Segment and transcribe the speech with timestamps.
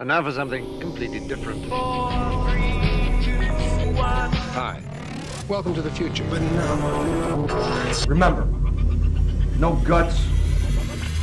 [0.00, 1.64] And now for something completely different.
[4.52, 4.80] Hi.
[5.48, 6.22] Welcome to the future.
[8.06, 8.44] Remember,
[9.58, 10.24] no guts,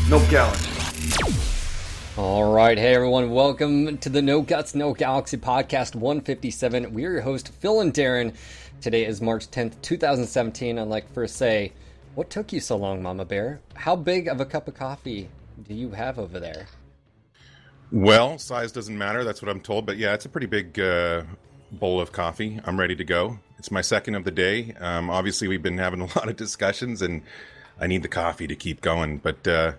[0.09, 0.69] no galaxy.
[2.17, 6.93] All right, hey everyone, welcome to the No Guts, No Galaxy podcast 157.
[6.93, 8.35] We are your host, Phil and Darren.
[8.81, 10.77] Today is March 10th, 2017.
[10.77, 11.71] I'd like first say,
[12.15, 13.61] what took you so long, Mama Bear?
[13.75, 15.29] How big of a cup of coffee
[15.65, 16.67] do you have over there?
[17.95, 19.23] Well, size doesn't matter.
[19.23, 19.85] That's what I'm told.
[19.85, 21.23] But yeah, it's a pretty big uh,
[21.71, 22.59] bowl of coffee.
[22.65, 23.39] I'm ready to go.
[23.57, 24.73] It's my second of the day.
[24.81, 27.21] Um, obviously, we've been having a lot of discussions, and
[27.79, 29.19] I need the coffee to keep going.
[29.19, 29.73] But uh,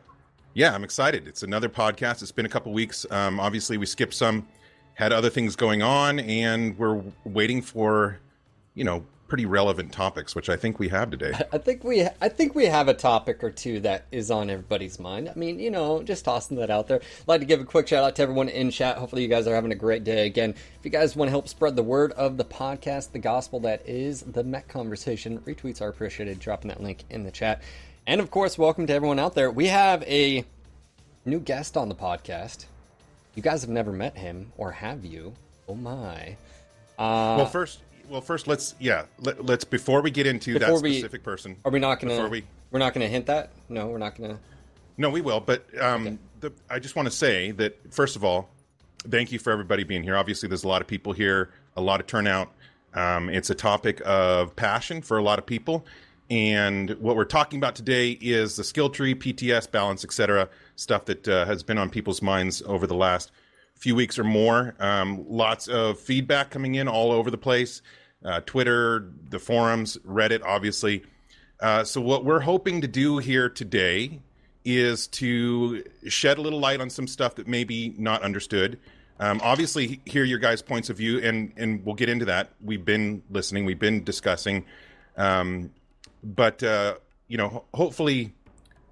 [0.55, 1.29] yeah, I'm excited.
[1.29, 2.23] It's another podcast.
[2.23, 3.05] It's been a couple weeks.
[3.11, 4.49] Um, obviously, we skipped some,
[4.95, 8.19] had other things going on, and we're waiting for,
[8.75, 11.33] you know, pretty relevant topics, which I think we have today.
[11.53, 14.99] I think we I think we have a topic or two that is on everybody's
[14.99, 15.29] mind.
[15.29, 16.99] I mean, you know, just tossing that out there.
[16.99, 18.99] I'd like to give a quick shout out to everyone in chat.
[18.99, 20.27] Hopefully you guys are having a great day.
[20.27, 23.61] Again, if you guys want to help spread the word of the podcast, the gospel
[23.61, 26.39] that is the Met Conversation, retweets are appreciated.
[26.39, 27.63] Dropping that link in the chat.
[28.07, 29.51] And of course, welcome to everyone out there.
[29.51, 30.45] We have a
[31.25, 32.67] new guest on the podcast.
[33.35, 35.35] You guys have never met him, or have you?
[35.69, 36.37] Oh my.
[36.99, 40.83] Uh, well, first, well, first let's yeah let, us before we get into Before that
[40.83, 41.57] we- specific person.
[41.65, 42.15] are we not gonna?
[42.15, 43.51] Before we We're not gonna hint that.
[43.69, 44.39] No, we're not gonna.
[44.97, 45.41] no, we will.
[45.41, 48.49] But um, the, I just want to say that first of all,
[49.09, 50.17] thank you for everybody being here.
[50.17, 52.53] Obviously, there's a lot of people here, a lot of turnout.
[52.95, 55.85] Um, it's a topic of passion for a lot of people,
[56.31, 60.49] and what we're talking about today is the skill tree, PTS, balance, etc.
[60.77, 63.31] Stuff that uh, has been on people's minds over the last
[63.77, 64.75] few weeks or more.
[64.79, 67.83] Um, lots of feedback coming in all over the place.
[68.25, 71.05] Uh, Twitter, the forums, Reddit, obviously.
[71.61, 74.21] Uh, so what we're hoping to do here today
[74.65, 78.79] is to shed a little light on some stuff that may be not understood.
[79.19, 82.51] Um, obviously, hear your guys' points of view, and and we'll get into that.
[82.63, 84.67] We've been listening, we've been discussing,
[85.17, 85.71] um,
[86.23, 86.97] but uh,
[87.29, 88.35] you know, hopefully,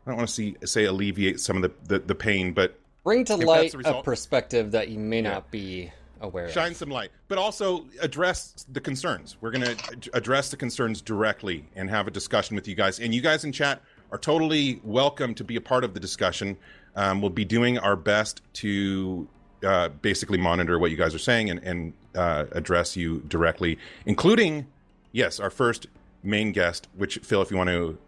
[0.07, 3.25] I don't want to see say alleviate some of the the, the pain, but Bring
[3.27, 6.53] to light a perspective that you may not be aware of.
[6.53, 6.77] shine of.
[6.79, 9.37] some light, but also address the concerns.
[9.41, 12.99] We're going to address the concerns directly and have a discussion with you guys.
[12.99, 16.57] And you guys in chat are totally welcome to be a part of the discussion.
[16.97, 19.29] Um, we'll be doing our best to
[19.63, 24.67] uh, basically monitor what you guys are saying and, and uh, address you directly, including,
[25.13, 25.89] yes, our first
[26.23, 27.99] main guest, which, Phil, if you want to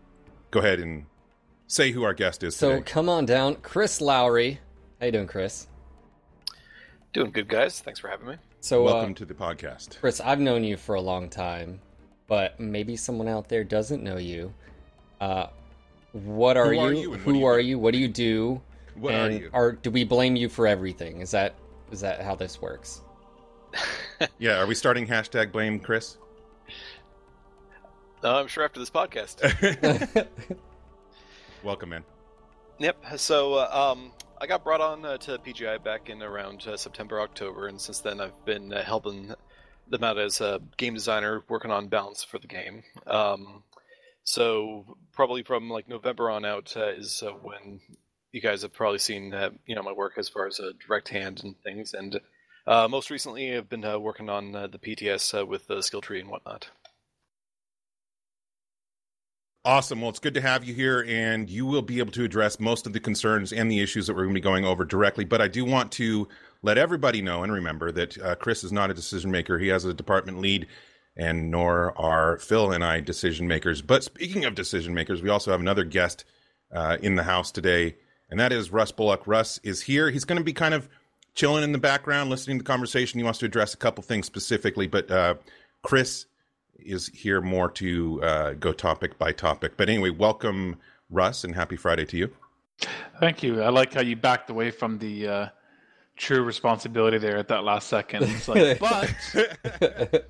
[0.51, 1.05] go ahead and
[1.67, 2.83] say who our guest is So today.
[2.83, 4.61] come on down, Chris Lowry.
[5.01, 5.67] How you doing, Chris?
[7.13, 7.81] Doing good, guys.
[7.81, 8.37] Thanks for having me.
[8.61, 10.01] So, Welcome uh, to the podcast.
[10.01, 11.81] Chris, I've known you for a long time,
[12.27, 14.53] but maybe someone out there doesn't know you.
[15.21, 15.47] Uh,
[16.13, 16.81] what are Who you?
[16.81, 17.79] are you and Who are you?
[17.79, 18.61] What do you do?
[18.95, 19.51] What are and you?
[19.53, 21.21] Are do we blame you for everything?
[21.21, 21.55] Is that
[21.93, 23.03] is that how this works?
[24.39, 26.17] Yeah, are we starting hashtag blame Chris?
[28.25, 29.43] Uh, I'm sure after this podcast.
[31.63, 32.03] Welcome, man.
[32.79, 32.97] yep.
[33.19, 37.21] So, uh, um, I got brought on uh, to PGI back in around uh, September,
[37.21, 39.35] October, and since then I've been uh, helping
[39.89, 42.83] them out as a game designer, working on balance for the game.
[43.07, 43.63] Um,
[44.25, 47.81] so probably from like November on out uh, is uh, when
[48.33, 51.09] you guys have probably seen uh, you know my work as far as a direct
[51.09, 52.21] hand and things, and
[52.67, 56.01] uh, most recently I've been uh, working on uh, the PTS uh, with the skill
[56.01, 56.69] tree and whatnot.
[59.67, 60.01] Awesome.
[60.01, 62.87] Well, it's good to have you here, and you will be able to address most
[62.87, 65.25] of the concerns and the issues that we're going to be going over directly.
[65.25, 66.29] But I do want to
[66.63, 69.59] let everybody know and remember that uh, Chris is not a decision maker.
[69.59, 70.69] He has a department lead,
[71.17, 73.83] and nor are Phil and I decision makers.
[73.83, 76.25] But speaking of decision makers, we also have another guest
[76.73, 77.97] uh, in the house today,
[78.31, 79.27] and that is Russ Bullock.
[79.27, 80.13] Russ is here.
[80.13, 80.89] He's going to be kind of
[81.35, 83.19] chilling in the background, listening to the conversation.
[83.19, 85.35] He wants to address a couple things specifically, but uh,
[85.83, 86.27] Chris
[86.79, 89.77] is here more to uh, go topic by topic.
[89.77, 90.77] But anyway, welcome,
[91.11, 92.31] Russ, and happy Friday to you.
[93.21, 93.63] Thank you.
[93.63, 95.49] I like how you backed away from the uh,
[96.17, 98.25] true responsibility there at that last second.
[98.25, 100.29] It's like, but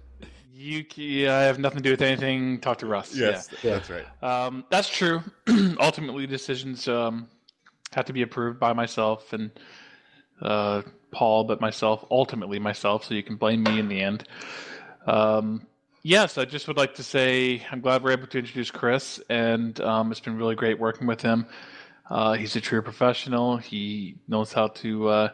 [0.52, 2.60] you, yeah, I have nothing to do with anything.
[2.60, 3.14] Talk to Russ.
[3.14, 3.42] Yeah.
[3.62, 4.06] That's right.
[4.22, 5.22] Um, that's true.
[5.80, 7.28] Ultimately, decisions um,
[7.92, 9.50] have to be approved by myself and
[10.40, 13.04] uh, Paul, but myself, ultimately myself.
[13.04, 14.24] So you can blame me in the end.
[15.06, 15.66] Um,
[16.06, 19.78] yes, I just would like to say I'm glad we're able to introduce Chris, and
[19.80, 21.46] um, it's been really great working with him.
[22.08, 23.56] Uh, he's a true professional.
[23.56, 25.08] He knows how to.
[25.08, 25.28] Uh,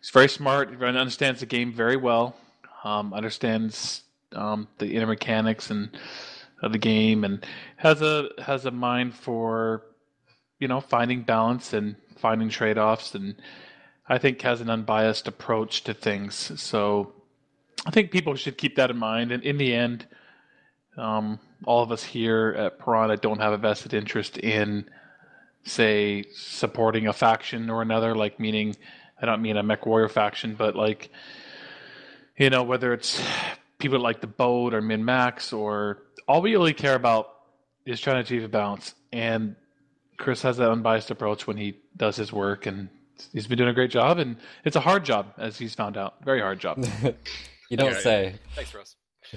[0.00, 0.70] he's very smart.
[0.70, 2.34] He understands the game very well.
[2.82, 4.02] Um, understands
[4.32, 5.90] um, the inner mechanics and
[6.62, 7.44] of the game, and
[7.76, 9.82] has a has a mind for
[10.60, 13.34] you know finding balance and finding trade offs and
[14.08, 16.58] I think has an unbiased approach to things.
[16.58, 17.12] So
[17.86, 19.32] I think people should keep that in mind.
[19.32, 20.06] And in the end,
[20.96, 24.88] um, all of us here at Piranha don't have a vested interest in,
[25.64, 28.14] say, supporting a faction or another.
[28.14, 28.76] Like, meaning,
[29.20, 31.10] I don't mean a Mech Warrior faction, but like,
[32.38, 33.22] you know, whether it's
[33.78, 37.30] people like the boat or min max or all we really care about
[37.84, 38.94] is trying to achieve a balance.
[39.12, 39.56] And
[40.16, 42.88] Chris has that unbiased approach when he does his work, and
[43.32, 44.18] he's been doing a great job.
[44.18, 46.84] And it's a hard job, as he's found out, very hard job.
[47.74, 48.34] you don't Yeah, say.
[48.54, 48.96] Thanks, Russ.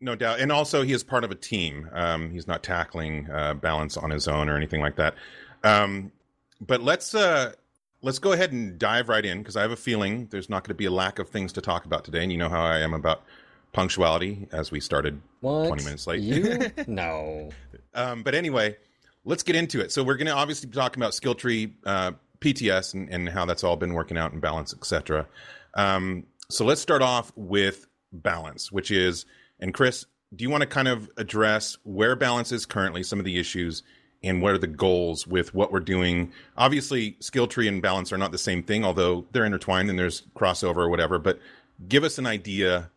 [0.00, 1.90] No doubt, and also he is part of a team.
[1.92, 5.16] Um, he's not tackling uh, balance on his own or anything like that.
[5.64, 6.12] Um,
[6.60, 7.54] but let's uh,
[8.00, 10.68] let's go ahead and dive right in because I have a feeling there's not going
[10.68, 12.78] to be a lack of things to talk about today, and you know how I
[12.78, 13.24] am about
[13.72, 14.46] punctuality.
[14.52, 15.66] As we started What?
[15.66, 16.70] twenty minutes late, You?
[16.86, 17.50] no.
[17.92, 18.76] Um, but anyway,
[19.24, 19.90] let's get into it.
[19.90, 23.46] So we're going to obviously be talking about skill tree, uh, PTS, and, and how
[23.46, 25.26] that's all been working out in balance, etc.
[25.74, 29.26] Um, so let's start off with balance, which is,
[29.60, 33.24] and Chris, do you want to kind of address where balance is currently, some of
[33.26, 33.82] the issues,
[34.22, 36.32] and what are the goals with what we're doing?
[36.56, 40.22] Obviously, skill tree and balance are not the same thing, although they're intertwined and there's
[40.34, 41.18] crossover or whatever.
[41.18, 41.38] But
[41.86, 42.90] give us an idea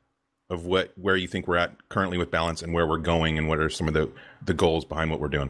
[0.49, 3.47] of what where you think we're at currently with balance and where we're going and
[3.47, 4.11] what are some of the
[4.43, 5.49] the goals behind what we're doing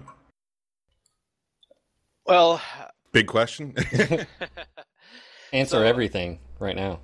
[2.27, 2.61] Well,
[3.11, 3.73] big question
[5.53, 6.99] Answer So- everything right now.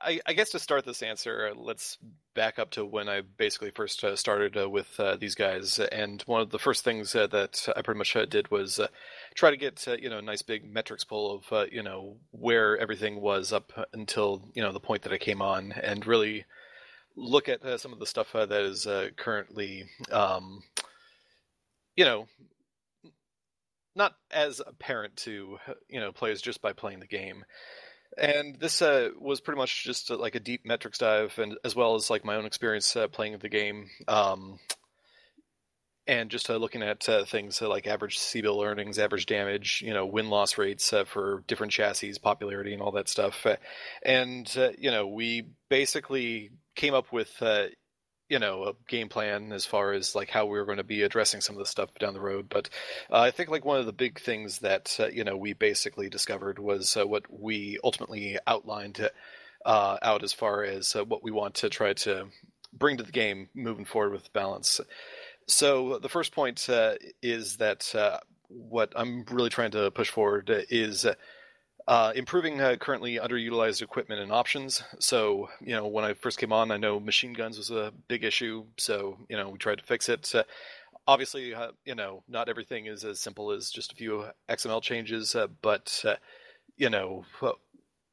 [0.00, 1.98] I, I guess to start this answer, let's
[2.34, 5.78] back up to when I basically first uh, started uh, with uh, these guys.
[5.78, 8.88] And one of the first things uh, that I pretty much uh, did was uh,
[9.34, 13.20] try to get you know a nice big metrics pull of you know where everything
[13.20, 16.44] was up until you know the point that I came on, and really
[17.16, 18.86] look at some of the stuff that is
[19.16, 20.62] currently um,
[21.96, 22.26] you know
[23.96, 25.58] not as apparent to
[25.88, 27.44] you know players just by playing the game.
[28.16, 31.76] And this uh, was pretty much just uh, like a deep metrics dive, and as
[31.76, 34.58] well as like my own experience uh, playing the game, um,
[36.06, 40.06] and just uh, looking at uh, things like average C-bill earnings, average damage, you know,
[40.06, 43.46] win loss rates for different chassis, popularity, and all that stuff.
[44.02, 47.30] And you know, we basically came up with
[48.28, 51.02] you know a game plan as far as like how we were going to be
[51.02, 52.48] addressing some of the stuff down the road.
[52.48, 52.68] But
[53.10, 56.08] uh, I think like one of the big things that uh, you know we basically
[56.08, 59.08] discovered was uh, what we ultimately outlined
[59.64, 62.28] uh, out as far as uh, what we want to try to
[62.72, 64.80] bring to the game moving forward with balance.
[65.46, 67.94] So the first point uh, is that
[68.48, 71.06] what I'm really trying to push forward is.
[71.88, 74.82] Uh, improving uh, currently underutilized equipment and options.
[74.98, 78.24] So, you know, when I first came on, I know machine guns was a big
[78.24, 78.66] issue.
[78.76, 80.30] So, you know, we tried to fix it.
[81.06, 85.34] Obviously, uh, you know, not everything is as simple as just a few XML changes,
[85.34, 86.16] uh, but, uh,
[86.76, 87.24] you know,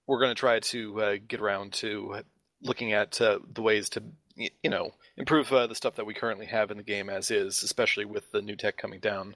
[0.07, 2.21] we're going to try to get around to
[2.62, 4.04] looking at the ways to,
[4.38, 8.06] you know, improve the stuff that we currently have in the game as is, especially
[8.06, 9.36] with the new tech coming down.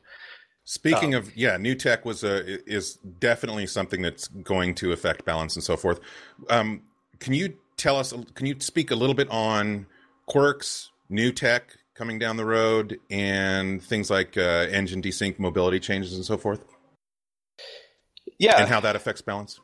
[0.69, 5.25] Speaking Um, of yeah new tech was a is definitely something that's going to affect
[5.25, 5.99] balance and so forth
[6.51, 6.83] um,
[7.19, 9.87] can you tell us can you speak a little bit on
[10.27, 16.13] quirks new tech coming down the road and things like uh, engine desync mobility changes
[16.13, 16.63] and so forth
[18.37, 18.59] Yeah.
[18.61, 19.59] and how that affects balance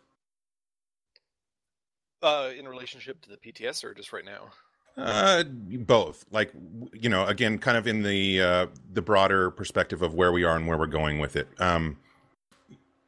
[2.24, 4.50] uh, in relationship to the PTS or just right now?
[4.97, 6.25] Uh, both.
[6.31, 6.52] Like
[6.94, 10.56] you know, again, kind of in the uh, the broader perspective of where we are
[10.56, 11.47] and where we're going with it.
[11.59, 11.97] Um,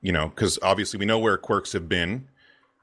[0.01, 2.27] you know, because obviously we know where quirks have been.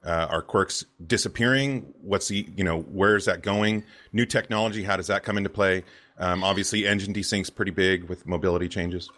[0.05, 1.95] Uh, are quirks disappearing?
[2.03, 3.85] What's the you know where is that going?
[4.13, 5.83] New technology, how does that come into play?
[6.19, 9.11] Um, obviously, engine desync's pretty big with mobility changes.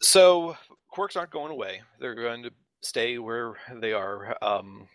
[0.00, 0.56] So
[0.90, 1.82] quirks aren't going away.
[2.00, 2.50] They're going to
[2.82, 4.36] stay where they are.
[4.42, 4.88] Um,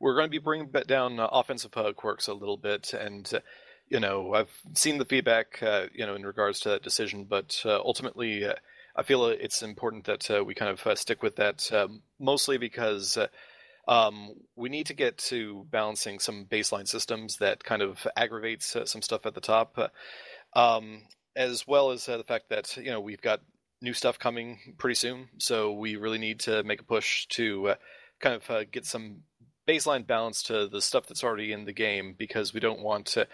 [0.00, 3.40] we're going to be bringing down uh, offensive quirks a little bit, and uh,
[3.88, 7.60] you know I've seen the feedback, uh, you know, in regards to that decision, but
[7.64, 8.44] uh, ultimately.
[8.44, 8.54] Uh,
[8.96, 13.16] I feel it's important that we kind of stick with that, um, mostly because
[13.86, 19.00] um, we need to get to balancing some baseline systems that kind of aggravates some
[19.00, 19.78] stuff at the top,
[20.56, 21.02] um,
[21.36, 23.40] as well as the fact that you know we've got
[23.80, 27.74] new stuff coming pretty soon, so we really need to make a push to uh,
[28.20, 29.22] kind of uh, get some
[29.68, 33.26] baseline balance to the stuff that's already in the game because we don't want to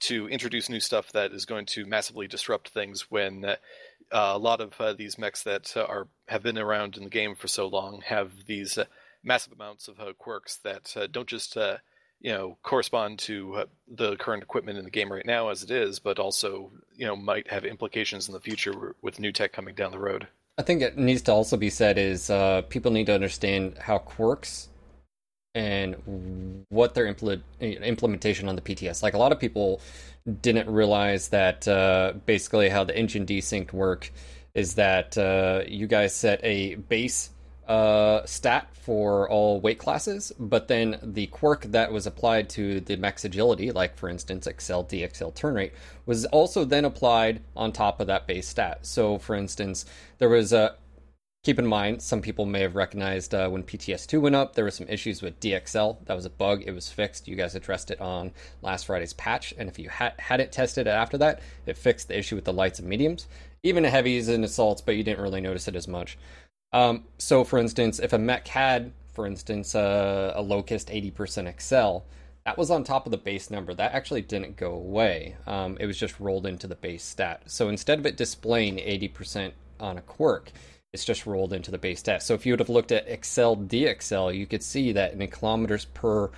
[0.00, 3.56] to introduce new stuff that is going to massively disrupt things when uh,
[4.10, 7.46] a lot of uh, these mechs that are have been around in the game for
[7.46, 8.84] so long have these uh,
[9.22, 11.76] massive amounts of uh, quirks that uh, don't just uh,
[12.20, 15.98] you know correspond to the current equipment in the game right now as it is,
[15.98, 19.92] but also you know might have implications in the future with new tech coming down
[19.92, 20.26] the road.
[20.58, 22.30] I think it needs to also be said is
[22.68, 24.68] people need to understand how quirks
[25.54, 29.02] and what their impl- implementation on the PTS.
[29.02, 29.80] Like a lot of people
[30.40, 34.12] didn't realize that uh, basically how the engine desynced work
[34.54, 37.30] is that uh, you guys set a base
[37.68, 42.96] uh, stat for all weight classes, but then the quirk that was applied to the
[42.96, 45.72] max agility, like for instance Accel DXL turn rate,
[46.04, 48.80] was also then applied on top of that base stat.
[48.82, 49.86] So, for instance,
[50.18, 50.74] there was a
[51.42, 54.70] keep in mind some people may have recognized uh, when PTS2 went up, there were
[54.70, 55.96] some issues with DXL.
[56.06, 56.62] That was a bug.
[56.64, 57.26] It was fixed.
[57.26, 58.30] You guys addressed it on
[58.62, 62.18] last Friday's patch, and if you had had it tested after that, it fixed the
[62.18, 63.26] issue with the lights and mediums,
[63.64, 66.16] even heavies and assaults, but you didn't really notice it as much.
[66.72, 72.04] Um, so, for instance, if a mech had, for instance, uh, a locust 80% Excel,
[72.44, 73.74] that was on top of the base number.
[73.74, 75.36] That actually didn't go away.
[75.46, 77.42] Um, it was just rolled into the base stat.
[77.46, 80.50] So instead of it displaying 80% on a quirk,
[80.92, 82.22] it's just rolled into the base stat.
[82.22, 85.86] So if you would have looked at Excel DXL, you could see that in kilometers
[85.86, 86.30] per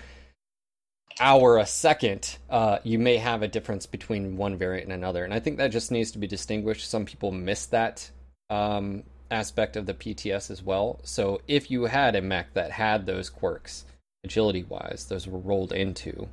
[1.20, 5.24] hour a second, uh, you may have a difference between one variant and another.
[5.24, 6.88] And I think that just needs to be distinguished.
[6.88, 8.08] Some people miss that
[8.50, 11.00] um, aspect of the PTS as well.
[11.02, 13.84] So if you had a mech that had those quirks,
[14.24, 16.28] agility wise, those were rolled into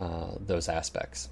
[0.00, 1.28] uh, those aspects.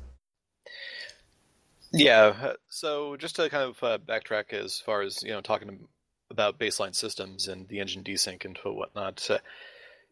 [1.96, 2.54] Yeah.
[2.68, 5.86] So just to kind of uh, backtrack as far as you know, talking
[6.28, 9.30] about baseline systems and the engine desync and whatnot.
[9.30, 9.38] Uh,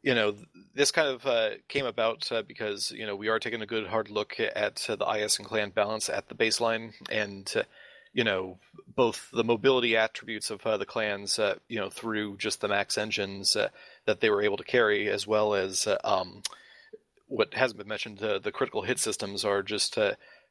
[0.03, 0.35] you know,
[0.75, 3.87] this kind of uh, came about uh, because you know we are taking a good
[3.89, 7.63] hard look at uh, the IS and clan balance at the baseline, and uh,
[8.13, 8.59] you know
[8.95, 13.57] both the mobility attributes of the clans, you know, through just the max engines
[14.07, 16.43] that they were able to carry, as well as um,
[17.27, 19.97] what hasn't been mentioned, the critical hit systems are just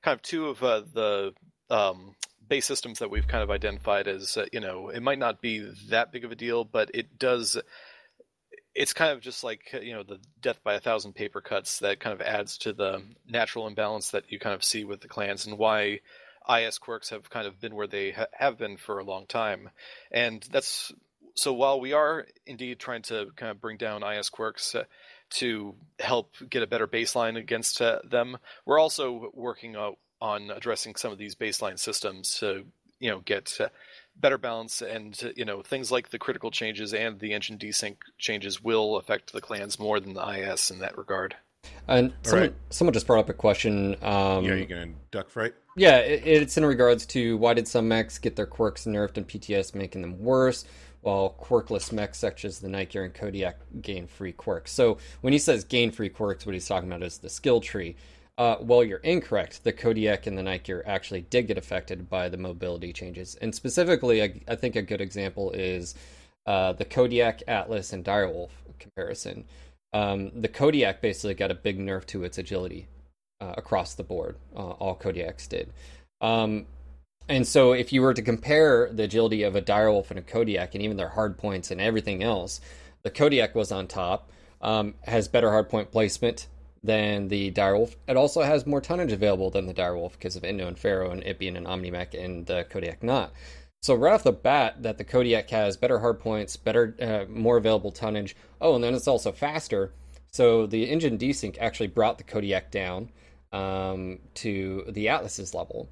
[0.01, 1.33] kind of two of the
[1.69, 2.15] um,
[2.47, 6.11] base systems that we've kind of identified as, you know, it might not be that
[6.11, 7.57] big of a deal, but it does.
[8.73, 11.99] It's kind of just like you know the death by a thousand paper cuts that
[11.99, 15.45] kind of adds to the natural imbalance that you kind of see with the clans
[15.45, 15.99] and why
[16.49, 19.69] IS quirks have kind of been where they ha- have been for a long time,
[20.09, 20.93] and that's
[21.35, 21.53] so.
[21.53, 24.85] While we are indeed trying to kind of bring down IS quirks uh,
[25.31, 30.95] to help get a better baseline against uh, them, we're also working uh, on addressing
[30.95, 32.65] some of these baseline systems to
[32.99, 33.67] you know get uh,
[34.15, 37.97] better balance and uh, you know things like the critical changes and the engine desync
[38.17, 41.35] changes will affect the clans more than the IS in that regard.
[41.87, 42.55] And someone, right.
[42.69, 43.95] someone just brought up a question.
[44.01, 45.53] Um, yeah, you gonna duck fright?
[45.75, 49.27] Yeah, it, it's in regards to why did some mechs get their quirks nerfed and
[49.27, 50.65] PTS, making them worse,
[51.01, 54.71] while quirkless mechs such as the Night Gyr and Kodiak gain free quirks.
[54.71, 57.95] So when he says gain free quirks, what he's talking about is the skill tree.
[58.37, 59.63] Uh, well, you're incorrect.
[59.63, 63.53] The Kodiak and the Night Gyr actually did get affected by the mobility changes, and
[63.53, 65.95] specifically, I, I think a good example is
[66.45, 69.45] uh, the Kodiak, Atlas, and Direwolf comparison
[69.93, 72.87] um, the Kodiak basically got a big nerf to its agility
[73.39, 74.37] uh, across the board.
[74.55, 75.71] Uh, all Kodiaks did.
[76.21, 76.65] Um,
[77.27, 80.75] and so, if you were to compare the agility of a Direwolf and a Kodiak,
[80.75, 82.61] and even their hard points and everything else,
[83.03, 86.47] the Kodiak was on top, um, has better hard point placement
[86.83, 87.95] than the Direwolf.
[88.07, 91.23] It also has more tonnage available than the Direwolf because of Endo and Ferro and
[91.23, 93.31] it being an Omnimech and the Kodiak not.
[93.81, 97.57] So right off the bat, that the Kodiak has better hard points, better, uh, more
[97.57, 98.35] available tonnage.
[98.59, 99.93] Oh, and then it's also faster.
[100.31, 103.09] So the engine desync actually brought the Kodiak down
[103.51, 105.89] um, to the Atlas's level,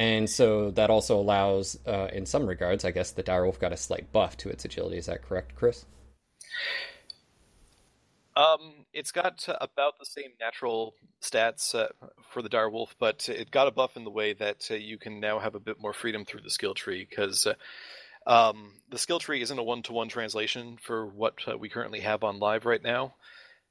[0.00, 3.76] and so that also allows, uh, in some regards, I guess the Direwolf got a
[3.76, 4.96] slight buff to its agility.
[4.96, 5.84] Is that correct, Chris?
[8.34, 11.88] Um, it's got about the same natural stats uh,
[12.30, 15.20] for the Direwolf, but it got a buff in the way that uh, you can
[15.20, 17.52] now have a bit more freedom through the skill tree because uh,
[18.26, 22.38] um, the skill tree isn't a one-to-one translation for what uh, we currently have on
[22.38, 23.16] live right now,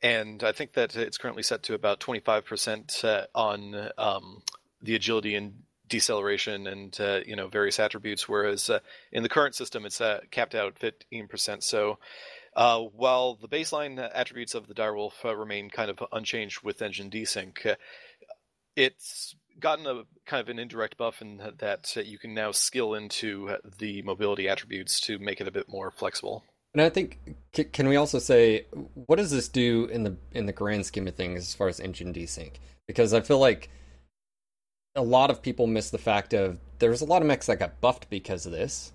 [0.03, 4.43] and I think that it's currently set to about 25% uh, on um,
[4.83, 8.69] the agility and deceleration and uh, you know various attributes, whereas
[9.11, 11.63] in the current system it's capped out at 15%.
[11.63, 11.97] So
[12.55, 17.09] uh, while the baseline attributes of the Direwolf uh, remain kind of unchanged with engine
[17.09, 17.75] desync, uh,
[18.75, 23.55] it's gotten a kind of an indirect buff in that you can now skill into
[23.77, 26.43] the mobility attributes to make it a bit more flexible.
[26.73, 27.17] And I think
[27.73, 28.65] can we also say
[29.05, 31.79] what does this do in the in the grand scheme of things as far as
[31.79, 32.53] engine desync?
[32.87, 33.69] Because I feel like
[34.95, 37.79] a lot of people miss the fact of there's a lot of mechs that got
[37.81, 38.91] buffed because of this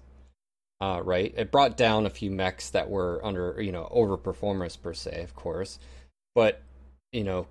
[0.80, 1.32] uh, right?
[1.36, 5.34] It brought down a few mechs that were under, you know, overperformers per se, of
[5.34, 5.78] course.
[6.34, 6.60] But
[7.12, 7.46] you know,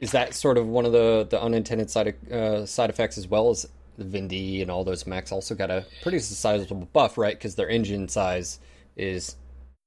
[0.00, 3.50] is that sort of one of the the unintended side uh, side effects as well
[3.50, 3.66] as
[3.96, 7.34] the Vindy and all those mechs also got a pretty sizable buff, right?
[7.34, 8.60] Because their engine size
[8.96, 9.36] is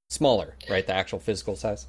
[0.09, 0.85] smaller, right?
[0.85, 1.87] The actual physical size.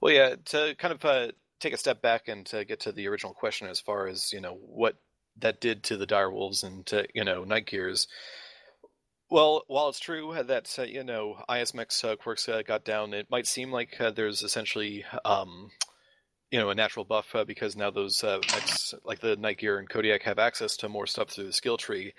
[0.00, 0.36] Well, yeah.
[0.46, 1.28] To kind of uh,
[1.60, 4.40] take a step back and to get to the original question, as far as you
[4.40, 4.96] know, what
[5.38, 8.06] that did to the direwolves and to you know Night Gyrs.
[9.30, 13.30] Well, while it's true that uh, you know ISMX uh, quirks uh, got down, it
[13.30, 15.70] might seem like uh, there's essentially um,
[16.50, 19.78] you know a natural buff uh, because now those uh, mechs like the Night Gyr
[19.78, 22.14] and Kodiak have access to more stuff through the skill tree.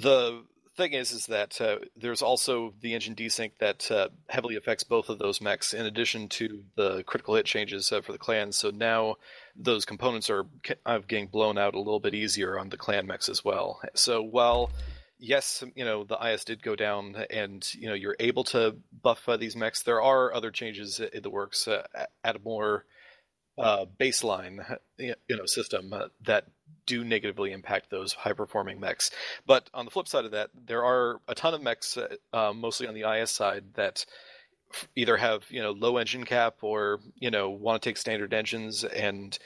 [0.00, 0.44] The
[0.76, 5.08] thing is, is that uh, there's also the engine desync that uh, heavily affects both
[5.08, 8.56] of those mechs, in addition to the critical hit changes uh, for the clans.
[8.56, 9.16] So now
[9.56, 10.46] those components are
[10.86, 13.80] of getting blown out a little bit easier on the clan mechs as well.
[13.94, 14.70] So while
[15.18, 19.28] yes, you know the IS did go down, and you know you're able to buff
[19.28, 21.86] uh, these mechs, there are other changes in the works uh,
[22.24, 22.84] at a more
[23.58, 26.46] uh, baseline you know system uh, that
[26.86, 29.10] do negatively impact those high performing mechs.
[29.46, 32.52] But on the flip side of that, there are a ton of mechs, uh, uh
[32.52, 34.04] mostly on the IS side, that
[34.96, 38.84] either have you know low engine cap or you know want to take standard engines.
[38.84, 39.38] And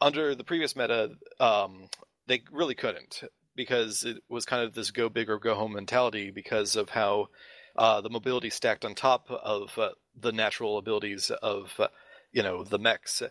[0.00, 1.88] under the previous meta, um,
[2.26, 3.22] they really couldn't
[3.54, 7.28] because it was kind of this go big or go home mentality because of how
[7.76, 9.90] uh, the mobility stacked on top of uh,
[10.20, 11.88] the natural abilities of uh,
[12.32, 13.22] you know the mechs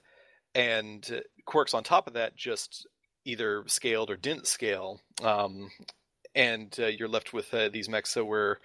[0.55, 2.87] and quirks on top of that just
[3.25, 5.69] either scaled or didn't scale, um,
[6.33, 8.59] and uh, you're left with uh, these mechs that were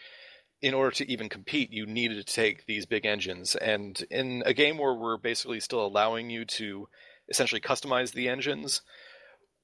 [0.62, 3.56] in order to even compete, you needed to take these big engines.
[3.56, 6.88] And in a game where we're basically still allowing you to
[7.28, 8.82] essentially customize the engines,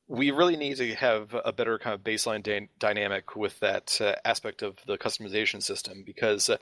[0.08, 4.14] we really need to have a better kind of baseline dy- dynamic with that uh,
[4.25, 6.56] aspect of the customization system because uh,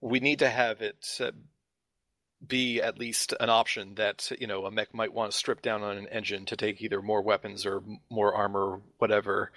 [0.00, 1.30] we need to have it uh,
[2.46, 5.82] be at least an option that you know a mech might want to strip down
[5.82, 9.52] on an engine to take either more weapons or more armor, or whatever,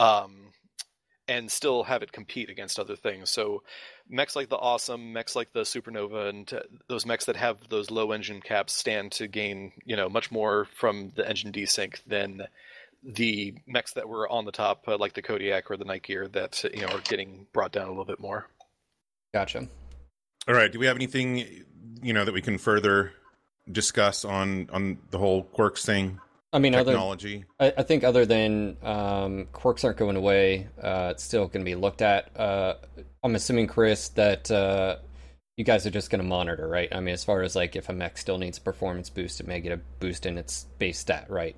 [0.00, 0.52] um,
[1.28, 3.30] and still have it compete against other things.
[3.30, 3.62] So
[4.08, 7.90] mechs like the Awesome, mechs like the Supernova, and uh, those mechs that have those
[7.90, 12.42] low engine caps stand to gain you know much more from the engine desync than
[13.04, 16.26] the mechs that were on the top, uh, like the Kodiak or the Night Gyr,
[16.28, 18.48] that you know are getting brought down a little bit more.
[19.32, 19.68] Gotcha.
[20.46, 20.70] All right.
[20.70, 21.64] Do we have anything
[22.02, 23.12] you know that we can further
[23.70, 26.20] discuss on on the whole quirks thing?
[26.52, 27.44] I mean, technology.
[27.58, 31.64] Other, I, I, think other than um, quirks aren't going away, uh, it's still going
[31.64, 32.38] to be looked at.
[32.38, 32.74] Uh,
[33.24, 34.98] I'm assuming, Chris, that uh,
[35.56, 36.88] you guys are just going to monitor, right?
[36.94, 39.48] I mean, as far as like if a mech still needs a performance boost, it
[39.48, 41.56] may get a boost in its base stat, right?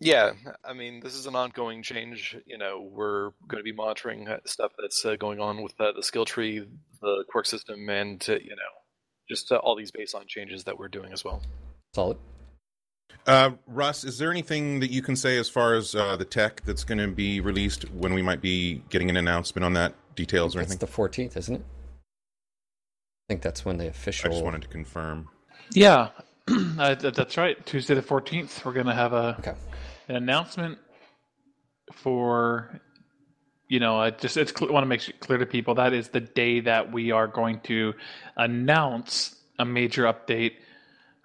[0.00, 0.32] Yeah,
[0.64, 2.36] I mean, this is an ongoing change.
[2.46, 6.04] You know, we're going to be monitoring stuff that's uh, going on with uh, the
[6.04, 6.64] skill tree,
[7.00, 8.77] the quirk system, and uh, you know,
[9.28, 11.42] just uh, all these baseline changes that we're doing as well.
[11.94, 12.18] Solid.
[13.26, 16.62] Uh, Russ, is there anything that you can say as far as uh, the tech
[16.64, 19.94] that's going to be released when we might be getting an announcement on that?
[20.14, 20.78] Details or anything?
[20.80, 21.62] It's the 14th, isn't it?
[21.62, 24.30] I think that's when the official.
[24.30, 25.28] I just wanted to confirm.
[25.74, 26.08] Yeah,
[26.78, 27.64] uh, that's right.
[27.66, 29.54] Tuesday the 14th, we're going to have a okay.
[30.08, 30.78] an announcement
[31.92, 32.80] for
[33.68, 36.20] you know, I just it's want to make it clear to people that is the
[36.20, 37.94] day that we are going to
[38.36, 40.54] announce a major update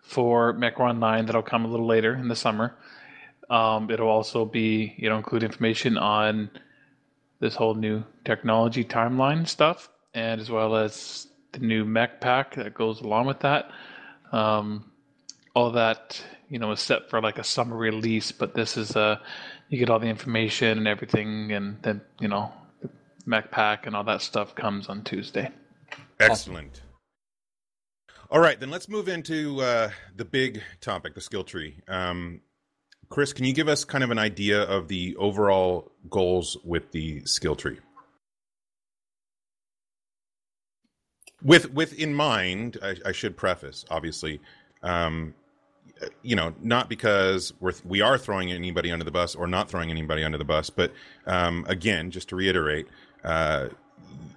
[0.01, 2.75] for MechWarrior Online that'll come a little later in the summer.
[3.49, 6.49] Um, it'll also be, you know, include information on
[7.39, 12.73] this whole new technology timeline stuff, and as well as the new mech pack that
[12.73, 13.71] goes along with that.
[14.32, 14.91] Um,
[15.56, 19.22] all that, you know, is set for like a summer release, but this is a
[19.70, 22.89] you get all the information and everything, and then you know, the
[23.26, 25.50] mech pack and all that stuff comes on Tuesday.
[26.20, 26.82] Excellent.
[28.30, 31.82] All right, then let's move into uh, the big topic, the skill tree.
[31.88, 32.42] Um,
[33.10, 37.24] Chris, can you give us kind of an idea of the overall goals with the
[37.26, 37.78] skill tree?
[41.44, 44.39] With with in mind, I, I should preface, obviously,
[44.82, 45.36] um,
[46.22, 49.89] you know, not because we're we are throwing anybody under the bus or not throwing
[49.89, 50.91] anybody under the bus, but
[51.26, 52.88] um, again, just to reiterate,
[53.24, 53.69] uh,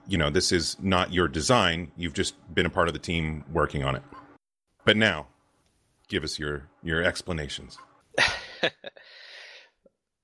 [0.06, 1.90] you know, this is not your design.
[1.96, 4.02] You've just been a part of the team working on it.
[4.84, 5.26] But now,
[6.08, 7.78] give us your your explanations.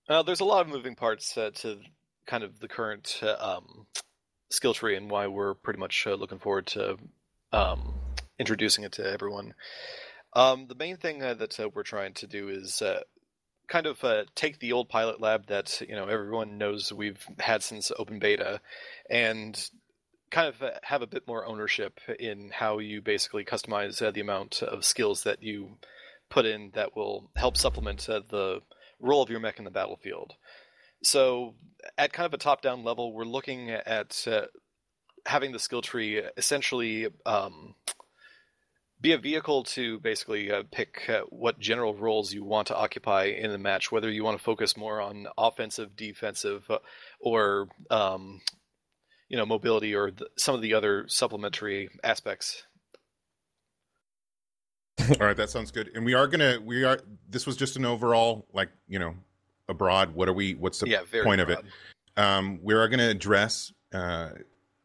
[0.09, 1.79] uh, there's a lot of moving parts uh, to
[2.27, 3.87] kind of the current uh, um,
[4.51, 6.97] skill tree and why we're pretty much uh, looking forward to
[7.53, 7.95] um,
[8.39, 9.55] introducing it to everyone.
[10.35, 13.01] Um, the main thing uh, that uh, we're trying to do is uh,
[13.69, 17.63] kind of uh, take the old pilot lab that you know everyone knows we've had
[17.63, 18.61] since open beta,
[19.11, 19.69] and
[20.31, 24.21] kind of uh, have a bit more ownership in how you basically customize uh, the
[24.21, 25.77] amount of skills that you
[26.31, 28.61] put in that will help supplement the
[29.01, 30.33] role of your mech in the battlefield.
[31.03, 31.57] So,
[31.99, 34.27] at kind of a top-down level, we're looking at
[35.27, 37.75] having the skill tree essentially um,
[39.03, 43.25] be a vehicle to basically uh, pick uh, what general roles you want to occupy
[43.25, 46.79] in the match, whether you want to focus more on offensive, defensive, uh,
[47.21, 48.41] or um,
[49.29, 52.63] you know mobility or the, some of the other supplementary aspects.
[55.01, 55.91] All right, that sounds good.
[55.95, 59.15] And we are gonna we are this was just an overall like you know
[59.69, 60.15] abroad.
[60.15, 60.55] What are we?
[60.55, 61.59] What's the Yeah, point of it?
[62.17, 64.31] Um, we are going to address uh,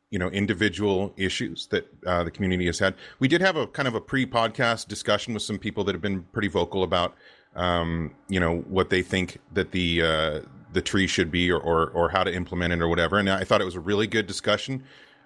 [0.09, 2.95] you know individual issues that uh, the community has had.
[3.19, 6.23] We did have a kind of a pre-podcast discussion with some people that have been
[6.31, 7.15] pretty vocal about
[7.55, 10.41] um, you know what they think that the uh,
[10.73, 13.17] the tree should be or, or or how to implement it or whatever.
[13.17, 14.83] And I thought it was a really good discussion.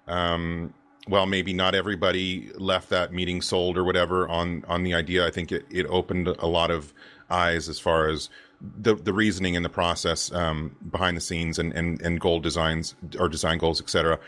[0.07, 0.73] Um,
[1.07, 5.27] well, maybe not everybody left that meeting sold or whatever on on the idea.
[5.27, 6.93] I think it, it opened a lot of
[7.29, 8.29] eyes as far as
[8.61, 12.95] the the reasoning and the process um, behind the scenes and, and and goal designs
[13.19, 14.19] or design goals, etc.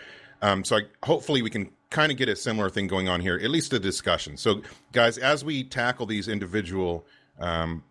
[0.44, 3.40] Um, so I, hopefully we can kind of get a similar thing going on here,
[3.42, 4.36] at least a discussion.
[4.36, 7.06] So guys, as we tackle these individual,
[7.40, 7.82] um,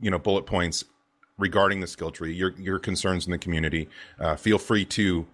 [0.00, 0.84] you know, bullet points
[1.38, 5.24] regarding the skill tree, your your concerns in the community, uh, feel free to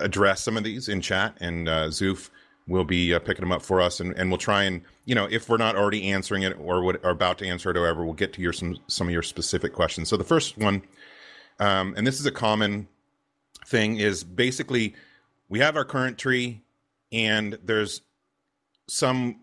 [0.00, 2.28] address some of these in chat, and uh, Zoof
[2.66, 5.28] will be uh, picking them up for us, and, and we'll try and you know
[5.30, 8.04] if we're not already answering it or what are about to answer it, or whatever,
[8.04, 10.08] we'll get to your some some of your specific questions.
[10.08, 10.82] So the first one,
[11.60, 12.88] um, and this is a common
[13.64, 14.94] thing, is basically
[15.54, 16.60] we have our current tree,
[17.12, 18.02] and there's
[18.88, 19.36] some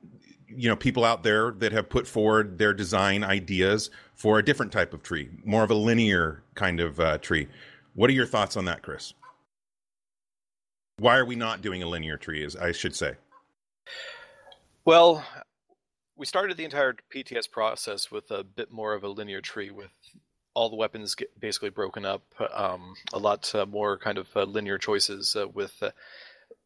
[0.45, 4.73] you know people out there that have put forward their design ideas for a different
[4.73, 7.47] type of tree, more of a linear kind of uh, tree.
[7.93, 9.13] What are your thoughts on that, Chris?
[10.97, 12.43] Why are we not doing a linear tree?
[12.43, 13.13] As I should say.
[14.83, 15.23] Well,
[16.17, 19.93] we started the entire PTS process with a bit more of a linear tree, with
[20.53, 24.43] all the weapons get basically broken up, um, a lot uh, more kind of uh,
[24.43, 25.91] linear choices uh, with uh,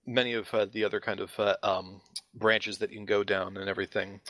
[0.05, 2.01] many of uh, the other kind of uh, um,
[2.33, 4.21] branches that you can go down and everything.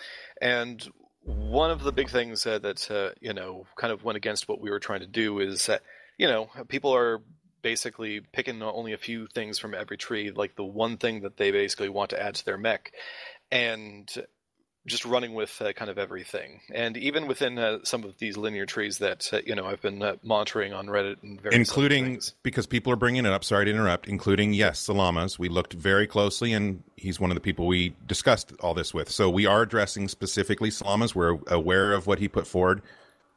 [0.42, 0.86] And
[1.22, 4.80] one of the big things that you know kind of went against what we were
[4.80, 5.82] trying to do is that
[6.18, 7.22] you know people are
[7.62, 11.50] basically picking only a few things from every tree, like the one thing that they
[11.50, 12.92] basically want to add to their mech,
[13.52, 14.08] and
[14.86, 16.62] just running with uh, kind of everything.
[16.74, 20.02] And even within uh, some of these linear trees that uh, you know I've been
[20.02, 23.44] uh, monitoring on Reddit and including because people are bringing it up.
[23.44, 24.08] Sorry to interrupt.
[24.08, 25.40] Including yes, Salamas.
[25.40, 29.10] We looked very closely, and he's one of the people we discussed all this with.
[29.10, 31.16] So we are addressing specifically Salamas.
[31.16, 32.82] We're aware of what he put forward,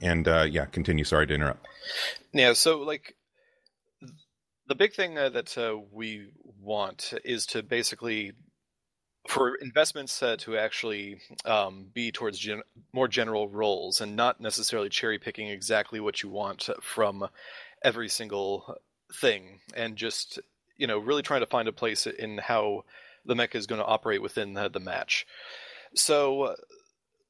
[0.00, 1.04] and uh, yeah, continue.
[1.04, 1.66] Sorry to interrupt.
[2.32, 3.14] Yeah, so like
[4.66, 6.28] the big thing uh, that uh, we
[6.60, 8.32] want is to basically
[9.28, 12.62] for investments to actually um, be towards gen-
[12.94, 17.28] more general roles and not necessarily cherry picking exactly what you want from
[17.82, 18.78] every single
[19.12, 20.38] thing and just
[20.78, 22.84] you know really trying to find a place in how
[23.26, 25.26] the mech is going to operate within the, the match.
[25.94, 26.56] So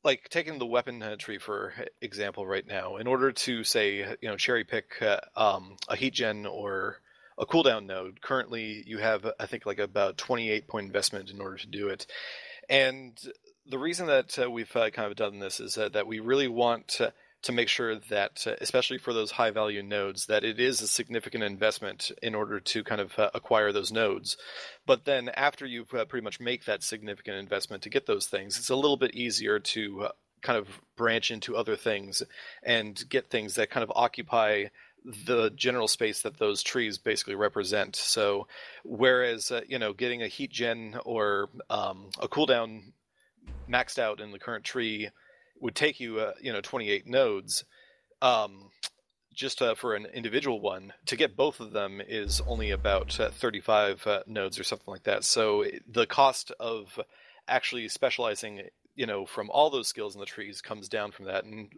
[0.04, 4.36] like taking the weapon tree for example right now in order to say you know
[4.36, 7.00] cherry pick uh, um, a heat gen or
[7.38, 8.20] a cooldown node.
[8.20, 12.06] Currently you have i think like about 28 point investment in order to do it.
[12.68, 13.18] And
[13.66, 16.48] the reason that uh, we've uh, kind of done this is uh, that we really
[16.48, 20.58] want to, to make sure that uh, especially for those high value nodes that it
[20.58, 24.36] is a significant investment in order to kind of uh, acquire those nodes.
[24.86, 28.58] But then after you uh, pretty much make that significant investment to get those things
[28.58, 30.08] it's a little bit easier to
[30.42, 32.22] kind of branch into other things
[32.62, 34.64] and get things that kind of occupy
[35.04, 37.96] the general space that those trees basically represent.
[37.96, 38.46] So,
[38.84, 42.92] whereas uh, you know, getting a heat gen or um, a cooldown
[43.68, 45.10] maxed out in the current tree
[45.60, 47.64] would take you, uh, you know, 28 nodes.
[48.20, 48.70] Um,
[49.34, 53.30] just uh, for an individual one, to get both of them is only about uh,
[53.30, 55.22] 35 uh, nodes or something like that.
[55.22, 56.98] So the cost of
[57.46, 58.62] actually specializing,
[58.96, 61.68] you know, from all those skills in the trees comes down from that, and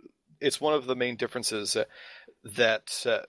[0.41, 1.85] it's one of the main differences uh,
[2.45, 3.21] that uh,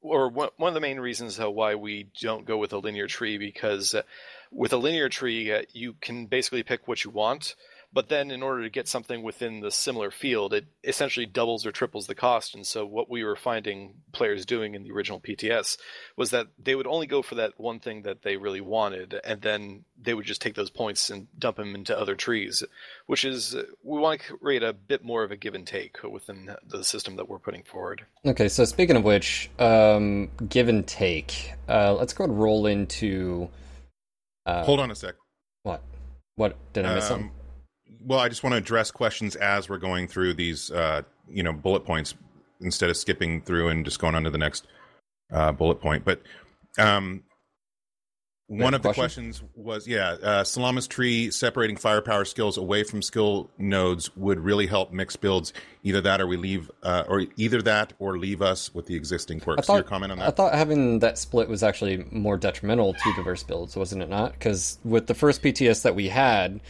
[0.00, 3.06] or one, one of the main reasons uh, why we don't go with a linear
[3.06, 4.02] tree because uh,
[4.50, 7.54] with a linear tree uh, you can basically pick what you want
[7.92, 11.72] but then in order to get something within the similar field it essentially doubles or
[11.72, 15.76] triples the cost and so what we were finding players doing in the original pts
[16.16, 19.42] was that they would only go for that one thing that they really wanted and
[19.42, 22.62] then they would just take those points and dump them into other trees
[23.06, 26.54] which is we want to create a bit more of a give and take within
[26.66, 31.54] the system that we're putting forward Okay, so speaking of which, um, give and take.
[31.66, 33.48] Uh, let's go and roll into
[34.44, 35.14] uh, Hold on a sec.
[35.62, 35.82] what?
[36.36, 37.08] What did I miss?
[37.08, 37.28] something?
[37.28, 37.32] Um,
[38.04, 41.52] well, I just want to address questions as we're going through these, uh, you know,
[41.52, 42.14] bullet points
[42.60, 44.66] instead of skipping through and just going on to the next.
[45.32, 46.04] uh, bullet point.
[46.04, 46.22] But
[46.78, 47.22] um,
[48.46, 49.30] one of the question?
[49.30, 54.66] questions was, yeah, uh, Salama's tree separating firepower skills away from skill nodes would really
[54.66, 55.52] help mix builds.
[55.82, 59.40] Either that, or we leave, uh, or either that, or leave us with the existing
[59.40, 59.68] quirks.
[59.68, 60.28] Your comment on that?
[60.28, 64.32] I thought having that split was actually more detrimental to diverse builds, wasn't it not?
[64.32, 66.60] Because with the first PTS that we had,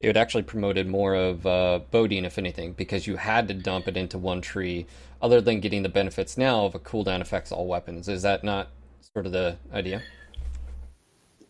[0.00, 3.96] it actually promoted more of uh, boating, if anything, because you had to dump it
[3.96, 4.86] into one tree,
[5.20, 8.08] other than getting the benefits now of a cooldown affects all weapons.
[8.08, 8.68] Is that not
[9.12, 10.02] sort of the idea?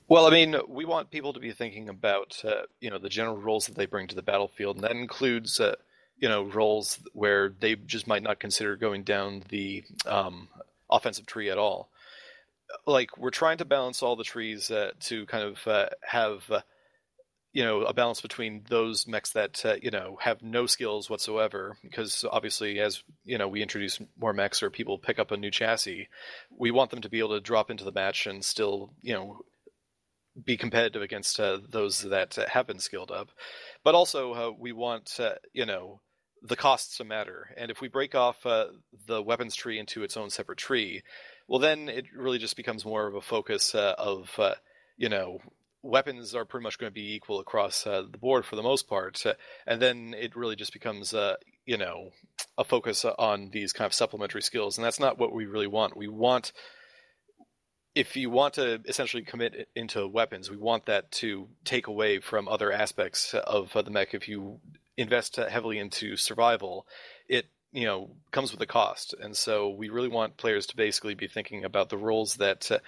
[0.08, 3.36] Well, I mean, we want people to be thinking about, uh, you know, the general
[3.36, 5.74] roles that they bring to the battlefield, and that includes, uh,
[6.16, 10.48] you know, roles where they just might not consider going down the um,
[10.90, 11.90] offensive tree at all.
[12.86, 16.62] Like we're trying to balance all the trees uh, to kind of uh, have, uh,
[17.58, 21.76] you know, a balance between those mechs that uh, you know have no skills whatsoever,
[21.82, 25.50] because obviously, as you know, we introduce more mechs or people pick up a new
[25.50, 26.08] chassis,
[26.56, 29.40] we want them to be able to drop into the match and still, you know
[30.44, 33.30] be competitive against uh, those that uh, have been skilled up.
[33.82, 36.00] But also, uh, we want uh, you know
[36.42, 37.48] the costs to matter.
[37.56, 38.66] And if we break off uh,
[39.08, 41.02] the weapons tree into its own separate tree,
[41.48, 44.38] well, then it really just becomes more of a focus of
[44.96, 45.40] you know
[45.82, 48.88] weapons are pretty much going to be equal across uh, the board for the most
[48.88, 49.22] part.
[49.66, 52.10] and then it really just becomes uh, you know
[52.56, 55.96] a focus on these kind of supplementary skills, and that's not what we really want.
[55.96, 56.52] We want
[57.94, 62.46] if you want to essentially commit into weapons, we want that to take away from
[62.46, 64.14] other aspects of uh, the mech.
[64.14, 64.60] If you
[64.96, 66.86] invest heavily into survival,
[67.28, 71.14] it you know comes with a cost, and so we really want players to basically
[71.14, 72.78] be thinking about the roles that uh,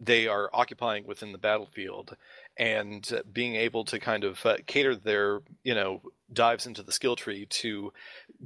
[0.00, 2.16] they are occupying within the battlefield,
[2.56, 6.00] and uh, being able to kind of uh, cater their you know
[6.32, 7.92] dives into the skill tree to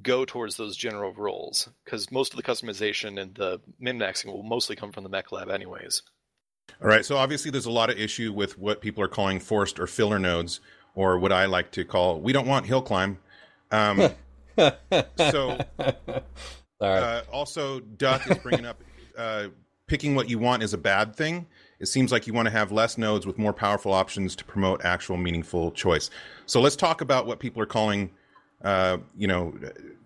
[0.03, 1.69] go towards those general roles.
[1.85, 5.33] Because most of the customization and the min maxing will mostly come from the mech
[5.33, 6.03] lab anyways.
[6.81, 7.05] All right.
[7.05, 10.19] So obviously there's a lot of issue with what people are calling forced or filler
[10.19, 10.61] nodes
[10.95, 13.19] or what i like to call we don't want hill climb.
[13.71, 14.11] Um,
[15.17, 15.59] so
[16.81, 18.81] uh, also duck is bringing up
[19.19, 19.49] uh,
[19.87, 21.47] picking what you want is a bad thing
[21.83, 24.85] it seems like you want to have less nodes with more powerful options to promote
[24.85, 26.11] actual meaningful choice.
[26.47, 28.13] So let's talk about what people are calling,
[28.63, 29.53] uh, you know,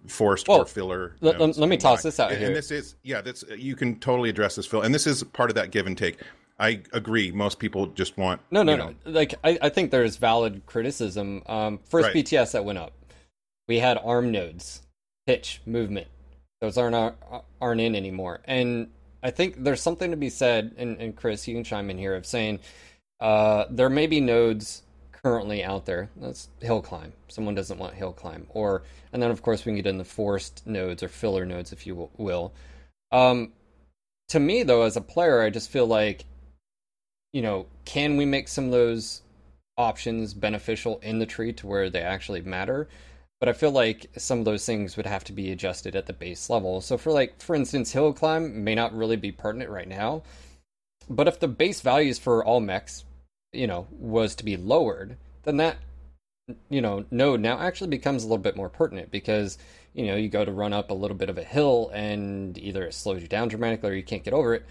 [0.06, 1.16] forced Well, or filler.
[1.20, 2.46] let- nodes let me toss this out and, here.
[2.46, 4.80] And this is, yeah, that's you can totally address this, Phil.
[4.80, 6.16] And this is part of that give and take.
[6.59, 7.30] I agree.
[7.30, 8.87] Most people just want No, no, you no.
[8.88, 11.42] know, Like I, I think there's valid criticism.
[11.44, 12.24] Um, first Right.
[12.24, 12.92] BTS that went up,
[13.68, 14.83] we had arm nodes,
[15.26, 16.09] pitch, movement.
[16.61, 17.12] Those aren't uh,
[17.61, 18.88] aren't in anymore, and
[19.22, 20.74] I think there's something to be said.
[20.79, 22.61] And, and Chris, you can chime in here of saying
[23.20, 26.09] uh, there may be nodes currently out there.
[26.16, 27.12] That's hill climb.
[27.29, 30.05] Someone doesn't want hill climb, or and then of course we can get in the
[30.05, 32.55] forced nodes or filler nodes, if you will.
[33.12, 33.52] Um,
[34.29, 36.24] to me, though, as a player, I just feel like
[37.33, 39.20] you know, can we make some of those
[39.76, 42.88] options beneficial in the tree to where they actually matter?
[43.40, 46.12] But I feel like some of those things would have to be adjusted at the
[46.12, 46.81] base level.
[46.81, 50.22] So for like, for instance, hill climb may not really be pertinent right now.
[51.09, 53.05] But if the base values for all mechs,
[53.53, 55.77] you know, was to be lowered, then that
[56.68, 59.59] you know node now actually becomes a little bit more pertinent because
[59.94, 62.85] you know you go to run up a little bit of a hill and either
[62.85, 64.66] it slows you down dramatically or you can't get over it.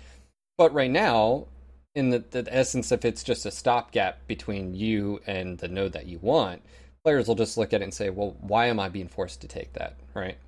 [0.58, 1.48] But right now,
[1.96, 6.08] in the, the essence, if it's just a stopgap between you and the node that
[6.08, 6.62] you want,
[7.06, 9.48] players will just look at it and say, "Well, why am I being forced to
[9.48, 10.40] take that?" Right?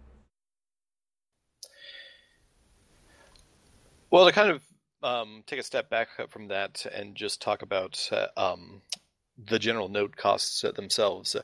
[4.10, 4.64] Well, to kind of
[5.04, 8.82] um, take a step back from that and just talk about uh, um,
[9.38, 11.36] the general node costs themselves,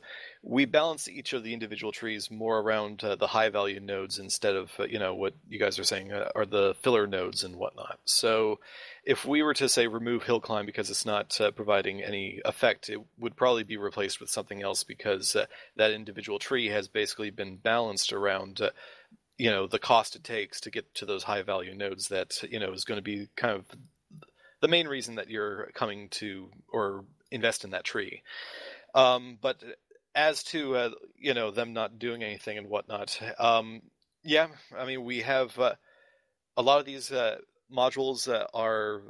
[0.45, 4.57] we balance each of the individual trees more around uh, the high value nodes instead
[4.57, 7.55] of uh, you know what you guys are saying uh, are the filler nodes and
[7.55, 7.97] whatnot.
[8.03, 8.59] So,
[9.05, 12.89] if we were to say remove hill climb because it's not uh, providing any effect,
[12.89, 15.45] it would probably be replaced with something else because uh,
[15.77, 18.71] that individual tree has basically been balanced around uh,
[19.37, 22.59] you know the cost it takes to get to those high value nodes that you
[22.59, 23.65] know is going to be kind of
[24.59, 28.21] the main reason that you're coming to or invest in that tree
[28.95, 29.57] um, but
[30.15, 33.81] as to uh, you know them not doing anything and whatnot um,
[34.23, 34.47] yeah
[34.77, 35.73] i mean we have uh,
[36.57, 37.37] a lot of these uh,
[37.71, 39.01] modules uh, are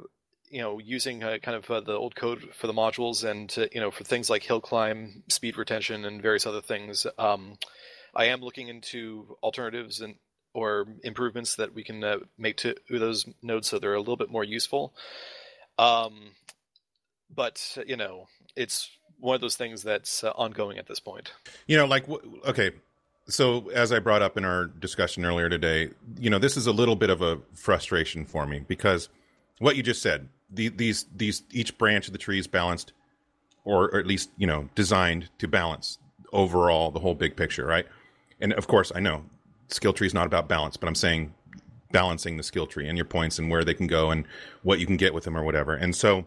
[0.50, 3.80] you know using uh, kind of uh, the old code for the modules and you
[3.80, 7.56] know for things like hill climb speed retention and various other things um,
[8.16, 10.16] I am looking into alternatives and
[10.52, 12.04] or improvements that we can
[12.38, 14.94] make to those nodes so they're a little bit more useful.
[15.78, 16.30] Um,
[17.34, 18.88] but you know, it's
[19.24, 21.32] one of those things that's uh, ongoing at this point.
[21.66, 22.06] you know, like
[22.46, 22.72] okay,
[23.26, 26.72] so as I brought up in our discussion earlier today, you know, this is a
[26.72, 29.08] little bit of a frustration for me because
[29.58, 32.92] what you just said, the, these these each branch of the tree is balanced,
[33.64, 35.98] or, or at least you know designed to balance
[36.32, 37.86] overall the whole big picture, right?
[38.40, 39.24] And of course, I know
[39.68, 41.32] skill tree is not about balance, but I'm saying
[41.92, 44.26] balancing the skill tree and your points and where they can go and
[44.62, 45.74] what you can get with them or whatever.
[45.74, 46.26] And so,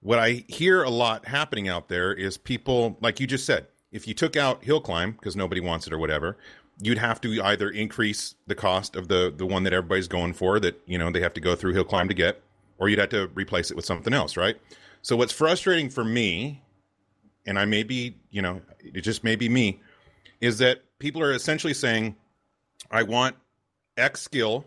[0.00, 4.06] what I hear a lot happening out there is people, like you just said, if
[4.06, 6.36] you took out hill climb because nobody wants it or whatever,
[6.80, 10.60] you'd have to either increase the cost of the the one that everybody's going for
[10.60, 12.40] that you know they have to go through hill climb to get,
[12.78, 14.56] or you'd have to replace it with something else, right?
[15.02, 16.62] So what's frustrating for me,
[17.46, 19.80] and I may be, you know, it just may be me,
[20.40, 22.16] is that people are essentially saying,
[22.90, 23.36] I want
[23.96, 24.64] X skill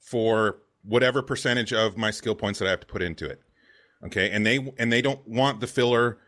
[0.00, 3.42] for whatever percentage of my skill points that I have to put into it.
[4.06, 6.18] Okay, and they and they don't want the filler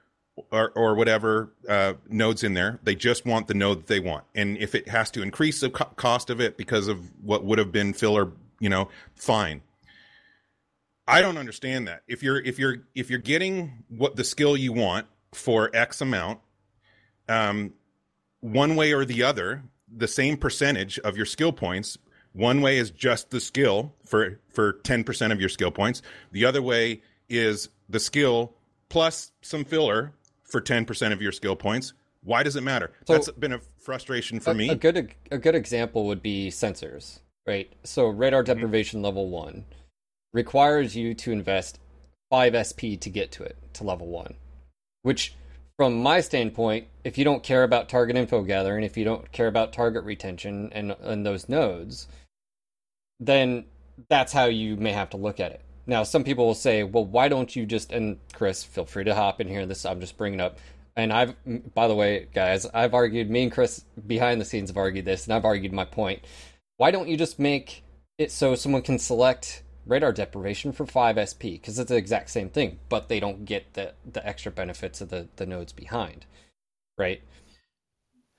[0.50, 2.80] or, or whatever uh, nodes in there.
[2.82, 4.24] They just want the node that they want.
[4.34, 7.58] And if it has to increase the co- cost of it because of what would
[7.58, 9.62] have been filler, you know, fine.
[11.06, 12.02] I don't understand that.
[12.06, 16.40] If you're if you're if you're getting what the skill you want for X amount,
[17.28, 17.72] um,
[18.40, 21.98] one way or the other, the same percentage of your skill points.
[22.34, 26.02] One way is just the skill for for ten percent of your skill points.
[26.30, 27.02] The other way
[27.32, 28.54] is the skill
[28.88, 30.12] plus some filler
[30.44, 31.94] for 10% of your skill points.
[32.22, 32.92] Why does it matter?
[33.06, 34.68] So, That's been a frustration for a, me.
[34.68, 37.72] A good a good example would be sensors, right?
[37.82, 38.52] So radar mm-hmm.
[38.52, 39.06] deprivation mm-hmm.
[39.06, 39.64] level 1
[40.32, 41.80] requires you to invest
[42.30, 44.34] 5 SP to get to it to level 1.
[45.02, 45.34] Which
[45.76, 49.48] from my standpoint, if you don't care about target info gathering, if you don't care
[49.48, 52.06] about target retention and and those nodes,
[53.18, 53.64] then
[54.08, 55.62] that's how you may have to look at it.
[55.86, 59.14] Now, some people will say, well, why don't you just, and Chris, feel free to
[59.14, 59.66] hop in here.
[59.66, 60.58] This I'm just bringing up.
[60.94, 61.34] And I've,
[61.74, 65.24] by the way, guys, I've argued, me and Chris behind the scenes have argued this,
[65.24, 66.20] and I've argued my point.
[66.76, 67.82] Why don't you just make
[68.18, 71.56] it so someone can select radar deprivation for 5 SP?
[71.56, 75.08] Because it's the exact same thing, but they don't get the, the extra benefits of
[75.08, 76.26] the, the nodes behind,
[76.98, 77.22] right?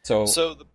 [0.03, 0.65] So, so the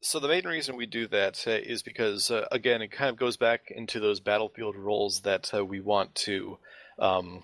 [0.00, 3.16] so the main reason we do that uh, is because, uh, again, it kind of
[3.16, 6.58] goes back into those battlefield roles that uh, we want to
[6.98, 7.42] um,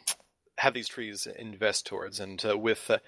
[0.58, 2.20] have these trees invest towards.
[2.20, 2.98] And uh, with, uh,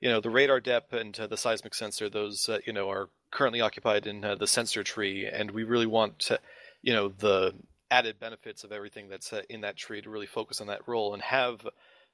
[0.00, 3.60] you know, the radar depth and uh, the seismic sensor, those, you know, are currently
[3.60, 6.38] occupied in the sensor tree, and we really want, to,
[6.82, 7.52] you know, the
[7.90, 11.22] added benefits of everything that's in that tree to really focus on that role and
[11.22, 11.66] have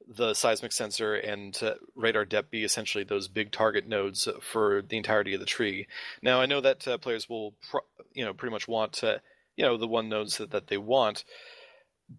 [0.09, 4.97] the seismic sensor and uh, radar depth be essentially those big target nodes for the
[4.97, 5.87] entirety of the tree.
[6.23, 7.81] Now, I know that uh, players will, pro-
[8.13, 11.25] you know, pretty much want, you know, the one nodes that, that they want,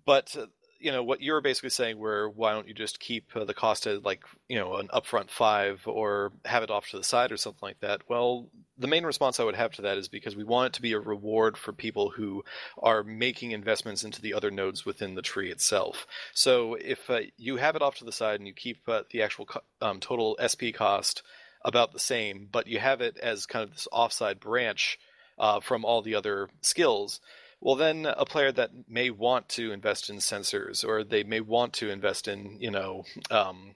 [0.06, 0.46] but uh,
[0.82, 3.88] you know what you're basically saying where why don't you just keep uh, the cost
[3.88, 7.38] at like you know an upfront five or have it off to the side or
[7.38, 8.02] something like that?
[8.10, 10.82] Well the main response i would have to that is because we want it to
[10.82, 12.44] be a reward for people who
[12.80, 16.08] are making investments into the other nodes within the tree itself.
[16.34, 19.22] So if uh, you have it off to the side and you keep uh, the
[19.22, 21.22] actual co- um, total sp cost
[21.64, 24.98] about the same but you have it as kind of this offside branch
[25.38, 27.20] uh, from all the other skills
[27.62, 31.74] well then a player that may want to invest in sensors or they may want
[31.74, 33.76] to invest in you know um,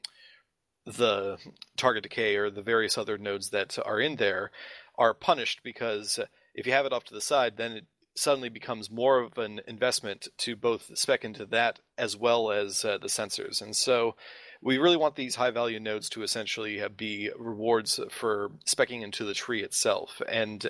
[0.85, 1.37] the
[1.77, 4.51] target decay or the various other nodes that are in there
[4.97, 6.19] are punished because
[6.53, 9.61] if you have it off to the side then it suddenly becomes more of an
[9.67, 13.61] investment to both spec into that as well as uh, the sensors.
[13.61, 14.15] And so
[14.61, 19.33] we really want these high value nodes to essentially be rewards for specking into the
[19.33, 20.21] tree itself.
[20.27, 20.65] And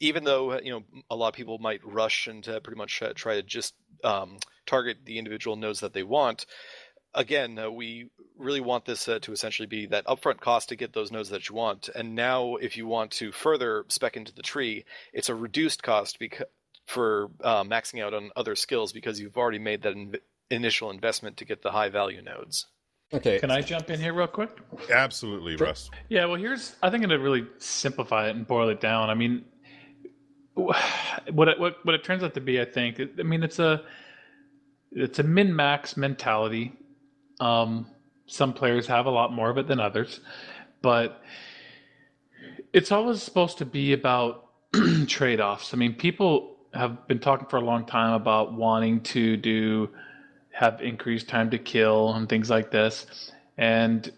[0.00, 3.02] even though uh, you know a lot of people might rush and uh, pretty much
[3.02, 6.46] uh, try to just um, target the individual nodes that they want,
[7.14, 10.92] again, uh, we really want this uh, to essentially be that upfront cost to get
[10.92, 11.88] those nodes that you want.
[11.94, 16.18] And now, if you want to further spec into the tree, it's a reduced cost
[16.18, 16.46] because
[16.86, 20.14] for uh, maxing out on other skills because you've already made that in-
[20.50, 22.66] initial investment to get the high value nodes.
[23.12, 23.38] Okay.
[23.38, 24.50] Can I jump in here real quick?
[24.90, 25.90] Absolutely, Russ.
[26.08, 29.10] Yeah, well, here's I think I'm gonna really simplify it and boil it down.
[29.10, 29.44] I mean,
[31.32, 33.00] what it, what what it turns out to be, I think.
[33.18, 33.82] I mean, it's a
[34.92, 36.72] it's a min max mentality.
[37.40, 37.86] Um,
[38.26, 40.20] some players have a lot more of it than others,
[40.82, 41.22] but
[42.72, 44.46] it's always supposed to be about
[45.06, 45.72] trade offs.
[45.72, 49.88] I mean, people have been talking for a long time about wanting to do
[50.50, 54.12] have increased time to kill and things like this, and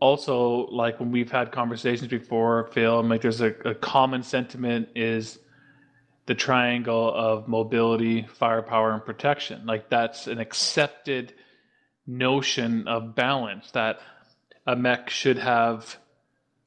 [0.00, 5.38] also like when we've had conversations before, Phil, like there's a, a common sentiment is
[6.26, 9.66] the triangle of mobility, firepower, and protection.
[9.66, 11.34] Like that's an accepted
[12.06, 13.98] notion of balance that
[14.66, 15.96] a mech should have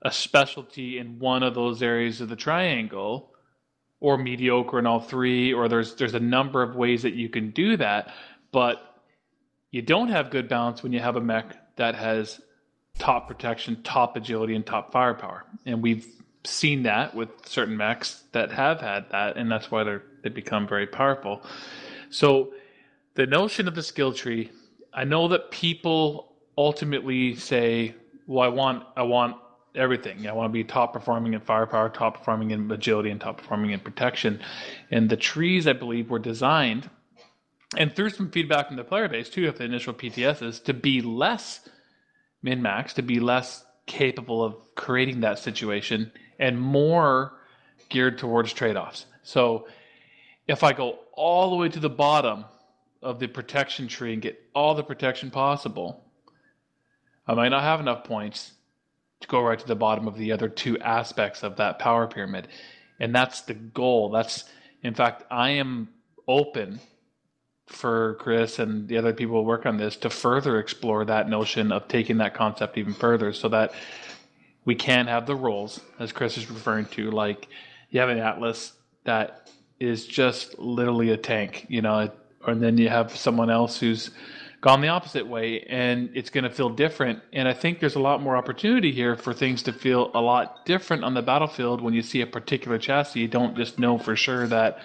[0.01, 3.31] a specialty in one of those areas of the triangle
[3.99, 7.49] or mediocre in all three or there's there's a number of ways that you can
[7.51, 8.13] do that
[8.51, 9.01] but
[9.71, 12.39] you don't have good balance when you have a mech that has
[12.99, 16.07] top protection top agility and top firepower and we've
[16.43, 20.67] seen that with certain mechs that have had that and that's why they're they become
[20.67, 21.41] very powerful
[22.09, 22.53] so
[23.15, 24.49] the notion of the skill tree
[24.93, 27.93] i know that people ultimately say
[28.27, 29.35] well i want i want
[29.77, 30.27] everything.
[30.27, 33.71] I want to be top performing in firepower, top performing in agility, and top performing
[33.71, 34.41] in protection.
[34.91, 36.89] And the trees, I believe, were designed,
[37.77, 41.01] and through some feedback from the player base too, of the initial PTSs, to be
[41.01, 41.67] less
[42.41, 47.33] min max, to be less capable of creating that situation, and more
[47.89, 49.05] geared towards trade offs.
[49.23, 49.67] So
[50.47, 52.45] if I go all the way to the bottom
[53.01, 56.03] of the protection tree and get all the protection possible,
[57.27, 58.53] I might not have enough points
[59.21, 62.47] to go right to the bottom of the other two aspects of that power pyramid.
[62.99, 64.11] And that's the goal.
[64.11, 64.45] That's,
[64.83, 65.89] in fact, I am
[66.27, 66.79] open
[67.67, 71.71] for Chris and the other people who work on this to further explore that notion
[71.71, 73.73] of taking that concept even further so that
[74.67, 77.47] we can't have the roles, as Chris is referring to, like
[77.89, 78.73] you have an Atlas
[79.05, 79.49] that
[79.79, 82.11] is just literally a tank, you know,
[82.45, 84.11] and then you have someone else who's
[84.59, 87.21] gone the opposite way and it's going to feel different.
[87.31, 90.65] And I think there's a lot more opportunity here for things to feel a lot
[90.65, 93.21] different on the battlefield when you see a particular chassis.
[93.21, 94.79] You don't just know for sure that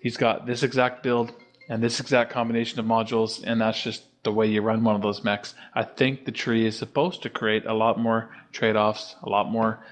[0.00, 1.32] he's got this exact build
[1.70, 5.02] and this exact combination of modules, and that's just the way you run one of
[5.02, 5.54] those mechs.
[5.74, 9.50] I think the tree is supposed to create a lot more trade offs, a lot
[9.50, 9.84] more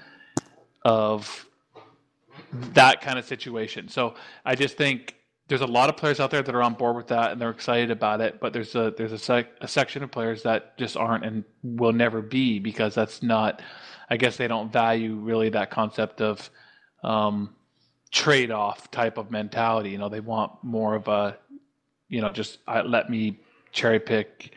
[0.83, 1.45] of
[2.73, 3.89] that kind of situation.
[3.89, 4.15] So
[4.45, 5.15] I just think
[5.47, 7.49] there's a lot of players out there that are on board with that and they're
[7.49, 10.97] excited about it, but there's a there's a, sec, a section of players that just
[10.97, 13.61] aren't and will never be because that's not.
[14.09, 16.49] I guess they don't value really that concept of
[17.03, 17.55] um,
[18.11, 19.89] trade off type of mentality.
[19.89, 21.37] You know, they want more of a,
[22.07, 23.39] you know, just uh, let me
[23.71, 24.53] cherry pick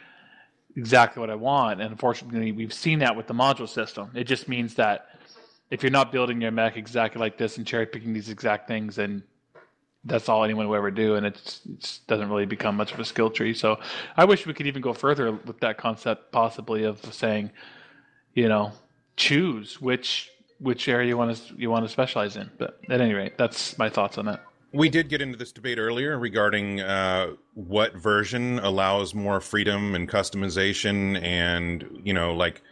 [0.77, 1.81] exactly what I want.
[1.81, 4.11] And unfortunately, we've seen that with the module system.
[4.15, 5.07] It just means that
[5.71, 8.97] if you're not building your mech exactly like this and cherry picking these exact things,
[8.97, 9.23] then
[10.05, 11.61] that's all anyone will ever do, and it
[12.07, 13.53] doesn't really become much of a skill tree.
[13.53, 13.79] So
[14.17, 17.51] I wish we could even go further with that concept, possibly of saying,
[18.35, 18.73] you know,
[19.17, 22.51] choose which which area you want to you want to specialize in.
[22.59, 24.43] But at any rate, that's my thoughts on that.
[24.73, 30.09] We did get into this debate earlier regarding uh, what version allows more freedom and
[30.09, 32.63] customization, and you know, like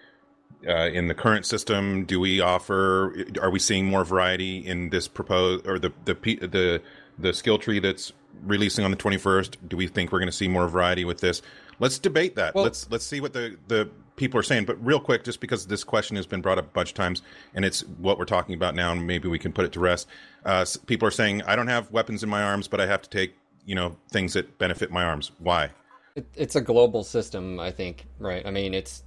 [0.66, 3.26] uh, in the current system, do we offer?
[3.40, 6.82] Are we seeing more variety in this proposed or the the the
[7.18, 8.12] the skill tree that's
[8.44, 11.42] releasing on the 21st do we think we're going to see more variety with this
[11.80, 13.88] let's debate that well, let's let's see what the the
[14.18, 16.70] people are saying but real quick just because this question has been brought up a
[16.70, 17.22] bunch of times
[17.54, 20.06] and it's what we're talking about now and maybe we can put it to rest.
[20.44, 23.08] Uh, people are saying i don't have weapons in my arms but i have to
[23.08, 25.30] take you know things that benefit my arms.
[25.38, 25.70] Why?
[26.16, 28.44] It, it's a global system i think right?
[28.44, 29.04] I mean it's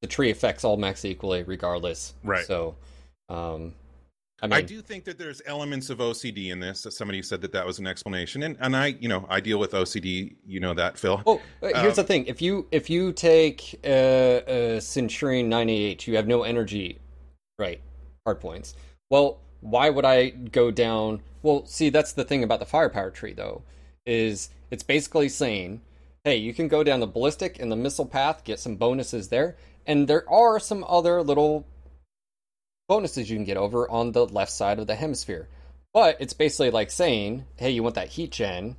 [0.00, 2.14] the tree affects all mechs equally regardless.
[2.24, 2.46] Right.
[2.46, 2.76] So
[3.28, 3.74] um
[4.40, 6.86] I, mean, I do think that there's elements of OCD in this.
[6.90, 9.72] Somebody said that that was an explanation, and and I, you know, I deal with
[9.72, 10.36] OCD.
[10.46, 11.20] You know that, Phil.
[11.26, 16.14] Oh, here's um, the thing: if you if you take a, a Centurion 98, you
[16.16, 16.98] have no energy,
[17.58, 17.80] right?
[18.24, 18.76] Hard points.
[19.10, 21.22] Well, why would I go down?
[21.42, 23.62] Well, see, that's the thing about the firepower tree, though,
[24.06, 25.80] is it's basically saying,
[26.24, 29.56] hey, you can go down the ballistic and the missile path, get some bonuses there,
[29.86, 31.66] and there are some other little
[32.88, 35.48] bonuses you can get over on the left side of the hemisphere.
[35.92, 38.76] But it's basically like saying, hey, you want that heat gen?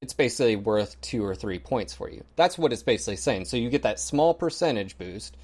[0.00, 2.24] It's basically worth two or three points for you.
[2.36, 3.46] That's what it's basically saying.
[3.46, 5.36] So you get that small percentage boost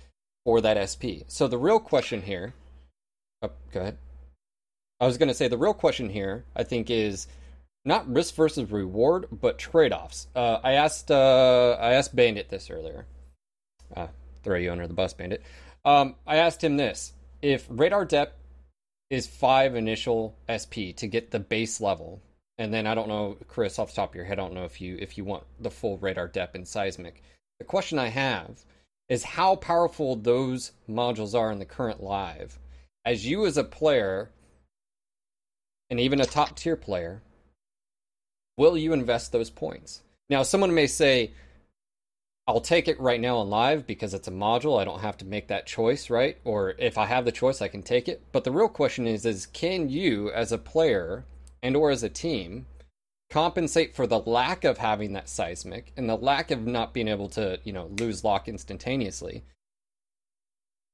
[0.45, 1.24] for that SP.
[1.28, 2.55] So the real question here,
[3.43, 3.99] oh, go ahead.
[5.01, 7.26] I was going to say the real question here, I think, is
[7.84, 10.26] not risk versus reward, but trade offs.
[10.36, 13.07] Uh, I asked uh, I asked Bandit this earlier.
[13.97, 14.09] Uh,
[14.43, 15.43] throw you under the bus, Bandit.
[15.84, 18.36] Um, I asked him this: if radar depth
[19.11, 22.20] is five initial SP to get the base level,
[22.59, 24.64] and then I don't know, Chris, off the top of your head, I don't know
[24.64, 27.22] if you if you want the full radar depth and seismic.
[27.59, 28.64] The question I have
[29.09, 32.59] is how powerful those modules are in the current live.
[33.05, 34.30] As you as a player,
[35.91, 37.22] and even a top tier player,
[38.57, 40.03] will you invest those points?
[40.28, 41.32] Now, someone may say,
[42.47, 44.80] I'll take it right now on live because it's a module.
[44.80, 46.38] I don't have to make that choice, right?
[46.45, 48.22] Or if I have the choice, I can take it.
[48.32, 51.24] But the real question is is can you as a player
[51.62, 52.66] and or as a team
[53.30, 57.28] compensate for the lack of having that seismic and the lack of not being able
[57.28, 59.45] to, you know, lose lock instantaneously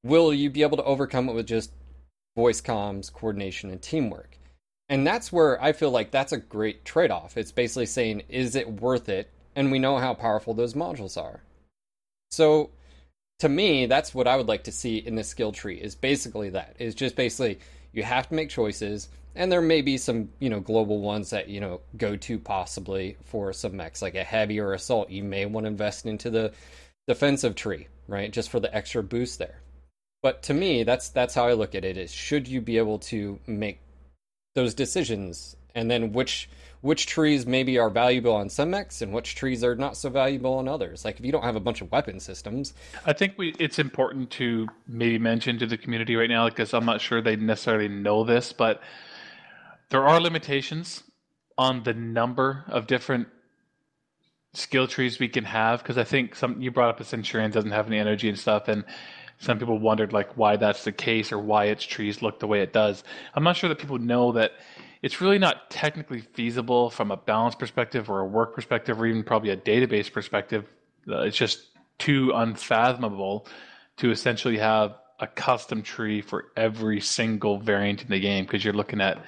[0.07, 1.73] will you be able to overcome it with just
[2.37, 4.39] voice comms, coordination, and teamwork?
[4.89, 7.37] And that's where I feel like that's a great trade off.
[7.37, 9.31] It's basically saying, is it worth it?
[9.57, 11.41] And we know how powerful those modules are.
[12.31, 12.71] So
[13.41, 16.51] to me, that's what I would like to see in the skill tree is basically
[16.51, 16.77] that.
[16.79, 17.59] Is just basically
[17.93, 21.49] you have to make choices, and there may be some, you know, global ones that,
[21.49, 25.11] you know, go to possibly for some mechs, like a heavy or assault.
[25.11, 26.53] You may want to invest into the
[27.09, 28.33] defensive tree, right?
[28.33, 29.61] Just for the extra boost there.
[30.23, 32.99] But to me, that's that's how I look at it is should you be able
[33.01, 33.81] to make
[34.55, 36.49] those decisions and then which
[36.81, 40.55] which trees maybe are valuable on some mechs and which trees are not so valuable
[40.55, 41.05] on others.
[41.05, 42.75] Like if you don't have a bunch of weapon systems,
[43.05, 46.85] I think we it's important to maybe mention to the community right now because I'm
[46.85, 48.81] not sure they necessarily know this, but
[49.91, 51.03] there are limitations
[51.59, 53.29] on the number of different
[54.53, 57.71] skill trees we can have because I think some you brought up a Centurion doesn't
[57.71, 58.85] have any energy and stuff and
[59.39, 62.63] some people wondered like why that's the case or why its trees look the way
[62.63, 63.05] it does.
[63.35, 64.53] I'm not sure that people know that
[65.03, 69.23] it's really not technically feasible from a balance perspective or a work perspective or even
[69.23, 70.67] probably a database perspective.
[71.09, 71.67] Uh, it's just
[71.99, 73.47] too unfathomable
[73.99, 78.75] to essentially have a custom tree for every single variant in the game because you're
[78.75, 79.25] looking at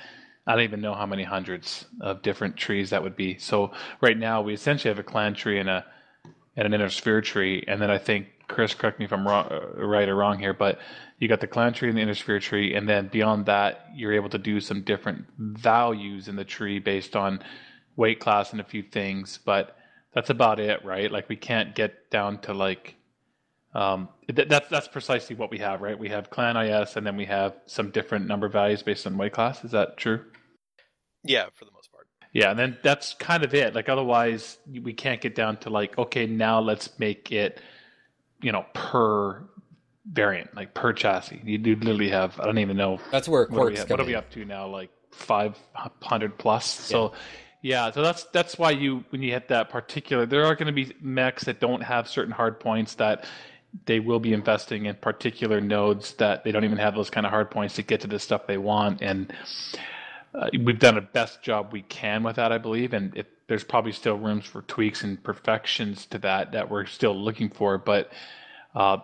[0.46, 3.36] I don't even know how many hundreds of different trees that would be.
[3.36, 5.84] So right now we essentially have a clan tree and a
[6.56, 9.46] and an inner sphere tree, and then I think Chris, correct me if I'm wrong,
[9.48, 10.80] uh, right or wrong here, but
[11.18, 14.12] you got the clan tree and the inner sphere tree, and then beyond that, you're
[14.12, 17.40] able to do some different values in the tree based on
[17.96, 19.76] weight class and a few things, but
[20.14, 21.10] that's about it, right?
[21.10, 22.94] Like we can't get down to like
[23.74, 25.98] um, th- that's that's precisely what we have, right?
[25.98, 29.32] We have clan IS, and then we have some different number values based on weight
[29.32, 29.64] class.
[29.64, 30.24] Is that true?
[31.24, 32.06] Yeah, for the most part.
[32.32, 33.74] Yeah, and then that's kind of it.
[33.74, 37.60] Like otherwise, we can't get down to like, okay, now let's make it,
[38.40, 39.44] you know, per
[40.12, 41.40] variant, like per chassis.
[41.44, 42.98] You do literally have I don't even know.
[43.10, 44.66] That's where what are, we, what are we up to now?
[44.66, 46.66] Like five hundred plus.
[46.66, 47.12] So.
[47.60, 50.72] Yeah, so that's that's why you when you hit that particular, there are going to
[50.72, 53.24] be mechs that don't have certain hard points that
[53.84, 57.32] they will be investing in particular nodes that they don't even have those kind of
[57.32, 59.32] hard points to get to the stuff they want, and
[60.34, 63.64] uh, we've done the best job we can with that, I believe, and if, there's
[63.64, 68.12] probably still rooms for tweaks and perfections to that that we're still looking for, but
[68.76, 68.98] uh,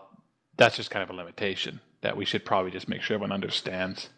[0.57, 4.11] that's just kind of a limitation that we should probably just make sure everyone understands.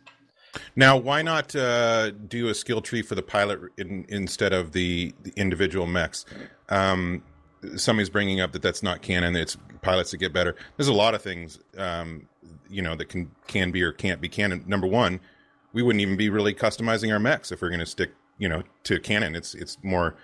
[0.75, 5.15] Now, why not uh, do a skill tree for the pilot in, instead of the,
[5.23, 6.25] the individual mechs?
[6.69, 7.23] Um,
[7.77, 9.37] somebody's bringing up that that's not canon.
[9.37, 10.57] It's pilots that get better.
[10.77, 12.29] There's a lot of things, um,
[12.69, 14.65] you know, that can can be or can't be canon.
[14.67, 15.21] Number one,
[15.73, 18.63] we wouldn't even be really customizing our mechs if we're going to stick, you know,
[18.85, 19.37] to canon.
[19.37, 20.17] It's it's more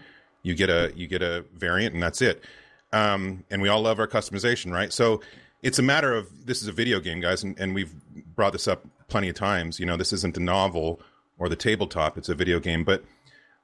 [0.42, 2.42] you get a you get a variant and that's it.
[2.92, 4.92] Um, and we all love our customization, right?
[4.92, 5.22] So
[5.62, 7.92] it's a matter of this is a video game, guys, and, and we've
[8.34, 9.78] brought this up plenty of times.
[9.78, 11.00] You know, this isn't the novel
[11.38, 12.84] or the tabletop; it's a video game.
[12.84, 13.04] But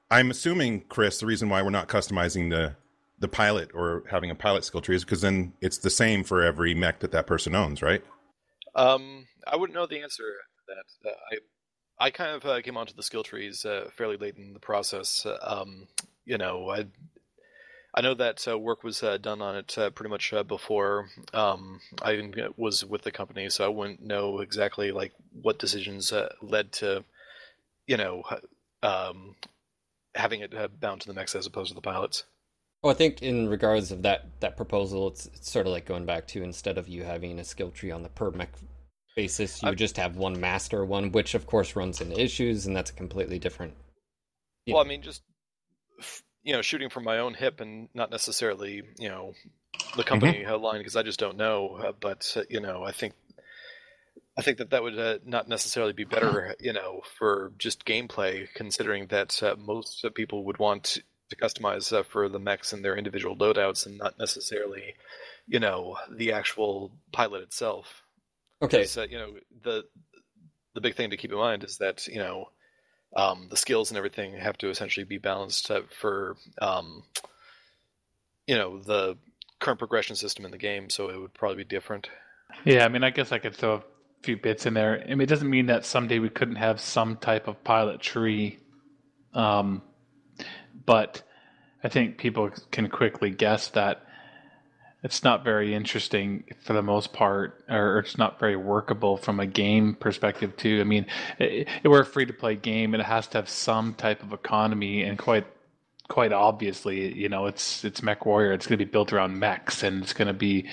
[0.09, 2.75] I'm assuming, Chris, the reason why we're not customizing the
[3.19, 6.41] the pilot or having a pilot skill tree is because then it's the same for
[6.41, 8.01] every mech that that person owns, right?
[8.75, 10.73] Um, I wouldn't know the answer to
[11.03, 11.09] that.
[11.09, 14.53] Uh, I I kind of uh, came onto the skill trees uh, fairly late in
[14.53, 15.25] the process.
[15.25, 15.87] Uh, Um,
[16.25, 16.85] you know, I
[17.93, 21.09] I know that uh, work was uh, done on it uh, pretty much uh, before
[21.33, 26.11] um, I even was with the company, so I wouldn't know exactly like what decisions
[26.11, 27.03] uh, led to,
[27.87, 28.23] you know,
[28.83, 29.35] um,
[30.13, 32.25] having it uh, bound to the mechs as opposed to the pilots.
[32.83, 36.05] Well, I think in regards of that that proposal, it's, it's sort of like going
[36.05, 38.53] back to instead of you having a skill tree on the per mech
[39.15, 42.75] basis, you I- just have one master one, which of course runs into issues, and
[42.75, 43.73] that's a completely different.
[44.67, 45.23] Well, I mean, just
[46.43, 49.33] you know, shooting from my own hip and not necessarily you know
[49.95, 51.79] the company uh line because I just don't know.
[51.83, 53.13] Uh, but uh, you know, I think
[54.37, 58.47] I think that that would uh, not necessarily be better, you know, for just gameplay,
[58.53, 62.83] considering that uh, most uh, people would want to customize uh, for the mechs and
[62.83, 64.95] their individual loadouts, and not necessarily,
[65.45, 68.03] you know, the actual pilot itself.
[68.61, 69.33] Okay, Because, uh, you know,
[69.63, 69.83] the
[70.73, 72.45] the big thing to keep in mind is that you know
[73.15, 77.03] um, the skills and everything have to essentially be balanced uh, for um,
[78.47, 79.17] you know the
[79.59, 80.89] current progression system in the game.
[80.89, 82.09] So it would probably be different.
[82.65, 83.83] Yeah, I mean, I guess I could throw a
[84.23, 85.03] few bits in there.
[85.03, 88.59] I mean, it doesn't mean that someday we couldn't have some type of pilot tree,
[89.33, 89.81] um,
[90.85, 91.21] but
[91.83, 94.03] I think people can quickly guess that
[95.01, 99.45] it's not very interesting for the most part, or it's not very workable from a
[99.45, 100.79] game perspective too.
[100.81, 101.05] I mean,
[101.37, 104.21] it, it, we're a free to play game, and it has to have some type
[104.21, 105.47] of economy, and quite
[106.09, 108.53] quite obviously, you know, it's it's MechWarrior.
[108.53, 110.67] It's going to be built around mechs, and it's going to be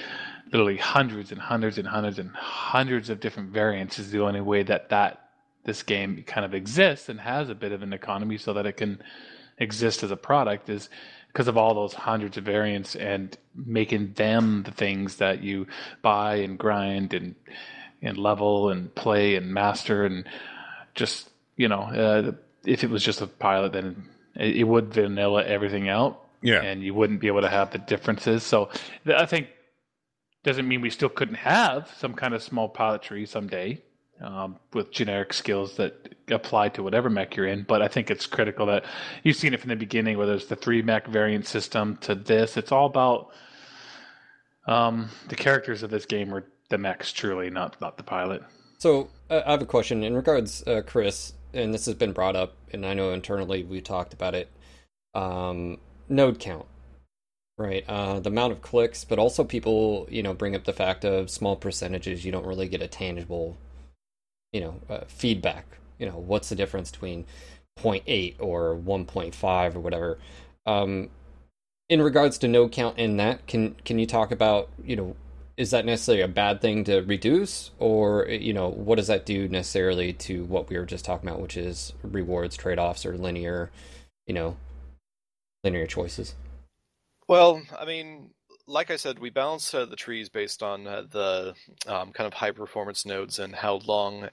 [0.51, 4.63] literally hundreds and hundreds and hundreds and hundreds of different variants is the only way
[4.63, 5.29] that that
[5.65, 8.77] this game kind of exists and has a bit of an economy so that it
[8.77, 9.03] can
[9.59, 10.89] exist as a product is
[11.37, 15.67] because of all those hundreds of variants and making them the things that you
[16.01, 17.35] buy and grind and
[18.01, 20.27] and level and play and master and
[20.95, 21.29] just
[21.59, 22.33] you know uh,
[22.65, 26.63] if it was just a pilot then it, it would vanilla everything out Yeah.
[26.63, 28.71] and you wouldn't be able to have the differences so
[29.05, 29.49] th- i think
[30.43, 33.83] doesn't mean we still couldn't have some kind of small pilot tree someday
[34.21, 37.63] um, with generic skills that apply to whatever mech you're in.
[37.63, 38.85] But I think it's critical that
[39.23, 42.57] you've seen it from the beginning, whether it's the three mech variant system to this.
[42.57, 43.31] It's all about
[44.67, 48.43] um, the characters of this game are the mechs, truly, not not the pilot.
[48.79, 52.37] So uh, I have a question in regards, uh, Chris, and this has been brought
[52.37, 54.51] up, and I know internally we talked about it.
[55.15, 56.67] Um, node count,
[57.57, 57.85] right?
[57.89, 61.31] Uh, the amount of clicks, but also people, you know, bring up the fact of
[61.31, 62.25] small percentages.
[62.25, 63.57] You don't really get a tangible,
[64.53, 65.67] you know, uh, feedback.
[65.99, 67.25] You know, what's the difference between
[67.79, 70.19] 0.8 or 1.5 or whatever?
[70.67, 71.11] Um,
[71.89, 75.17] in regards to no count in that, can can you talk about, you know,
[75.57, 79.49] is that necessarily a bad thing to reduce or you know what does that do
[79.49, 83.71] necessarily to what we were just talking about which is rewards trade-offs or linear
[84.27, 84.57] you know
[85.65, 86.35] linear choices
[87.29, 88.31] Well, I mean,
[88.67, 91.55] like I said, we balance uh, the trees based on uh, the
[91.87, 94.29] um, kind of high performance nodes and how long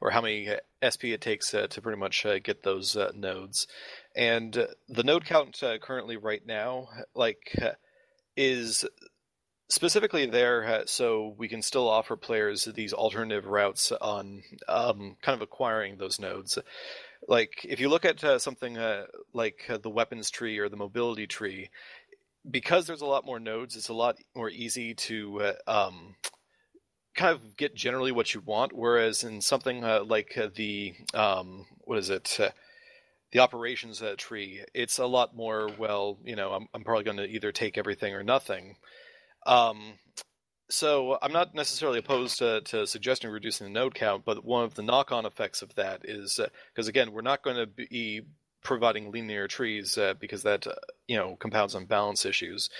[0.00, 3.12] or how many uh, SP it takes uh, to pretty much uh, get those uh,
[3.14, 3.66] nodes.
[4.16, 7.56] And the node count currently, right now, like,
[8.36, 8.84] is
[9.68, 15.40] specifically there so we can still offer players these alternative routes on um, kind of
[15.40, 16.58] acquiring those nodes.
[17.28, 20.76] Like, if you look at uh, something uh, like uh, the weapons tree or the
[20.76, 21.70] mobility tree,
[22.48, 26.14] because there's a lot more nodes, it's a lot more easy to uh, um,
[27.14, 28.72] kind of get generally what you want.
[28.72, 32.50] Whereas in something uh, like uh, the um, what is it, uh,
[33.32, 35.70] the operations uh, tree, it's a lot more.
[35.78, 38.76] Well, you know, I'm, I'm probably going to either take everything or nothing.
[39.46, 39.98] Um,
[40.70, 44.74] so I'm not necessarily opposed to, to suggesting reducing the node count, but one of
[44.74, 46.40] the knock-on effects of that is
[46.74, 48.22] because again, we're not going to be
[48.62, 50.74] providing linear trees uh, because that uh,
[51.06, 52.70] you know compounds on balance issues.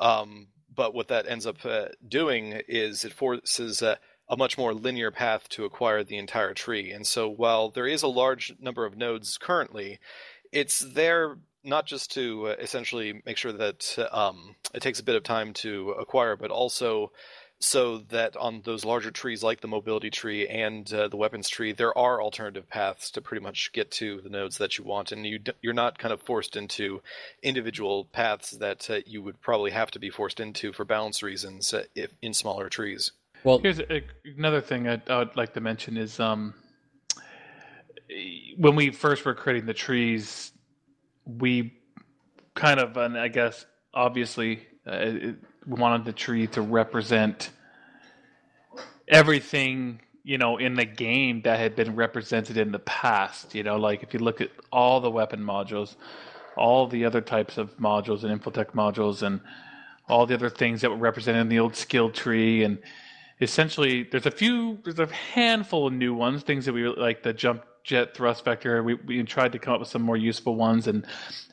[0.00, 5.10] Um, but what that ends up uh, doing is it forces a much more linear
[5.10, 6.92] path to acquire the entire tree.
[6.92, 9.98] And so while there is a large number of nodes currently,
[10.52, 15.16] it's there not just to uh, essentially make sure that um, it takes a bit
[15.16, 17.12] of time to acquire, but also
[17.60, 21.72] so that on those larger trees like the mobility tree and uh, the weapons tree
[21.72, 25.10] there are alternative paths to pretty much get to the nodes that you want.
[25.10, 27.02] And you d- you're not kind of forced into
[27.42, 31.74] individual paths that uh, you would probably have to be forced into for balance reasons
[31.74, 33.12] uh, if in smaller trees.
[33.42, 36.54] Well Here's a, another thing I, I would like to mention is um,
[38.56, 40.52] when we first were creating the trees,
[41.24, 41.74] we
[42.54, 45.36] kind of, and I guess obviously, uh, it,
[45.66, 47.50] we wanted the tree to represent
[49.06, 53.54] everything you know in the game that had been represented in the past.
[53.54, 55.96] You know, like if you look at all the weapon modules,
[56.56, 59.40] all the other types of modules and infotech modules, and
[60.08, 62.78] all the other things that were represented in the old skill tree and
[63.40, 67.32] essentially there's a few there's a handful of new ones things that we like the
[67.32, 70.88] jump jet thrust vector we, we tried to come up with some more useful ones
[70.88, 71.06] and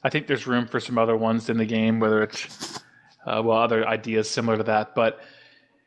[0.03, 2.79] i think there's room for some other ones in the game whether it's
[3.25, 5.19] uh, well other ideas similar to that but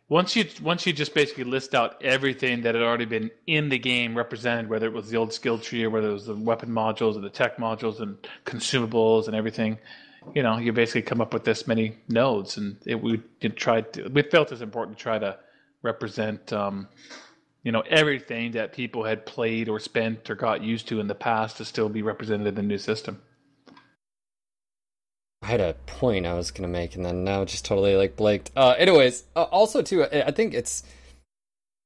[0.08, 3.78] once you once you just basically list out everything that had already been in the
[3.78, 6.70] game represented whether it was the old skill tree or whether it was the weapon
[6.70, 9.78] modules or the tech modules and consumables and everything
[10.34, 13.18] you know you basically come up with this many nodes and it, we
[13.56, 15.38] tried to we felt it's important to try to
[15.82, 16.88] represent um,
[17.62, 21.14] you know everything that people had played or spent or got used to in the
[21.14, 23.20] past to still be represented in the new system.
[25.48, 28.50] I had a point I was gonna make, and then now just totally like blanked.
[28.54, 30.82] Uh, anyways, uh, also too, I I think it's,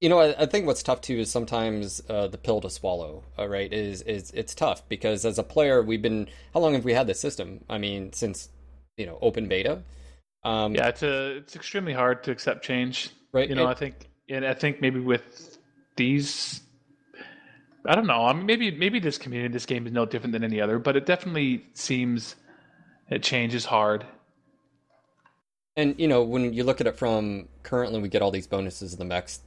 [0.01, 3.23] you know, I, I think what's tough too is sometimes uh, the pill to swallow.
[3.39, 3.73] Uh, right?
[3.73, 7.07] Is is it's tough because as a player, we've been how long have we had
[7.07, 7.65] this system?
[7.71, 8.49] I mean, since
[8.97, 9.83] you know open beta.
[10.43, 13.11] Um, Yeah, it's a it's extremely hard to accept change.
[13.33, 13.95] Right, You know, it- I think
[14.29, 15.57] and I think maybe with
[15.95, 16.63] these
[17.87, 18.27] I don't know.
[18.27, 20.97] I mean maybe maybe this community this game is no different than any other, but
[20.97, 22.35] it definitely seems
[23.13, 24.05] that changes hard.
[25.77, 28.93] And you know, when you look at it from currently, we get all these bonuses
[28.93, 29.41] in the max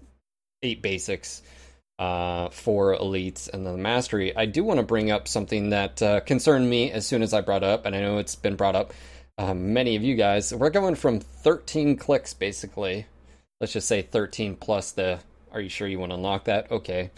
[0.64, 1.42] eight basics,
[2.00, 4.36] uh, four elites, and then the mastery.
[4.36, 7.42] I do want to bring up something that uh, concerned me as soon as I
[7.42, 8.94] brought up, and I know it's been brought up.
[9.38, 13.06] Um, many of you guys, we're going from 13 clicks basically
[13.60, 15.20] let's just say 13 plus the
[15.52, 16.70] are you sure you want to unlock that?
[16.70, 17.12] Okay.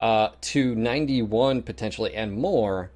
[0.00, 2.90] Uh, to 91 potentially and more.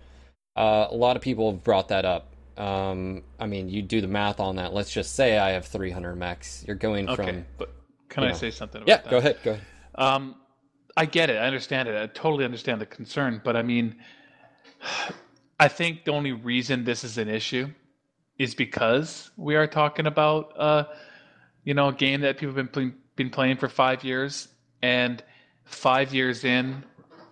[0.56, 2.29] Uh, a lot of people have brought that up.
[2.56, 4.72] Um, I mean, you do the math on that.
[4.72, 6.64] Let's just say I have 300 mechs.
[6.66, 7.72] You're going Okay, from but
[8.08, 8.34] can I know.
[8.34, 8.96] say something about yeah.
[8.98, 9.10] that?
[9.10, 9.38] Go ahead.
[9.42, 9.64] Go ahead.
[9.94, 10.34] Um,
[10.96, 11.36] I get it.
[11.36, 12.00] I understand it.
[12.00, 13.40] I totally understand the concern.
[13.42, 13.96] But I mean,
[15.60, 17.68] I think the only reason this is an issue
[18.38, 20.84] is because we are talking about, uh,
[21.64, 24.48] you know, a game that people have been, been playing for five years.
[24.82, 25.22] And
[25.64, 26.82] five years in,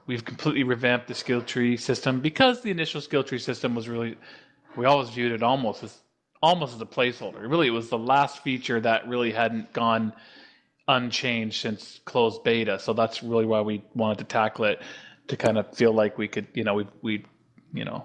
[0.07, 4.17] we've completely revamped the skill tree system because the initial skill tree system was really,
[4.77, 5.99] we always viewed it almost as
[6.43, 7.49] almost as a placeholder.
[7.49, 10.13] Really, it was the last feature that really hadn't gone
[10.87, 12.79] unchanged since closed beta.
[12.79, 14.81] So that's really why we wanted to tackle it
[15.29, 17.25] to kind of feel like we could, you know, we we,
[17.73, 18.05] you know,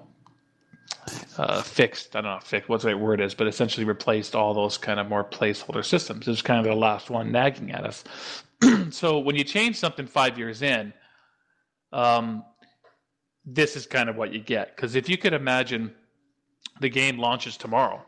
[1.37, 2.15] uh, fixed.
[2.15, 2.69] I don't know, fixed.
[2.69, 6.27] What the right word is, but essentially replaced all those kind of more placeholder systems.
[6.27, 8.03] It was kind of the last one nagging at us.
[8.91, 10.93] so when you change something five years in,
[11.91, 12.43] um,
[13.45, 14.75] this is kind of what you get.
[14.75, 15.93] Because if you could imagine,
[16.83, 18.05] the game launches tomorrow,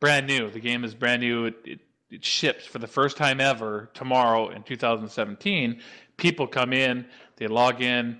[0.00, 0.50] brand new.
[0.50, 1.44] The game is brand new.
[1.44, 5.80] It, it, it ships for the first time ever tomorrow in 2017.
[6.16, 7.06] People come in,
[7.36, 8.18] they log in,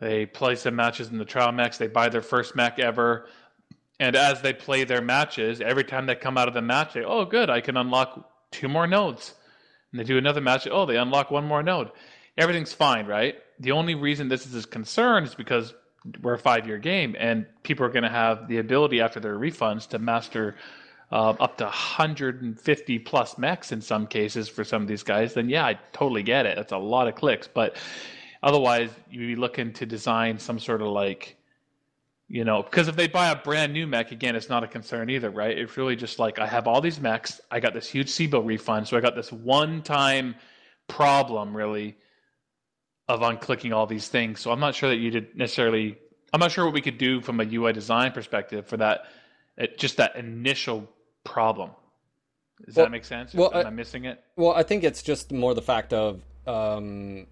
[0.00, 3.26] they play some matches in the trial mechs, they buy their first mech ever.
[3.98, 7.02] And as they play their matches, every time they come out of the match, they,
[7.02, 9.34] oh, good, I can unlock two more nodes.
[9.90, 11.90] And they do another match, oh, they unlock one more node.
[12.36, 13.36] Everything's fine, right?
[13.58, 15.74] The only reason this is a concern is because
[16.22, 19.36] we're a five year game and people are going to have the ability after their
[19.36, 20.56] refunds to master
[21.10, 25.48] uh, up to 150 plus mechs in some cases for some of these guys, then
[25.48, 26.56] yeah, I totally get it.
[26.56, 27.48] That's a lot of clicks.
[27.48, 27.76] But
[28.42, 31.36] otherwise, you'd be looking to design some sort of like,
[32.28, 35.08] you know, because if they buy a brand new mech, again, it's not a concern
[35.08, 35.56] either, right?
[35.56, 38.86] It's really just like I have all these mechs, I got this huge C-Bill refund,
[38.86, 40.34] so I got this one time
[40.88, 41.96] problem really
[43.08, 44.40] of unclicking all these things.
[44.40, 45.98] So I'm not sure that you did necessarily.
[46.32, 49.04] I'm not sure what we could do from a UI design perspective for that,
[49.56, 50.88] it, just that initial
[51.24, 51.70] problem.
[52.66, 53.32] Does Well- that make sense?
[53.34, 54.22] well, Am I- I missing it?
[54.36, 57.26] Well, I think it's just more the fact of um,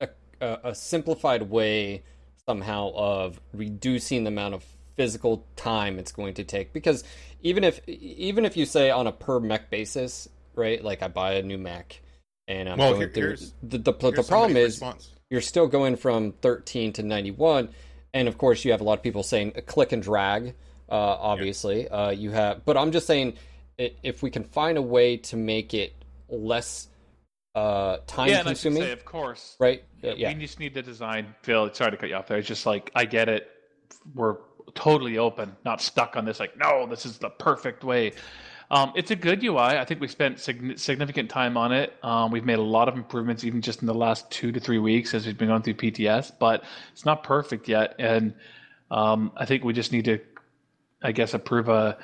[0.00, 0.08] a,
[0.40, 2.02] a, a simplified way
[2.48, 4.64] somehow of reducing the amount of
[4.96, 6.72] physical time it's going to take.
[6.72, 7.04] Because
[7.42, 10.82] even if even if you say on a per mech basis, right?
[10.82, 12.00] Like I buy a new mech
[12.48, 15.10] and I'm Well, going here- through here's- the the, the, problem is response.
[15.30, 17.68] You're still going from 13 to 91
[18.12, 20.54] and of course you have a lot of people saying click and drag
[20.88, 23.34] uh, obviously uh, you have but i'm just saying
[23.78, 25.94] if we can find a way to make it
[26.28, 26.88] less
[27.54, 30.60] uh, time yeah, and I should consuming say, of course, right Uh, yeah We just
[30.60, 31.34] need the design.
[31.42, 32.38] Phil, sorry to cut you off there.
[32.38, 33.50] It's just like I get it.
[34.14, 34.36] We're
[34.74, 36.38] totally open, not stuck on this.
[36.38, 38.12] Like, no, this is the perfect way.
[38.70, 39.58] Um, it's a good UI.
[39.58, 41.92] I think we spent sig- significant time on it.
[42.04, 44.78] Um, we've made a lot of improvements, even just in the last two to three
[44.78, 46.32] weeks as we've been going through PTS.
[46.38, 46.62] But
[46.92, 48.32] it's not perfect yet, and
[48.90, 50.20] um, I think we just need to,
[51.02, 51.98] I guess, approve a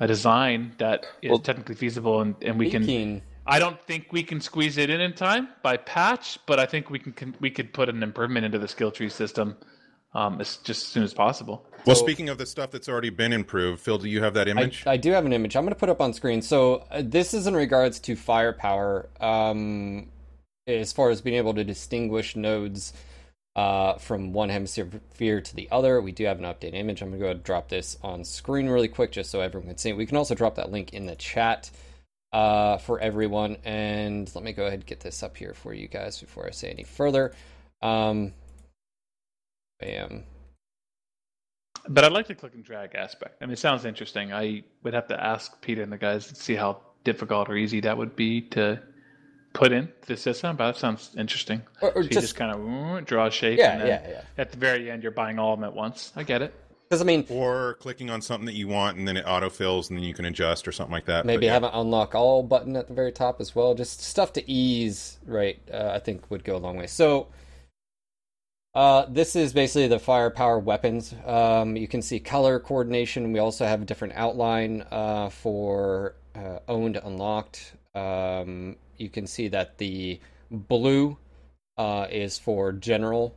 [0.00, 3.22] a design that is Well- technically feasible, and, and we can.
[3.50, 6.90] I don't think we can squeeze it in in time by patch, but I think
[6.90, 9.56] we can, can we could put an improvement into the skill tree system
[10.14, 11.64] um, as just as soon as possible.
[11.86, 14.48] Well, So- speaking of the stuff that's already been improved, Phil, do you have that
[14.48, 14.84] image?
[14.86, 15.56] I do have an image.
[15.56, 16.42] I'm going to put up on screen.
[16.42, 20.08] So uh, this is in regards to firepower, um,
[20.66, 22.92] as far as being able to distinguish nodes
[23.56, 26.00] uh, from one hemisphere to the other.
[26.00, 27.02] We do have an updated image.
[27.02, 29.68] I'm going to go ahead and drop this on screen really quick, just so everyone
[29.68, 29.96] can see it.
[29.96, 31.70] We can also drop that link in the chat
[32.32, 33.56] uh, for everyone.
[33.64, 36.50] And let me go ahead and get this up here for you guys before I
[36.50, 37.32] say any further.
[37.82, 38.32] Um,
[39.80, 40.24] bam.
[41.88, 43.36] But I like the click and drag aspect.
[43.40, 44.32] I mean, it sounds interesting.
[44.32, 47.80] I would have to ask Peter and the guys to see how difficult or easy
[47.80, 48.78] that would be to
[49.54, 50.56] put in the system.
[50.56, 51.62] But that sounds interesting.
[51.80, 54.08] Or, or So you just just kind of draw a shape, Yeah, and then yeah,
[54.10, 54.22] yeah.
[54.36, 56.12] at the very end, you're buying all of them at once.
[56.14, 56.52] I get it.
[56.88, 59.96] because I mean, or clicking on something that you want and then it autofills and
[59.98, 61.24] then you can adjust or something like that.
[61.24, 61.52] maybe But, yeah.
[61.54, 63.74] have an unlock all button at the very top as well.
[63.74, 65.58] Just stuff to ease, right?
[65.72, 66.86] Uh, I think would go a long way.
[66.86, 67.28] So,
[68.78, 71.12] uh, this is basically the firepower weapons.
[71.26, 73.32] Um, you can see color coordination.
[73.32, 77.72] We also have a different outline uh, for uh, owned, unlocked.
[77.96, 80.20] Um, you can see that the
[80.52, 81.16] blue
[81.76, 83.34] uh, is for general,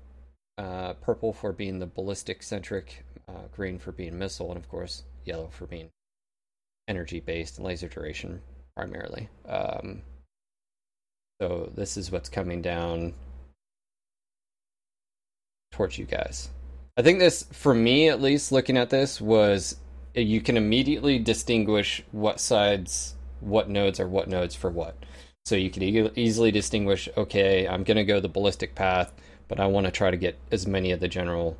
[0.59, 5.05] uh, purple for being the ballistic centric, uh, green for being missile, and of course
[5.25, 5.89] yellow for being
[6.87, 8.39] energy based and laser duration
[8.75, 9.27] primarily.
[9.47, 10.03] Um,
[11.41, 13.15] so this is what's coming down
[15.71, 16.49] towards you guys.
[16.97, 19.77] I think this, for me at least, looking at this, was
[20.15, 24.95] eh, you can immediately distinguish what sides, what nodes are what nodes for what.
[25.45, 29.11] So you could e- easily distinguish, okay, I'm going to go the ballistic path,
[29.47, 31.57] but I want to try to get as many of the general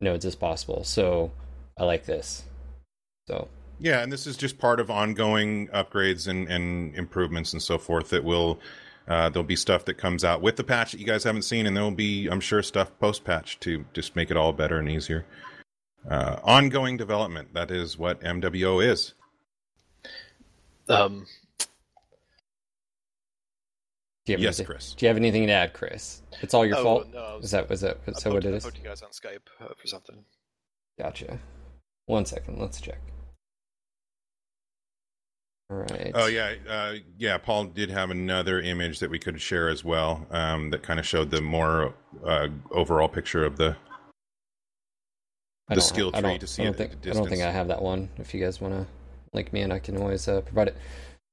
[0.00, 0.84] nodes as possible.
[0.84, 1.32] So
[1.76, 2.44] I like this.
[3.28, 3.48] So
[3.78, 8.10] Yeah, and this is just part of ongoing upgrades and, and improvements and so forth
[8.10, 8.60] that will
[9.08, 11.66] uh, there'll be stuff that comes out with the patch that you guys haven't seen,
[11.66, 14.88] and there'll be, I'm sure, stuff post patch to just make it all better and
[14.88, 15.24] easier.
[16.10, 17.52] Uh, ongoing development.
[17.54, 19.14] That is what MWO is.
[20.88, 21.26] Um,
[24.24, 24.94] do you have Yes, anything, Chris.
[24.94, 26.22] Do you have anything to add, Chris?
[26.42, 27.08] It's all your oh, fault.
[27.12, 28.64] No, was- Is that was that I is that what poked- it I is?
[28.64, 30.24] poked you guys on Skype uh, for something.
[30.98, 31.38] Gotcha.
[32.06, 33.00] One second, let's check.
[35.68, 36.12] All right.
[36.14, 37.38] Oh yeah, uh, yeah.
[37.38, 40.24] Paul did have another image that we could share as well.
[40.30, 41.94] Um, that kind of showed the more
[42.24, 43.76] uh, overall picture of the.
[45.68, 47.42] I the don't skill ha- I tree to see I don't think I don't think.
[47.42, 48.08] I have that one.
[48.18, 48.86] If you guys want to
[49.32, 50.76] link me, and I can always uh, provide it.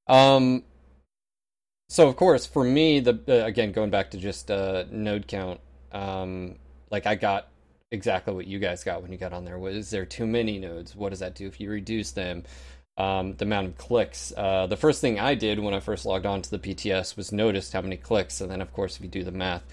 [0.08, 0.64] Um.
[1.88, 5.60] So of course, for me, the uh, again going back to just uh, node count,
[5.92, 6.56] um,
[6.90, 7.50] like I got
[7.92, 9.60] exactly what you guys got when you got on there.
[9.60, 10.96] Was there too many nodes?
[10.96, 12.42] What does that do if you reduce them?
[12.96, 14.32] Um, the amount of clicks.
[14.36, 17.32] Uh, the first thing I did when I first logged on to the PTS was
[17.32, 19.64] noticed how many clicks, and then of course if you do the math,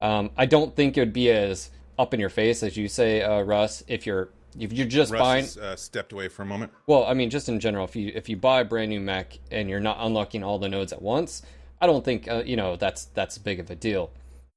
[0.00, 1.68] um, I don't think it would be as
[1.98, 3.84] up in your face as you say, uh, Russ.
[3.88, 6.72] If you're if you're just Russ buying, uh, stepped away for a moment.
[6.86, 9.38] well, I mean, just in general, if you if you buy a brand new mech
[9.50, 11.42] and you're not unlocking all the nodes at once,
[11.80, 14.10] I don't think uh, you know that's that's big of a deal.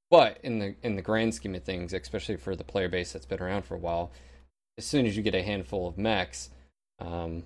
[0.09, 3.26] But in the in the grand scheme of things, especially for the player base that's
[3.26, 4.11] been around for a while,
[4.78, 6.49] as soon as you get a handful of mechs,
[6.99, 7.43] um,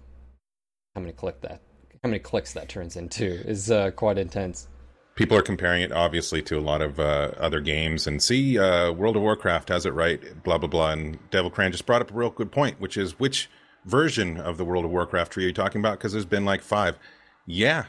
[0.99, 1.61] how many click that
[2.03, 4.67] how many clicks that turns into is uh, quite intense.
[5.15, 8.91] People are comparing it obviously to a lot of uh, other games, and see, uh,
[8.91, 10.21] World of Warcraft has it right.
[10.43, 10.91] Blah blah blah.
[10.91, 13.49] And Devil Cran just brought up a real good point, which is which
[13.85, 15.97] version of the World of Warcraft tree are you talking about?
[15.97, 16.97] Because there's been like five.
[17.45, 17.85] Yeah,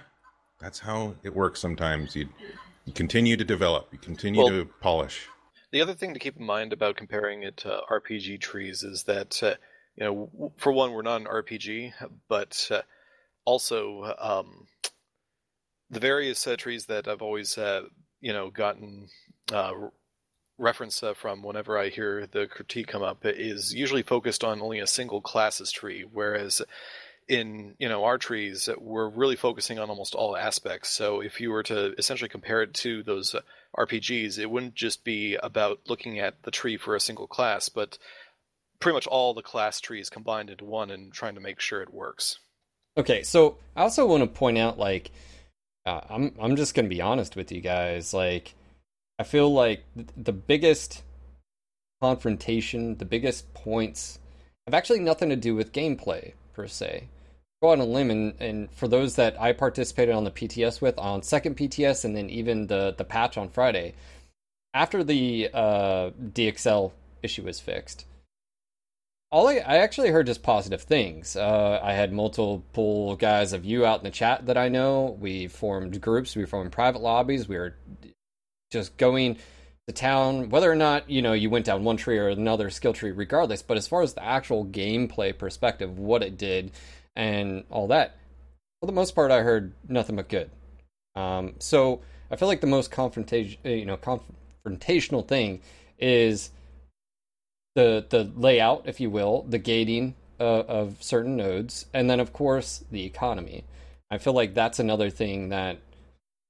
[0.60, 1.60] that's how it works.
[1.60, 2.28] Sometimes you
[2.84, 5.28] you continue to develop, you continue Well- to polish.
[5.72, 9.40] The other thing to keep in mind about comparing it to RPG trees is that,
[9.40, 9.54] uh,
[9.94, 11.92] you know, for one, we're not an RPG,
[12.28, 12.82] but uh,
[13.50, 14.68] also um,
[15.90, 17.82] the various uh, trees that I've always, uh,
[18.20, 19.08] you know, gotten
[19.52, 19.72] uh,
[20.56, 24.78] reference uh, from whenever I hear the critique come up is usually focused on only
[24.78, 26.62] a single class's tree, whereas
[27.28, 30.88] in you know our trees we're really focusing on almost all aspects.
[30.88, 33.34] So if you were to essentially compare it to those
[33.78, 37.98] rpgs it wouldn't just be about looking at the tree for a single class but
[38.80, 41.94] pretty much all the class trees combined into one and trying to make sure it
[41.94, 42.40] works
[43.00, 45.10] Okay, so I also want to point out, like,
[45.86, 48.12] uh, I'm I'm just gonna be honest with you guys.
[48.12, 48.54] Like,
[49.18, 51.02] I feel like th- the biggest
[52.02, 54.18] confrontation, the biggest points,
[54.66, 57.08] have actually nothing to do with gameplay per se.
[57.62, 60.98] Go on a limb, and, and for those that I participated on the PTS with,
[60.98, 63.94] on second PTS, and then even the the patch on Friday,
[64.74, 66.92] after the uh, DXL
[67.22, 68.04] issue was fixed,
[69.32, 71.36] all I, I actually heard just positive things.
[71.36, 75.16] Uh, I had multiple guys of you out in the chat that I know.
[75.20, 76.34] We formed groups.
[76.34, 77.48] We formed private lobbies.
[77.48, 77.76] We were
[78.72, 79.38] just going
[79.86, 82.92] to town, whether or not you know you went down one tree or another skill
[82.92, 83.62] tree, regardless.
[83.62, 86.72] But as far as the actual gameplay perspective, what it did,
[87.14, 88.16] and all that,
[88.80, 90.50] for the most part, I heard nothing but good.
[91.14, 92.00] Um, so
[92.30, 95.60] I feel like the most confrontation, you know, confrontational thing
[95.98, 96.50] is
[97.74, 102.32] the the layout, if you will, the gating uh, of certain nodes, and then of
[102.32, 103.64] course the economy.
[104.10, 105.78] I feel like that's another thing that.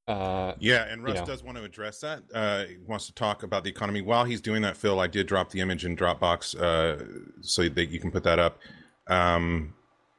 [0.08, 1.26] Uh, Yeah, and Russ know.
[1.26, 2.22] does want to address that.
[2.34, 4.00] Uh, he wants to talk about the economy.
[4.00, 7.04] While he's doing that, Phil, I did drop the image in Dropbox uh,
[7.42, 8.58] so that you can put that up.
[9.08, 9.74] Um,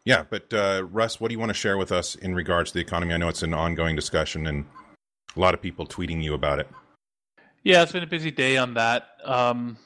[0.05, 2.75] yeah, but uh, Russ, what do you want to share with us in regards to
[2.75, 3.13] the economy?
[3.13, 4.65] I know it's an ongoing discussion and
[5.35, 6.67] a lot of people tweeting you about it.
[7.63, 9.09] Yeah, it's been a busy day on that.
[9.23, 9.77] Um,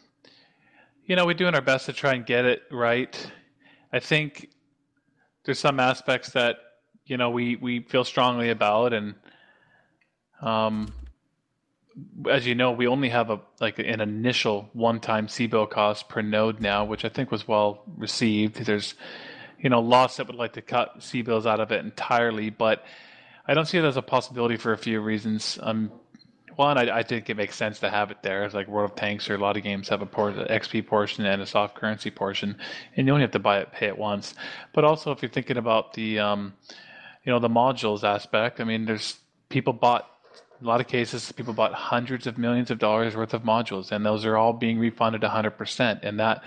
[1.05, 3.31] you know, we're doing our best to try and get it right.
[3.93, 4.49] I think
[5.43, 6.57] there's some aspects that
[7.05, 9.13] you know we we feel strongly about, and
[10.41, 10.93] um,
[12.29, 16.59] as you know, we only have a like an initial one-time C-Bill cost per node
[16.59, 18.65] now, which I think was well received.
[18.65, 18.95] There's
[19.59, 22.83] you know lots that would like to cut C-Bills out of it entirely, but
[23.47, 25.59] I don't see it as a possibility for a few reasons.
[25.61, 25.91] Um,
[26.57, 28.43] one, I, I think it makes sense to have it there.
[28.43, 30.87] It's like World of Tanks or a lot of games have a port, an XP
[30.87, 32.57] portion and a soft currency portion,
[32.95, 34.35] and you only have to buy it, pay it once.
[34.73, 36.53] But also, if you're thinking about the, um,
[37.23, 39.17] you know, the modules aspect, I mean, there's
[39.49, 40.09] people bought
[40.61, 41.31] a lot of cases.
[41.31, 44.79] People bought hundreds of millions of dollars worth of modules, and those are all being
[44.79, 46.43] refunded 100%, and that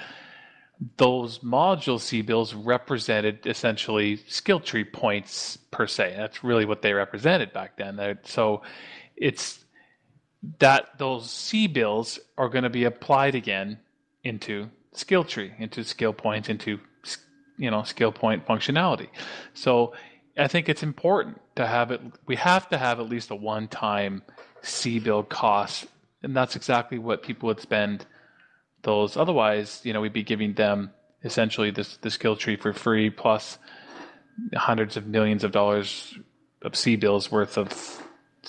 [0.96, 6.14] those module C bills represented essentially skill tree points per se.
[6.16, 8.18] That's really what they represented back then.
[8.24, 8.62] So
[9.16, 9.64] it's
[10.58, 13.78] that those C bills are going to be applied again
[14.22, 16.80] into skill tree, into skill points, into
[17.56, 19.08] you know skill point functionality.
[19.54, 19.94] So
[20.36, 22.00] I think it's important to have it.
[22.26, 24.22] We have to have at least a one-time
[24.62, 25.86] C bill cost,
[26.22, 28.06] and that's exactly what people would spend
[28.82, 29.16] those.
[29.16, 30.92] Otherwise, you know, we'd be giving them
[31.24, 33.58] essentially this the skill tree for free plus
[34.54, 36.16] hundreds of millions of dollars
[36.62, 38.02] of C bills worth of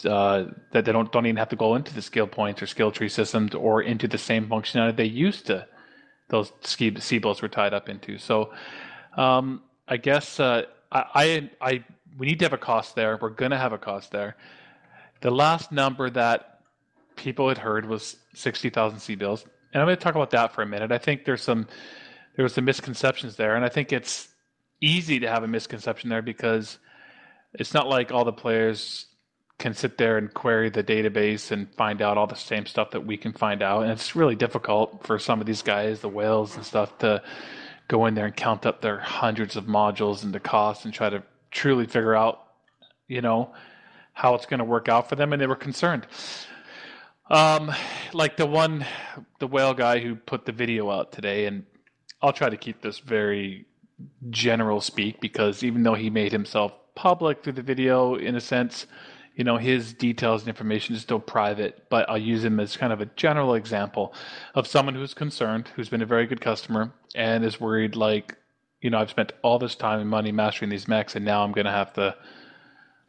[0.06, 2.92] uh, that they don't don't even have to go into the skill points or skill
[2.92, 5.68] tree systems or into the same functionality they used to.
[6.30, 6.90] Those C
[7.20, 8.18] bills were tied up into.
[8.18, 8.54] So,
[9.18, 11.84] um, I guess uh, I, I I
[12.18, 13.18] we need to have a cost there.
[13.22, 14.36] We're going to have a cost there.
[15.22, 16.62] The last number that
[17.16, 19.44] people had heard was sixty thousand C bills,
[19.74, 20.92] and I'm going to talk about that for a minute.
[20.92, 21.68] I think there's some
[22.36, 24.30] there was some misconceptions there, and I think it's
[24.82, 26.78] easy to have a misconception there because
[27.54, 29.08] it's not like all the players
[29.60, 33.06] can sit there and query the database and find out all the same stuff that
[33.06, 33.84] we can find out.
[33.84, 37.22] And it's really difficult for some of these guys, the whales and stuff, to
[37.90, 41.10] go in there and count up their hundreds of modules and the cost and try
[41.10, 42.42] to truly figure out,
[43.08, 43.54] you know,
[44.14, 45.34] how it's going to work out for them.
[45.34, 46.08] And they were concerned.
[47.30, 47.72] Um,
[48.14, 48.86] like the one,
[49.40, 51.66] the whale guy who put the video out today, and
[52.22, 53.66] I'll try to keep this very
[54.30, 58.88] general speak because even though he made himself public through the video, in a sense,
[59.40, 62.92] you know, his details and information is still private, but I'll use him as kind
[62.92, 64.14] of a general example
[64.54, 68.36] of someone who's concerned, who's been a very good customer, and is worried like,
[68.82, 71.54] you know, I've spent all this time and money mastering these mechs, and now I'm
[71.54, 72.14] going to have to,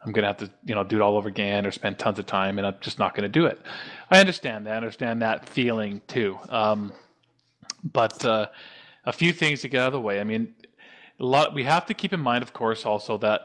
[0.05, 2.17] I'm going to have to, you know, do it all over again or spend tons
[2.17, 3.59] of time, and I'm just not going to do it.
[4.09, 4.71] I understand that.
[4.75, 6.39] I understand that feeling too.
[6.47, 6.93] Um,
[7.83, 8.47] but uh,
[9.03, 10.21] a few things to get out of the way.
[10.21, 10.55] I mean,
[11.19, 11.53] a lot.
[11.53, 13.41] We have to keep in mind, of course, also that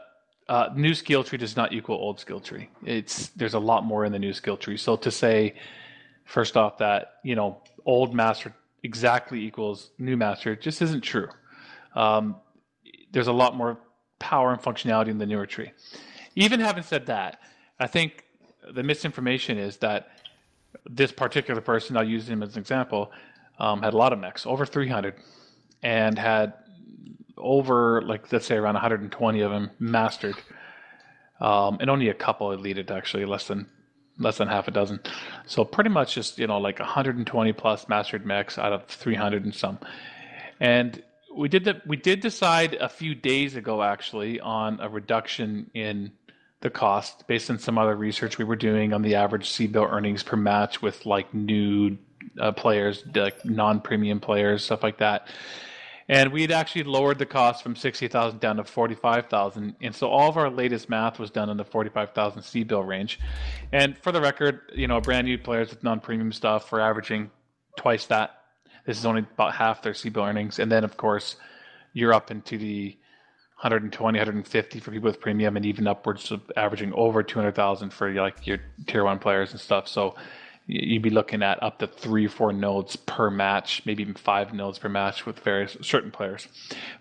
[0.49, 2.69] uh, new skill tree does not equal old skill tree.
[2.85, 4.77] It's there's a lot more in the new skill tree.
[4.77, 5.55] So to say,
[6.25, 11.29] first off, that you know old master exactly equals new master just isn't true.
[11.95, 12.37] Um,
[13.11, 13.77] there's a lot more
[14.19, 15.71] power and functionality in the newer tree.
[16.35, 17.39] Even having said that,
[17.79, 18.23] I think
[18.73, 20.09] the misinformation is that
[20.89, 23.11] this particular person, I'll use him as an example,
[23.59, 25.15] um, had a lot of mechs, over 300,
[25.83, 26.53] and had
[27.37, 30.35] over like let's say around 120 of them mastered,
[31.39, 33.67] um, and only a couple elite actually, less than
[34.19, 34.99] less than half a dozen.
[35.45, 39.53] So pretty much just you know like 120 plus mastered mechs out of 300 and
[39.53, 39.79] some.
[40.59, 41.01] And
[41.35, 41.81] we did.
[41.85, 46.11] We did decide a few days ago actually on a reduction in
[46.61, 50.23] the cost based on some other research we were doing on the average C-bill earnings
[50.23, 51.99] per match with like new
[52.39, 55.27] uh, players, like non-premium players, stuff like that
[56.09, 60.37] and we'd actually lowered the cost from 60,000 down to 45,000 and so all of
[60.37, 63.19] our latest math was done in the 45,000 C bill range.
[63.71, 67.31] And for the record you know brand new players with non-premium stuff are averaging
[67.77, 68.31] twice that.
[68.85, 70.59] This is only about half their C bill earnings.
[70.59, 71.35] And then of course
[71.93, 72.97] you're up into the
[73.61, 78.45] 120 150 for people with premium and even upwards of averaging over 200,000 for like
[78.45, 79.87] your tier 1 players and stuff.
[79.87, 80.15] So
[80.67, 84.77] you'd be looking at up to three four nodes per match, maybe even five nodes
[84.77, 86.47] per match with various certain players.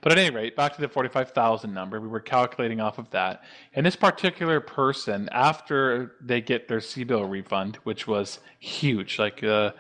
[0.01, 3.43] But at any rate, back to the 45,000 number, we were calculating off of that.
[3.75, 9.73] And this particular person, after they get their C-bill refund, which was huge, like uh,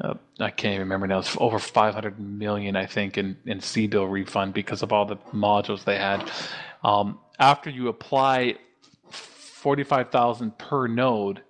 [0.00, 4.06] uh, I can't even remember now, it's over 500 million, I think, in, in C-bill
[4.06, 6.30] refund because of all the modules they had.
[6.82, 8.56] Um, after you apply
[9.10, 11.42] 45,000 per node,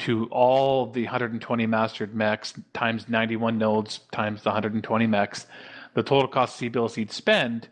[0.00, 5.46] to all the 120 mastered mechs times 91 nodes times the 120 mechs,
[5.94, 7.68] the total cost C bills he'd spend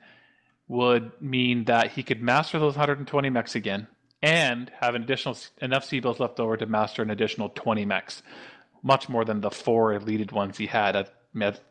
[0.69, 3.87] would mean that he could master those 120 mechs again
[4.23, 8.23] and have an additional enough C bills left over to master an additional 20 mechs,
[8.83, 10.97] much more than the four elite ones he had.
[10.97, 11.11] At,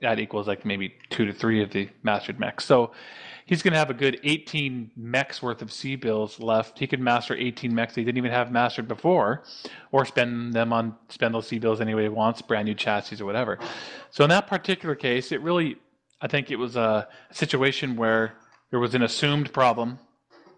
[0.02, 2.66] that equals like maybe two to three of the mastered mechs.
[2.66, 2.92] So
[3.48, 6.78] he's going to have a good 18 mechs worth of C bills left.
[6.78, 9.44] He could master 18 mechs he didn't even have mastered before,
[9.92, 13.20] or spend them on spend those C bills any way he wants, brand new chassis
[13.20, 13.58] or whatever.
[14.12, 15.78] So in that particular case, it really,
[16.22, 18.36] I think it was a situation where
[18.70, 19.98] there was an assumed problem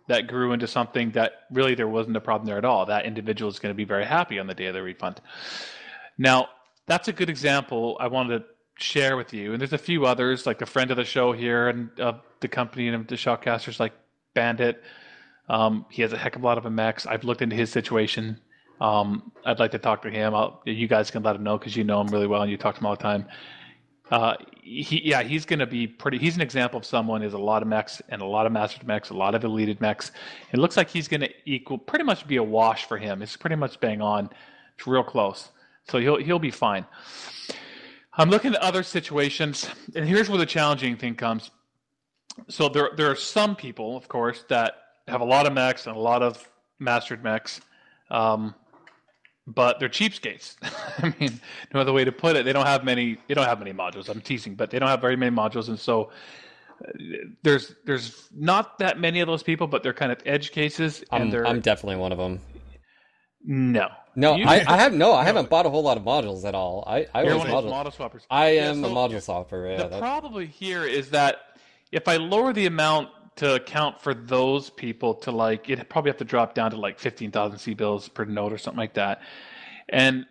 [0.07, 2.87] that grew into something that really there wasn't a problem there at all.
[2.87, 5.21] That individual is going to be very happy on the day of the refund.
[6.17, 6.49] Now,
[6.87, 8.45] that's a good example I wanted to
[8.81, 9.51] share with you.
[9.53, 12.47] And there's a few others, like a friend of the show here and uh, the
[12.47, 13.93] company and the shoutcasters, like
[14.33, 14.83] Bandit.
[15.47, 17.05] Um, he has a heck of a lot of mechs.
[17.05, 18.39] I've looked into his situation.
[18.79, 20.33] Um, I'd like to talk to him.
[20.33, 22.57] I'll, you guys can let him know because you know him really well and you
[22.57, 23.25] talk to him all the time.
[24.11, 26.17] Uh, he, yeah, he's going to be pretty.
[26.17, 28.87] He's an example of someone who's a lot of mechs and a lot of mastered
[28.87, 30.11] mechs, a lot of elite mechs.
[30.51, 33.21] It looks like he's going to equal pretty much be a wash for him.
[33.21, 34.29] It's pretty much bang on.
[34.77, 35.49] It's real close,
[35.87, 36.85] so he'll he'll be fine.
[38.19, 41.51] I'm looking at other situations, and here's where the challenging thing comes.
[42.49, 44.73] So there there are some people, of course, that
[45.07, 46.45] have a lot of mechs and a lot of
[46.79, 47.61] mastered mechs.
[48.11, 48.55] Um,
[49.47, 50.55] but they're cheapskates.
[50.97, 51.39] I mean,
[51.73, 52.43] no other way to put it.
[52.43, 53.17] They don't have many.
[53.29, 54.09] They don't have many modules.
[54.09, 56.11] I'm teasing, but they don't have very many modules, and so
[56.85, 56.91] uh,
[57.41, 61.05] there's there's not that many of those people, but they're kind of edge cases.
[61.13, 62.41] And I'm, they're I'm definitely one of them.
[63.45, 65.13] no, No, You- I, I have no.
[65.13, 66.83] I haven't bought a whole lot of modules at all.
[66.87, 67.69] I I was one of those model.
[67.69, 68.21] model swappers.
[68.29, 69.71] I Yeah, am a module swapper.
[69.71, 71.37] Yeah, the that- problem here is that
[71.91, 76.17] if I lower the amount to account for those people to like, it probably have
[76.17, 79.21] to drop down to like fifteen thousand C bills per node or something like that.
[79.87, 80.25] And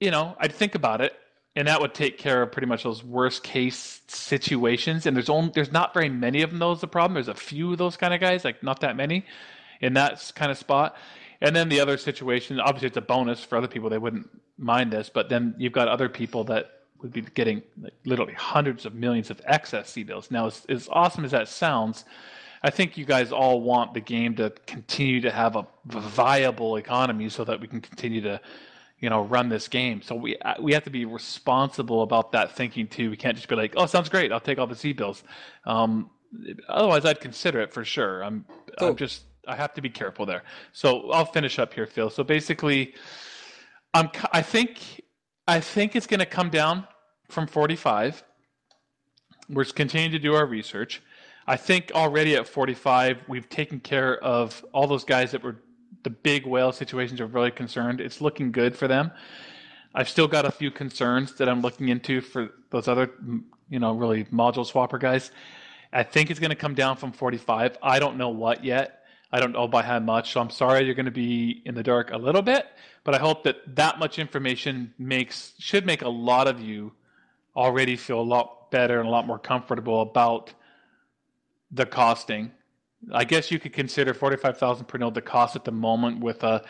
[0.00, 1.12] you know, I'd think about it,
[1.56, 5.06] and that would take care of pretty much those worst case situations.
[5.06, 6.58] And there's only there's not very many of them.
[6.58, 7.14] Those the problem.
[7.14, 9.24] There's a few of those kind of guys, like not that many,
[9.80, 10.96] in that kind of spot.
[11.40, 13.88] And then the other situation, obviously, it's a bonus for other people.
[13.88, 14.28] They wouldn't
[14.58, 18.84] mind this, but then you've got other people that would be getting like, literally hundreds
[18.84, 20.30] of millions of excess C bills.
[20.32, 22.04] Now, as, as awesome as that sounds,
[22.64, 27.28] I think you guys all want the game to continue to have a viable economy
[27.28, 28.40] so that we can continue to,
[28.98, 30.02] you know, run this game.
[30.02, 33.10] So we uh, we have to be responsible about that thinking too.
[33.10, 35.22] We can't just be like, oh, sounds great, I'll take all the C bills.
[35.66, 36.10] Um,
[36.68, 38.24] otherwise, I'd consider it for sure.
[38.24, 38.44] I'm
[38.80, 40.42] So- I'm just I have to be careful there.
[40.72, 42.10] So I'll finish up here, Phil.
[42.10, 42.94] So basically,
[43.94, 45.02] I'm I think
[45.46, 46.86] I think it's going to come down
[47.28, 48.22] from 45.
[49.48, 51.02] We're continuing to do our research.
[51.46, 55.56] I think already at 45, we've taken care of all those guys that were
[56.02, 58.00] the big whale situations are really concerned.
[58.00, 59.10] It's looking good for them.
[59.94, 63.10] I've still got a few concerns that I'm looking into for those other,
[63.70, 65.30] you know, really module swapper guys.
[65.92, 67.78] I think it's going to come down from 45.
[67.82, 68.97] I don't know what yet.
[69.30, 70.32] I don't know by how much.
[70.32, 72.66] So I'm sorry you're going to be in the dark a little bit,
[73.04, 76.92] but I hope that that much information makes should make a lot of you
[77.54, 80.52] already feel a lot better and a lot more comfortable about
[81.70, 82.52] the costing.
[83.12, 86.64] I guess you could consider 45,000 per node the cost at the moment with a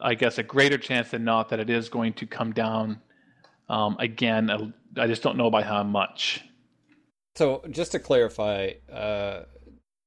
[0.00, 3.00] I guess a greater chance than not that it is going to come down
[3.68, 4.72] um, again.
[4.96, 6.44] I just don't know by how much.
[7.34, 9.44] So just to clarify, uh,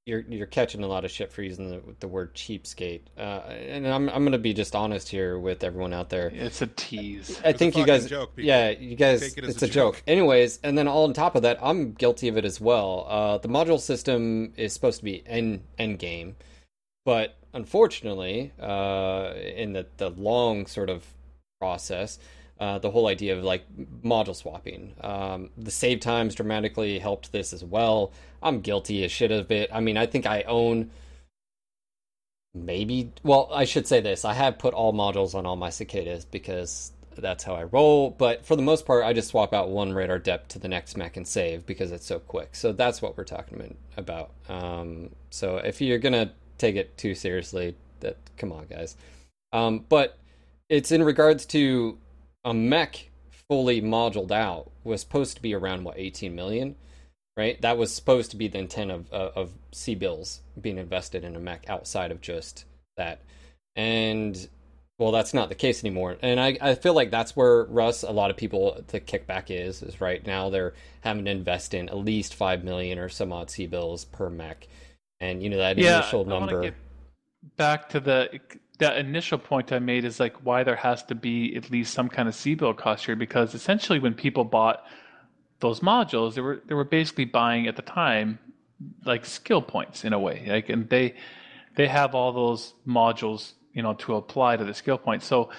[0.05, 3.87] you're you're catching a lot of shit for using the, the word cheapskate, uh, and
[3.87, 6.27] I'm I'm gonna be just honest here with everyone out there.
[6.33, 7.39] It's a tease.
[7.43, 9.69] I It's a think you guys, joke, yeah, you guys, Take it it's a a
[9.69, 10.03] joke.
[10.05, 13.05] Anyways, and then all on top of that, I'm guilty of it as well.
[13.07, 16.35] Uh, the module system is supposed to be end end game,
[17.05, 21.05] but unfortunately, uh, in the the long sort of
[21.61, 22.19] process,
[22.59, 23.65] uh, the whole idea of like
[24.03, 28.11] module swapping, um, the save times dramatically helped this as well.
[28.41, 29.69] I'm guilty as shit of it.
[29.73, 30.91] I mean, I think I own
[32.55, 34.23] maybe well i should say this.
[34.25, 38.43] I have put all modules on all my cicadas because that's how i roll but
[38.43, 41.15] for the most part i just swap out one radar derp to the next mech
[41.15, 42.55] and save because it's so quick.
[42.55, 44.31] So that's what we're talking about.
[44.49, 48.97] Um, so if you're gonna take it too seriously that come on guys.
[49.51, 50.17] Um, but
[50.69, 51.97] it's in regards to
[52.45, 53.09] a mech
[53.47, 56.75] fully moduled out was supposed to be around what 18 million
[57.35, 57.61] right?
[57.61, 61.35] That was supposed to be the intent of uh, of C bills being invested in
[61.35, 62.65] a mech outside of just
[62.97, 63.21] that,
[63.75, 64.47] and
[64.99, 66.17] well, that's not the case anymore.
[66.21, 69.81] And I I feel like that's where Russ, a lot of people, the kickback is
[69.81, 73.49] is right now they're having to invest in at least five million or some odd
[73.49, 74.67] C bills per mech,
[75.19, 76.61] and you know that initial I number.
[76.61, 76.75] get
[77.57, 78.39] back to the
[78.79, 82.09] that initial point I made is like why there has to be at least some
[82.09, 84.83] kind of C bill cost here because essentially when people bought
[85.59, 88.39] those modules, they were they were basically buying at the time
[89.05, 90.45] like skill points in a way.
[90.47, 91.15] Like and they
[91.75, 95.25] they have all those modules, you know, to apply to the skill points.
[95.25, 95.49] So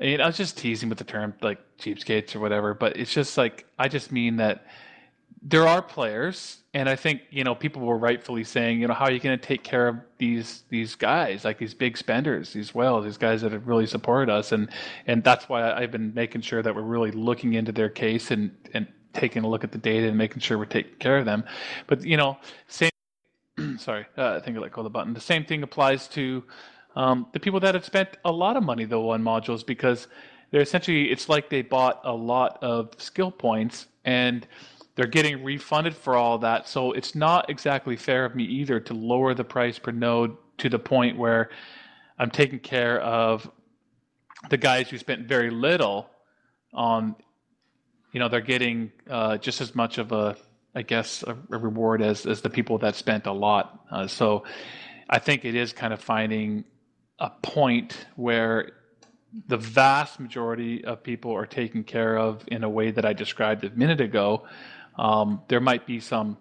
[0.00, 3.66] I, was just teasing with the term like cheapskates or whatever, but it's just like
[3.78, 4.66] I just mean that
[5.46, 9.04] there are players, and I think you know people were rightfully saying, you know, how
[9.04, 12.74] are you going to take care of these these guys, like these big spenders, these
[12.74, 14.70] whales, these guys that have really supported us, and
[15.06, 18.56] and that's why I've been making sure that we're really looking into their case and
[18.72, 21.44] and taking a look at the data and making sure we're taking care of them.
[21.86, 22.90] But you know, same.
[23.78, 25.12] sorry, uh, I think I let go of the button.
[25.12, 26.42] The same thing applies to
[26.96, 30.08] um, the people that have spent a lot of money though on modules because
[30.50, 34.46] they're essentially it's like they bought a lot of skill points and
[34.96, 36.68] they're getting refunded for all that.
[36.68, 40.68] So it's not exactly fair of me either to lower the price per node to
[40.68, 41.50] the point where
[42.18, 43.50] I'm taking care of
[44.50, 46.08] the guys who spent very little
[46.72, 47.16] on
[48.12, 50.36] you know they're getting uh, just as much of a
[50.74, 53.80] I guess a, a, reward as as the people that spent a lot.
[53.90, 54.44] Uh, so
[55.10, 56.64] I think it is kind of finding
[57.18, 58.72] a point where
[59.48, 63.64] the vast majority of people are taken care of in a way that I described
[63.64, 64.46] a minute ago.
[64.96, 66.38] Um, there might be some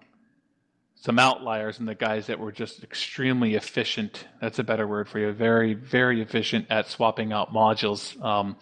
[1.04, 4.26] some outliers in the guys that were just extremely efficient.
[4.40, 5.34] That's a better word for you.
[5.34, 8.22] Very, very efficient at swapping out modules.
[8.24, 8.56] Um,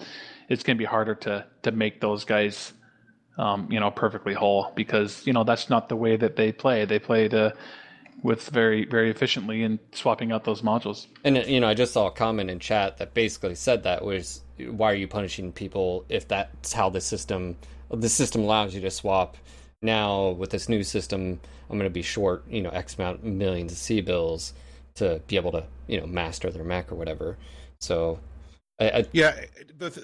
[0.50, 2.74] it's going to be harder to to make those guys,
[3.38, 6.86] um, you know, perfectly whole because you know that's not the way that they play.
[6.86, 7.54] They play to
[8.24, 11.06] with very very efficiently in swapping out those modules.
[11.24, 14.42] And you know, I just saw a comment in chat that basically said that was
[14.58, 17.56] why are you punishing people if that's how the system
[17.92, 19.38] the system allows you to swap.
[19.82, 21.40] Now with this new system,
[21.70, 24.54] I'm going to be short, you know, X amount millions of C bills
[24.96, 27.38] to be able to, you know, master their mech or whatever.
[27.80, 28.20] So
[28.80, 29.40] I, I, yeah,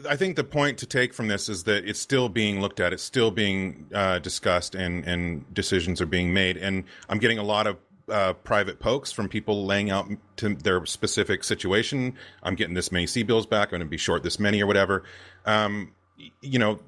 [0.08, 2.94] I think the point to take from this is that it's still being looked at,
[2.94, 6.58] it's still being uh, discussed, and and decisions are being made.
[6.58, 7.78] And I'm getting a lot of
[8.10, 12.14] uh, private pokes from people laying out to their specific situation.
[12.44, 13.68] I'm getting this many C bills back.
[13.68, 15.04] I'm going to be short this many or whatever.
[15.46, 15.94] Um,
[16.42, 16.80] you know,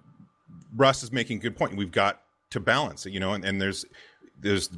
[0.75, 1.75] Russ is making a good point.
[1.75, 2.21] We've got
[2.51, 3.85] to balance it, you know, and, and there's
[4.39, 4.69] there's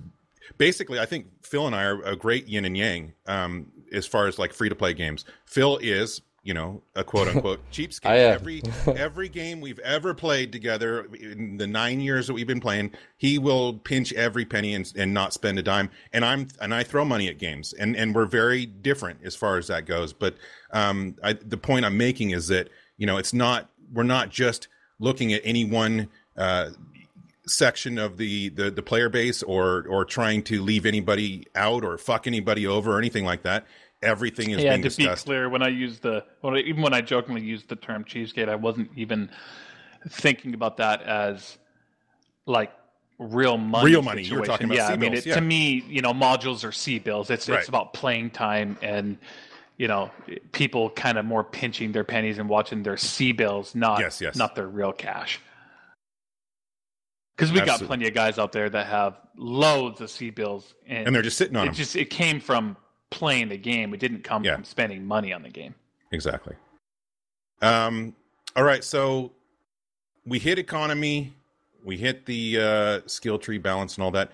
[0.58, 4.28] basically I think Phil and I are a great yin and yang um, as far
[4.28, 5.26] as like free to play games.
[5.46, 8.06] Phil is you know, a quote unquote cheapskate.
[8.06, 8.34] Uh...
[8.34, 12.92] every every game we've ever played together in the nine years that we've been playing,
[13.18, 15.90] he will pinch every penny and, and not spend a dime.
[16.14, 19.58] And I'm and I throw money at games, and and we're very different as far
[19.58, 20.14] as that goes.
[20.14, 20.36] But
[20.72, 24.68] um, I, the point I'm making is that you know it's not we're not just
[25.00, 26.10] looking at any one.
[26.36, 26.70] Uh,
[27.48, 31.98] section of the, the the player base or or trying to leave anybody out or
[31.98, 33.66] fuck anybody over or anything like that
[34.02, 35.26] everything is yeah, to discussed.
[35.26, 38.48] be clear, when I used the well, even when I jokingly used the term cheesecake,
[38.48, 39.30] I wasn't even
[40.10, 41.58] thinking about that as
[42.46, 42.72] like
[43.20, 43.92] real money.
[43.92, 44.24] Real money.
[44.24, 45.36] You're talking about yeah, I mean, it, yeah.
[45.36, 47.30] to me, you know, modules are C bills.
[47.30, 47.60] It's Right.
[47.60, 49.18] it's about playing time and
[49.78, 50.12] you know
[50.52, 54.36] people kind of more pinching their pennies and watching their C bills, not Yes, yes.
[54.36, 55.40] not their real cash.
[57.36, 61.08] Because we got plenty of guys out there that have loads of C bills, and,
[61.08, 61.76] and they're just sitting on it them.
[61.76, 62.78] just it came from
[63.10, 63.94] playing the game.
[63.94, 64.56] It didn't come Yeah.
[64.56, 65.74] from spending money on the game.
[66.12, 66.56] Exactly.
[67.62, 68.16] Um.
[68.56, 68.84] All right.
[68.84, 69.32] So
[70.26, 71.34] we hit economy.
[71.84, 74.32] We hit the uh, skill tree balance and all that.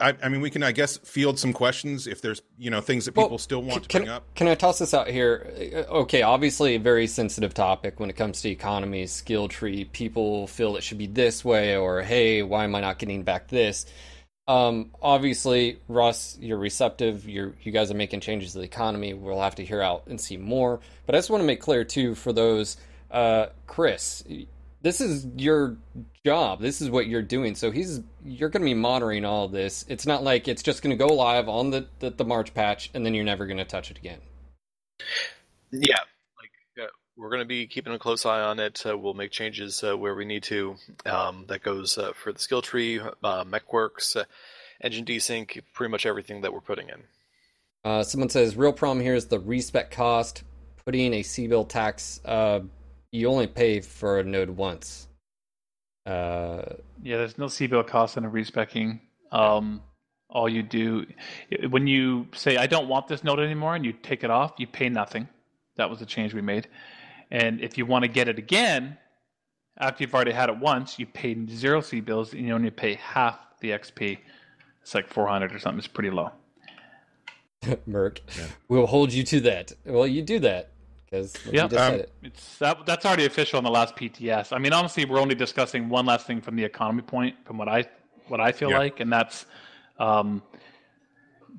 [0.00, 3.04] I, I mean, we can, I guess, field some questions if there's, you know, things
[3.06, 4.34] that people Well, still want to can, bring up.
[4.34, 5.84] Can I toss this out here?
[5.88, 9.84] Uh, Okay, obviously a very sensitive topic when it comes to economy, skill tree.
[9.86, 13.48] People feel it should be this way, or hey, why am I not getting back
[13.48, 13.86] this?
[14.48, 17.28] Um, obviously, Russ, you're receptive.
[17.28, 19.14] You're you guys are making changes to the economy.
[19.14, 20.80] We'll have to hear out and see more.
[21.06, 22.76] But I just want to make clear too for those,
[23.10, 24.24] uh, Chris,
[24.82, 25.76] this is your
[26.24, 26.60] job.
[26.60, 27.54] This is what you're doing.
[27.54, 29.84] So he's you're going to be monitoring all this.
[29.88, 32.90] It's not like it's just going to go live on the, the the March patch
[32.94, 34.20] and then you're never going to touch it again.
[35.72, 36.00] Yeah,
[36.38, 36.50] like
[36.82, 38.82] uh, we're going to be keeping a close eye on it.
[38.84, 40.76] Uh, we'll make changes uh, where we need to.
[41.06, 44.24] Um, that goes uh, for the skill tree, uh, MechWorks, uh,
[44.82, 47.02] engine desync, pretty much everything that we're putting in.
[47.84, 50.42] Uh, someone says real problem here is the respec cost.
[50.84, 52.60] Putting a C bill tax, uh,
[53.12, 55.08] you only pay for a node once.
[56.06, 56.62] Uh,
[57.02, 59.00] Yeah, there's no C-bill cost in a respecking.
[59.32, 59.82] Um,
[60.28, 61.06] all you do
[61.70, 64.66] when you say I don't want this node anymore and you take it off, you
[64.66, 65.28] pay nothing.
[65.76, 66.68] That was the change we made.
[67.30, 68.96] And if you want to get it again,
[69.78, 72.94] after you've already had it once, you pay zero C bills and you only pay
[72.94, 74.18] half the XP.
[74.82, 75.78] It's like 400 or something.
[75.78, 76.30] It's pretty low.
[77.86, 78.20] Merc,
[78.68, 79.72] we'll hold you to that.
[79.84, 80.70] Well, you do that
[81.10, 81.66] because you Yeah.
[81.66, 82.12] just Um, said it.
[82.22, 84.52] It's that, that's already official on the last PTS.
[84.52, 87.68] I mean, honestly, we're only discussing one last thing from the economy point, from what
[87.68, 87.84] I
[88.28, 88.78] what I feel Yeah.
[88.78, 89.46] like, and that's
[89.98, 90.42] um,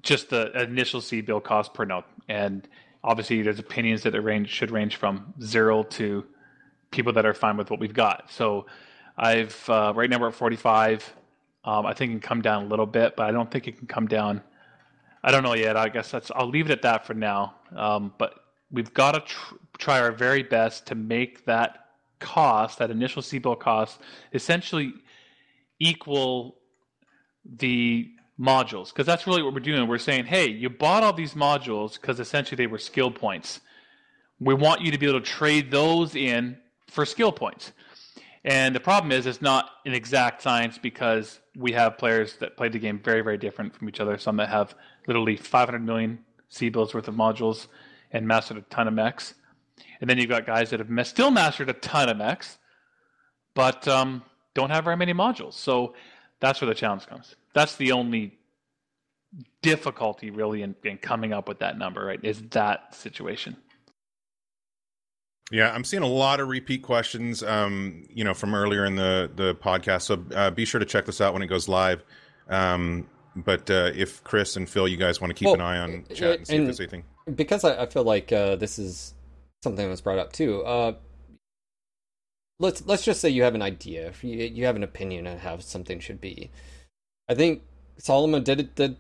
[0.01, 2.05] just the initial C bill cost per note.
[2.29, 2.67] And
[3.03, 6.25] obviously, there's opinions that it range should range from zero to
[6.91, 8.31] people that are fine with what we've got.
[8.31, 8.67] So,
[9.17, 11.13] I've uh, right now we're at 45.
[11.63, 13.77] Um, I think it can come down a little bit, but I don't think it
[13.77, 14.41] can come down.
[15.23, 15.75] I don't know yet.
[15.77, 16.31] I guess that's.
[16.33, 17.55] I'll leave it at that for now.
[17.75, 18.33] Um, but
[18.71, 21.85] we've got to tr- try our very best to make that
[22.19, 23.99] cost, that initial C-bill cost,
[24.33, 24.93] essentially
[25.79, 26.55] equal
[27.43, 29.87] the modules, because that's really what we're doing.
[29.87, 33.59] We're saying, hey, you bought all these modules because essentially they were skill points.
[34.39, 36.57] We want you to be able to trade those in
[36.87, 37.71] for skill points.
[38.43, 42.69] And the problem is, it's not an exact science because we have players that play
[42.69, 44.17] the game very, very different from each other.
[44.17, 44.73] Some that have
[45.05, 46.19] literally 500 million
[46.49, 47.67] C bills worth of modules
[48.11, 49.33] and mastered a ton of mechs.
[49.99, 52.57] And then you've got guys that have still mastered a ton of mechs,
[53.55, 54.23] but um,
[54.53, 55.53] don't have very many modules.
[55.53, 55.93] So
[56.39, 57.35] that's where the challenge comes.
[57.53, 58.37] That's the only
[59.61, 62.19] difficulty really in, in coming up with that number, right?
[62.23, 63.55] Is that situation.
[65.51, 69.29] Yeah, I'm seeing a lot of repeat questions, um, you know, from earlier in the
[69.35, 70.03] the podcast.
[70.03, 72.03] So uh, be sure to check this out when it goes live.
[72.49, 75.77] Um, but uh, if Chris and Phil, you guys want to keep Well, an eye
[75.79, 77.03] on chat and see and- if there's anything.
[77.33, 79.13] Because I, I feel like uh, this is
[79.63, 80.63] something that was brought up too.
[80.63, 80.93] Uh,
[82.59, 85.57] let's let's just say you have an idea, you, you have an opinion on how
[85.59, 86.49] something should be.
[87.27, 87.63] I think
[87.97, 88.95] Solomon did the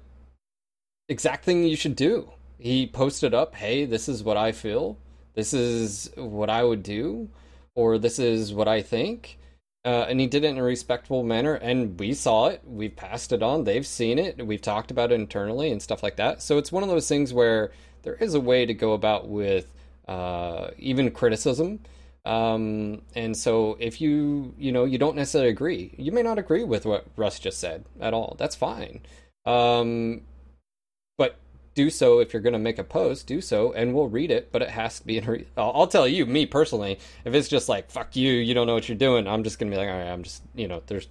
[1.09, 2.31] exact thing you should do.
[2.59, 4.97] He posted up, "Hey, this is what I feel.
[5.33, 7.29] This is what I would do,
[7.75, 9.37] or this is what I think."
[9.83, 12.61] Uh, and he did it in a respectful manner, and we saw it.
[12.63, 13.63] We've passed it on.
[13.63, 14.45] They've seen it.
[14.45, 16.43] We've talked about it internally and stuff like that.
[16.43, 17.71] So it's one of those things where
[18.03, 19.71] there is a way to go about with
[20.07, 21.79] uh, even criticism.
[22.23, 26.63] Um, and so if you you know you don't necessarily agree, you may not agree
[26.63, 28.35] with what Russ just said at all.
[28.37, 29.01] That's fine.
[29.45, 30.21] Um,
[31.17, 31.37] but
[31.73, 33.25] do so if you're going to make a post.
[33.25, 34.51] Do so, and we'll read it.
[34.51, 35.25] But it has to be in.
[35.25, 38.75] Re- I'll, tell you, me personally, if it's just like "fuck you," you don't know
[38.75, 39.27] what you're doing.
[39.27, 41.07] I'm just going to be like, all right, I'm just you know, there's,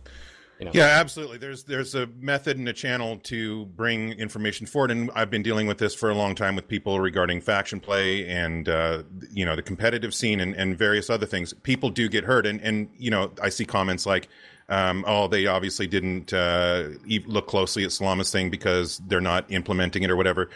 [0.60, 1.38] you know, Yeah, absolutely.
[1.38, 5.66] There's there's a method and a channel to bring information forward, and I've been dealing
[5.66, 9.56] with this for a long time with people regarding faction play and uh, you know
[9.56, 11.54] the competitive scene and, and various other things.
[11.62, 14.28] People do get hurt, and and you know I see comments like.
[14.68, 16.90] Um, oh, they obviously didn't uh,
[17.26, 20.48] look closely at Salama's thing because they're not implementing it or whatever.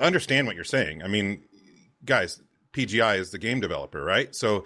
[0.00, 1.00] Understand what you're saying.
[1.04, 1.44] I mean,
[2.04, 2.42] guys,
[2.72, 4.34] PGI is the game developer, right?
[4.34, 4.64] So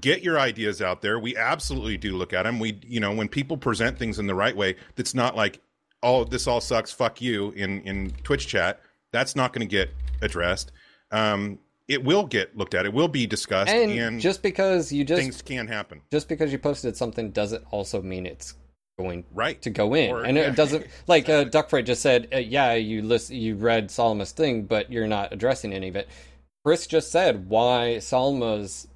[0.00, 1.18] get your ideas out there.
[1.18, 2.58] We absolutely do look at them.
[2.58, 5.60] We, you know, when people present things in the right way, that's not like,
[6.02, 8.80] oh, this all sucks, fuck you in in Twitch chat.
[9.12, 10.72] That's not going to get addressed.
[11.10, 12.86] Um, it will get looked at.
[12.86, 16.00] It will be discussed, and, and, just because you just things can happen.
[16.10, 18.54] just because you posted something doesn't also mean it's
[18.98, 19.60] going Right.
[19.62, 20.10] to go in.
[20.10, 20.44] Or- and yeah.
[20.44, 24.64] it doesn't like uh, Duckfried just said, uh, yeah, you list you read Salma's thing,
[24.64, 26.08] but you're not addressing any of it.
[26.64, 28.88] Chris just said why Salma's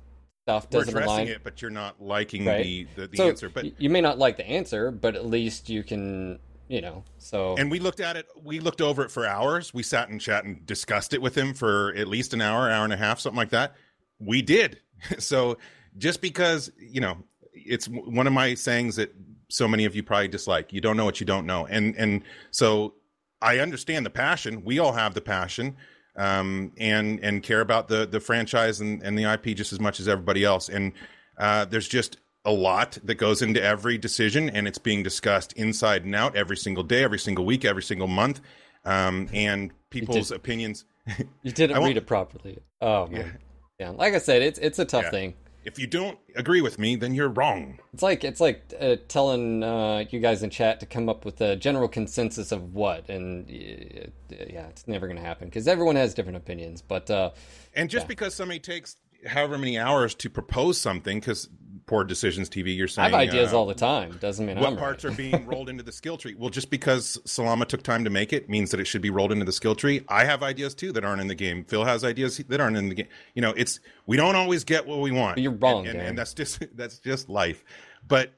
[0.48, 1.28] stuff We're addressing align.
[1.28, 2.64] it, but you're not liking Right.
[2.64, 3.48] the the, the so answer.
[3.48, 6.38] But you may not like the answer, but at least you can,
[6.68, 7.04] you know.
[7.18, 10.20] So and we looked at it we looked over it for hours we sat and
[10.20, 13.20] chat and discussed it with him for at least an hour hour and a half
[13.20, 13.74] something like that
[14.18, 14.80] we did
[15.18, 15.58] so
[15.98, 17.16] just because you know
[17.52, 19.14] it's one of my sayings that
[19.50, 22.22] so many of you probably dislike you don't know what you don't know and and
[22.50, 22.94] so
[23.42, 25.76] i understand the passion we all have the passion
[26.18, 30.00] um and and care about the the franchise and and the ip just as much
[30.00, 30.92] as everybody else and
[31.38, 36.04] uh there's just a lot that goes into every decision and it's being discussed inside
[36.04, 38.40] and out every single day every single week every single month
[38.84, 40.84] um, and people's opinions
[41.42, 42.58] you didn't read it properly.
[42.80, 43.38] Oh man.
[43.78, 43.90] Yeah.
[43.90, 45.10] Like I said, it's it's a tough Yeah.
[45.10, 45.34] thing.
[45.64, 49.62] If you don't agree with me then you're wrong It's like it's like uh, telling
[49.64, 53.44] uh, you guys in chat to come up with a general consensus of what, and
[53.48, 56.80] uh, yeah, it's never going to happen because everyone has different opinions.
[56.80, 57.30] But uh,
[57.74, 61.48] and just because somebody takes however many hours to propose something because
[61.88, 64.16] poor decisions tv you're saying I have ideas uh, all the time.
[64.20, 65.12] Doesn't mean what I'm parts right.
[65.12, 66.36] are being rolled into the skill tree?
[66.38, 69.32] Well, just because Salama took time to make it means that it should be rolled
[69.32, 70.04] into the skill tree.
[70.08, 71.64] I have ideas too that aren't in the game.
[71.64, 73.08] Phil has ideas that aren't in the game.
[73.34, 75.38] You know, it's we don't always get what we want.
[75.38, 77.64] You're wrong, and, and, and that's just that's just life.
[78.06, 78.34] But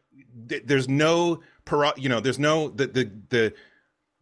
[0.48, 1.40] th- there's no,
[1.96, 3.54] you know, there's no the the the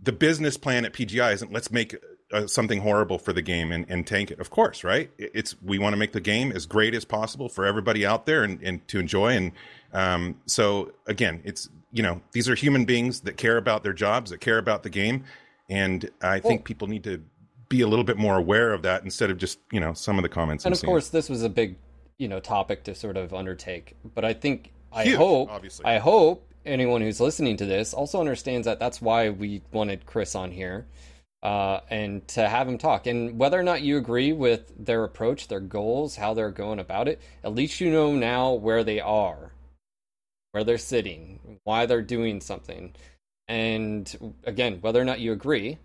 [0.01, 1.95] the business plan at PGI isn't let's make
[2.33, 4.39] uh, something horrible for the game and, and tank it.
[4.41, 5.11] Of course, right?
[5.19, 8.45] It's we want to make the game as great as possible for everybody out there
[8.45, 9.33] and, and to enjoy.
[9.35, 9.53] And
[9.93, 14.31] um, so again, it's you know these are human beings that care about their jobs,
[14.31, 15.25] that care about the game,
[15.69, 17.23] and I think Well- people need to
[17.69, 20.23] be a little bit more aware of that instead of just you know some of
[20.23, 20.65] the comments.
[20.65, 20.91] And I'm of seeing.
[20.91, 21.77] course, this was a big,
[22.19, 23.95] you know, topic to sort of undertake.
[24.15, 25.85] But I think I Huge, hope, obviously.
[25.87, 30.35] I hope anyone who's listening to this also understands that that's why we wanted Chris
[30.35, 30.87] on here,
[31.43, 33.07] uh, and to have them talk.
[33.07, 37.09] And whether or not you agree with their approach, their goals, how they're going about
[37.09, 39.53] it, at least you know now where they are,
[40.53, 42.95] where they're sitting, why they're doing something,
[43.47, 45.79] and again, whether or not you agree,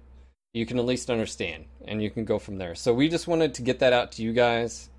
[0.53, 2.75] you can at least understand, and you can go from there.
[2.75, 4.89] So we just wanted to get that out to you guys.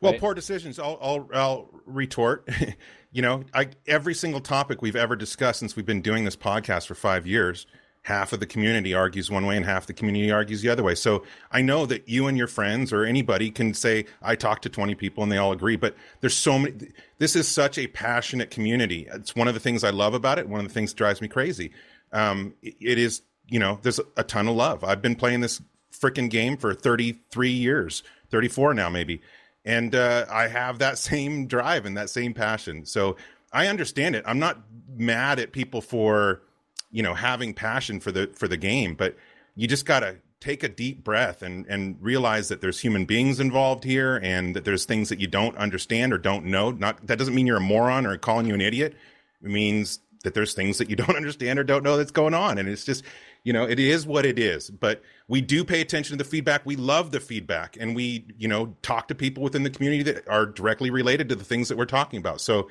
[0.00, 0.20] Well, Right.
[0.20, 0.78] poor decisions.
[0.78, 2.48] I'll, I'll, I'll retort.
[3.12, 6.86] you know, I, every single topic we've ever discussed since we've been doing this podcast
[6.86, 7.66] for five years,
[8.02, 10.94] half of the community argues one way and half the community argues the other way.
[10.94, 14.68] So I know that you and your friends or anybody can say, I talked to
[14.68, 16.92] 20 people and they all agree, but there's so many.
[17.18, 19.06] This is such a passionate community.
[19.12, 20.48] It's one of the things I love about it.
[20.48, 21.72] One of the things that drives me crazy.
[22.12, 24.84] Um, it- is, you know, there's a ton of love.
[24.84, 25.60] I've been playing this
[25.92, 29.20] freaking game for 33 years, 34 now, maybe
[29.64, 32.86] and uh, I have that same drive and that same passion.
[32.86, 33.16] So
[33.52, 34.24] I understand it.
[34.26, 34.58] I'm not
[34.96, 36.42] mad at people for,
[36.90, 39.16] you know, having passion for the for the game, but
[39.54, 43.40] you just got to take a deep breath and and realize that there's human beings
[43.40, 46.70] involved here and that there's things that you don't understand or don't know.
[46.70, 48.94] Not that doesn't mean you're a moron or calling you an idiot.
[49.42, 52.58] It means that there's things that you don't understand or don't know that's going on.
[52.58, 53.04] And it's just
[53.44, 54.70] you know it is what it is.
[54.70, 56.64] But we do pay attention to the feedback.
[56.64, 57.76] We love the feedback.
[57.78, 61.34] And we you know talk to people within the community that are directly related to
[61.34, 62.40] the things that we're talking about.
[62.40, 62.68] So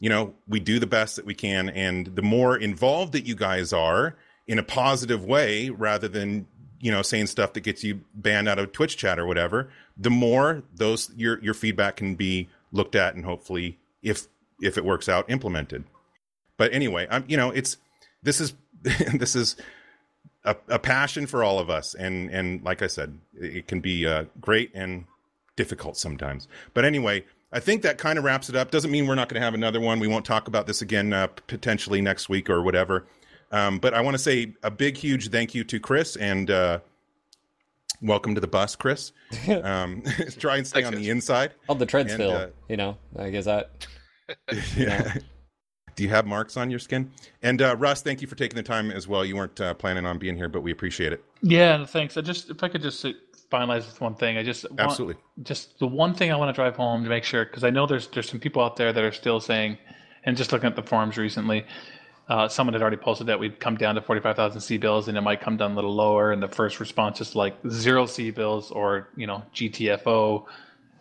[0.00, 3.36] you know we do the best that we can and the more involved that you
[3.36, 4.16] guys are
[4.48, 6.46] in a positive way rather than
[6.80, 10.10] you know saying stuff that gets you banned out of twitch chat or whatever the
[10.10, 14.26] more those your your feedback can be looked at and hopefully if
[14.60, 15.84] if it works out implemented.
[16.56, 17.76] But anyway i'm you know it's
[18.22, 19.56] this is this is
[20.44, 24.06] a, a, passion for all of us and and like i said it can be
[24.06, 25.04] uh, great and
[25.56, 26.48] difficult sometimes.
[26.72, 29.40] But anyway i think that kind of wraps it up doesn't mean we're not going
[29.40, 32.62] to have another one we won't talk about this again uh, potentially next week or
[32.62, 33.06] whatever
[33.52, 36.78] um, but i want to say a big huge thank you to chris and uh,
[38.02, 39.12] welcome to the bus chris
[39.62, 40.02] um,
[40.38, 43.30] try and stay Thanks, on the inside Oh, the treads And, uh, you know, I
[43.30, 43.86] guess that.
[44.76, 45.14] yeah.
[45.96, 47.10] Do you have marks on your skin?
[47.42, 49.24] And uh, Russ, thank you for taking the time as well.
[49.24, 51.22] You weren't uh, planning on being here, but we appreciate it.
[51.42, 52.16] Yeah, thanks.
[52.16, 53.04] I just if I could just
[53.50, 55.16] finalize with one thing, I just want, Absolutely.
[55.42, 57.86] just the one thing I want to drive home to make sure because I know
[57.86, 59.78] there's there's some people out there that are still saying,
[60.24, 61.66] and just looking at the forums recently,
[62.28, 65.08] uh, someone had already posted that we'd come down to forty five thousand C bills
[65.08, 68.06] and it might come down a little lower, and the first response is like zero
[68.06, 70.44] C bills or you know GTFO,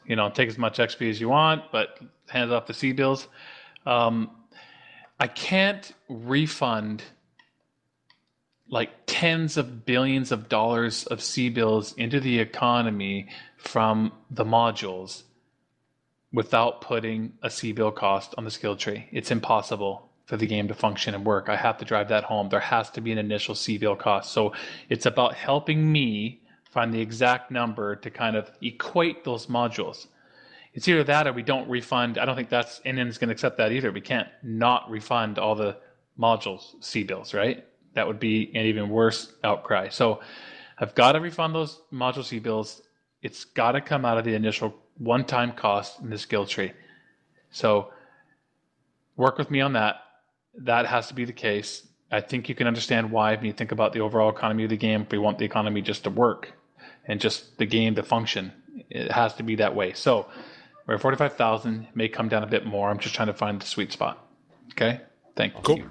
[0.05, 3.27] you know take as much XP as you want, but hands off the C bills.
[3.85, 4.31] Um,
[5.19, 7.03] I can't refund
[8.69, 13.27] like tens of billions of dollars of C bills into the economy
[13.57, 15.23] from the modules
[16.31, 19.07] without putting a C bill cost on the skill tree.
[19.11, 21.49] It's impossible for the game to function and work.
[21.49, 22.49] I have to drive that home.
[22.49, 24.31] There has to be an initial C bill cost.
[24.31, 24.53] So
[24.87, 30.05] it's about helping me find the exact number to kind of equate those modules.
[30.75, 32.19] It's either that or we don't refund.
[32.19, 33.91] I don't think that's NN's going to accept that either.
[33.91, 35.77] We can't not refund all the
[36.19, 37.65] modules C bills, right?
[37.93, 39.89] That would be an even worse outcry.
[39.89, 40.21] So
[40.77, 42.81] I've got to refund those module C bills.
[43.21, 46.71] It's got to come out of the initial one time cost in the skill tree.
[47.51, 47.91] So
[49.15, 49.95] work with me on that.
[50.55, 51.87] That has to be the case.
[52.11, 54.77] I think you can understand why when you think about the overall economy of the
[54.77, 56.53] game, if we want the economy just to work
[57.05, 58.51] and just the game to function,
[58.89, 59.93] it has to be that way.
[59.93, 60.27] So
[60.87, 62.89] we're at 45,000, may come down a bit more.
[62.89, 64.25] I'm just trying to find the sweet spot.
[64.71, 65.01] Okay?
[65.35, 65.77] Thank Cool.
[65.77, 65.89] you.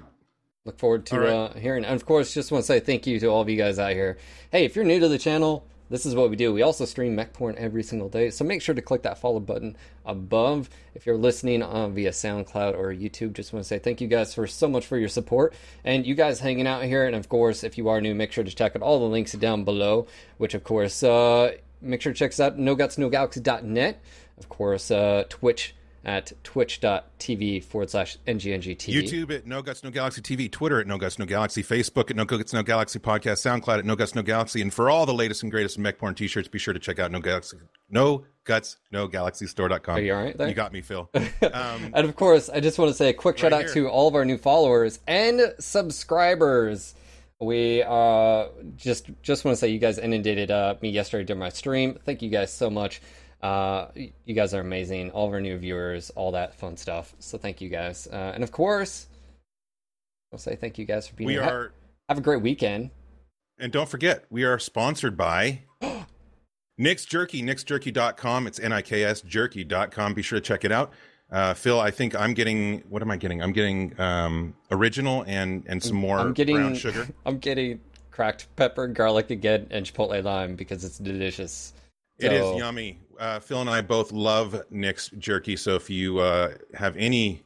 [0.69, 1.29] Look forward to right.
[1.29, 1.83] uh, hearing.
[1.83, 3.93] And of course, just want to say thank you to all of you guys out
[3.93, 4.19] here.
[4.51, 6.53] Hey, if you're new to the channel, this is what we do.
[6.53, 9.39] We also stream mech porn every single day, so make sure to click that follow
[9.39, 9.75] button
[10.05, 10.69] above.
[10.93, 14.31] If you're listening uh, via SoundCloud or YouTube, just want to say thank you guys
[14.31, 17.07] for so much for your support and you guys hanging out here.
[17.07, 19.31] And of course, if you are new, make sure to check out all the links
[19.31, 20.05] down below.
[20.37, 24.03] Which of course, uh, make sure to check us out nogutsnogalaxy.net.
[24.37, 25.73] Of course, uh, Twitch
[26.05, 28.93] at twitch.tv forward slash ngnGTV.
[28.93, 32.15] YouTube at No Guts No Galaxy TV, Twitter at No Guts No Galaxy, Facebook at
[32.15, 35.13] No Guts No Galaxy Podcast, SoundCloud at No Guts No Galaxy, and for all the
[35.13, 37.57] latest and greatest mech porn t-shirts, be sure to check out No Galaxy,
[37.89, 39.95] No Guts No Galaxy Store.com.
[39.97, 40.47] Are you all right there?
[40.47, 41.09] You got me, Phil.
[41.41, 43.73] Um, And of course, I just want to say a quick shout out here.
[43.73, 46.95] to all of our new followers and subscribers.
[47.41, 51.49] We uh just just want to say you guys inundated uh, me yesterday during my
[51.49, 51.97] stream.
[52.05, 53.01] Thank you guys so much.
[53.41, 55.11] Uh, you guys are amazing.
[55.11, 57.13] All of our new viewers, all that fun stuff.
[57.19, 58.07] So thank you guys.
[58.11, 59.07] Uh, and of course,
[60.33, 61.43] I'll say thank you guys for being we here.
[61.43, 61.71] Ha- are,
[62.09, 62.91] Have a great weekend.
[63.57, 65.61] and don't forget, we are sponsored by
[66.77, 68.47] Nick's Jerky, nicksjerky.com.
[68.47, 70.13] It's N-I-K-S jerky.com.
[70.13, 70.91] Be sure to check it out.
[71.31, 73.41] Uh, Phil, I think I'm getting, what am I getting?
[73.41, 77.07] I'm getting um, original and, and some more I'm getting brown sugar.
[77.25, 77.79] I'm getting
[78.09, 81.73] cracked pepper, garlic again, and chipotle lime because it's delicious.
[82.17, 82.99] It is yummy.
[83.19, 85.57] Uh, Phil and I both love Nick's jerky.
[85.57, 87.43] So if you uh, have any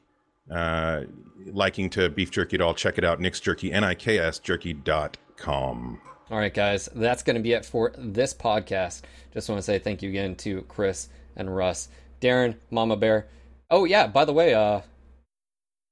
[0.51, 1.01] uh,
[1.47, 3.19] liking to beef jerky at all, check it out.
[3.19, 5.99] Nick's jerky, N I K S jerky.com.
[6.29, 9.01] All right, guys, that's going to be it for this podcast.
[9.33, 11.89] Just want to say thank you again to Chris and Russ,
[12.21, 13.27] Darren, Mama Bear.
[13.71, 14.81] Oh yeah, by the way, uh,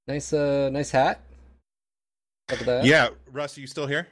[0.07, 1.21] nice, uh, nice hat.
[2.51, 2.85] Look at that.
[2.85, 4.07] Yeah, Russ, are you still here?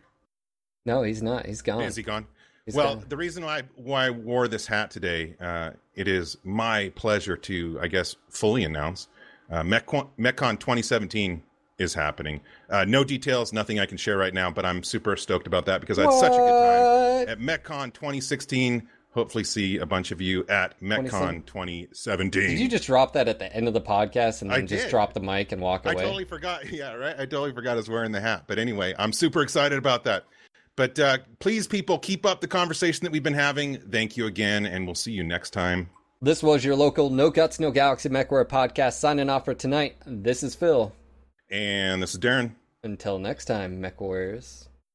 [0.86, 1.46] No, he's not.
[1.46, 1.84] He's gone.
[1.84, 2.26] Is he gone?
[2.70, 3.06] He's well, gone.
[3.10, 7.80] the reason why why I wore this hat today, uh, it is my pleasure to,
[7.82, 9.08] I guess, fully announce
[9.52, 11.44] uh, MechCon, MechCon 2017
[11.78, 12.42] is happening.
[12.70, 15.82] Uh, no details, nothing I can share right now, but I'm super stoked about that
[15.82, 18.88] because I had such a good time at MechCon 2016.
[19.12, 22.30] hopefully see a bunch of you at MechCon 2017.
[22.32, 25.14] Did you just drop that at the end of the podcast and then just drop
[25.14, 25.96] the mic and walk away?
[25.96, 26.66] I totally forgot.
[26.72, 27.16] Yeah, right.
[27.16, 28.44] I totally forgot I was wearing the hat.
[28.46, 30.26] But anyway, I'm super excited about that.
[30.80, 33.82] But uh, please, people, keep up the conversation that we've been having.
[33.92, 35.90] Thank you again, and we'll see you next time.
[36.22, 39.98] This was your local No Guts, No Galaxy MechWarrior podcast signing off for tonight.
[40.06, 40.94] This is Phil.
[41.52, 42.54] And this is Darren.
[42.82, 44.69] Until next time, Mech Warriors.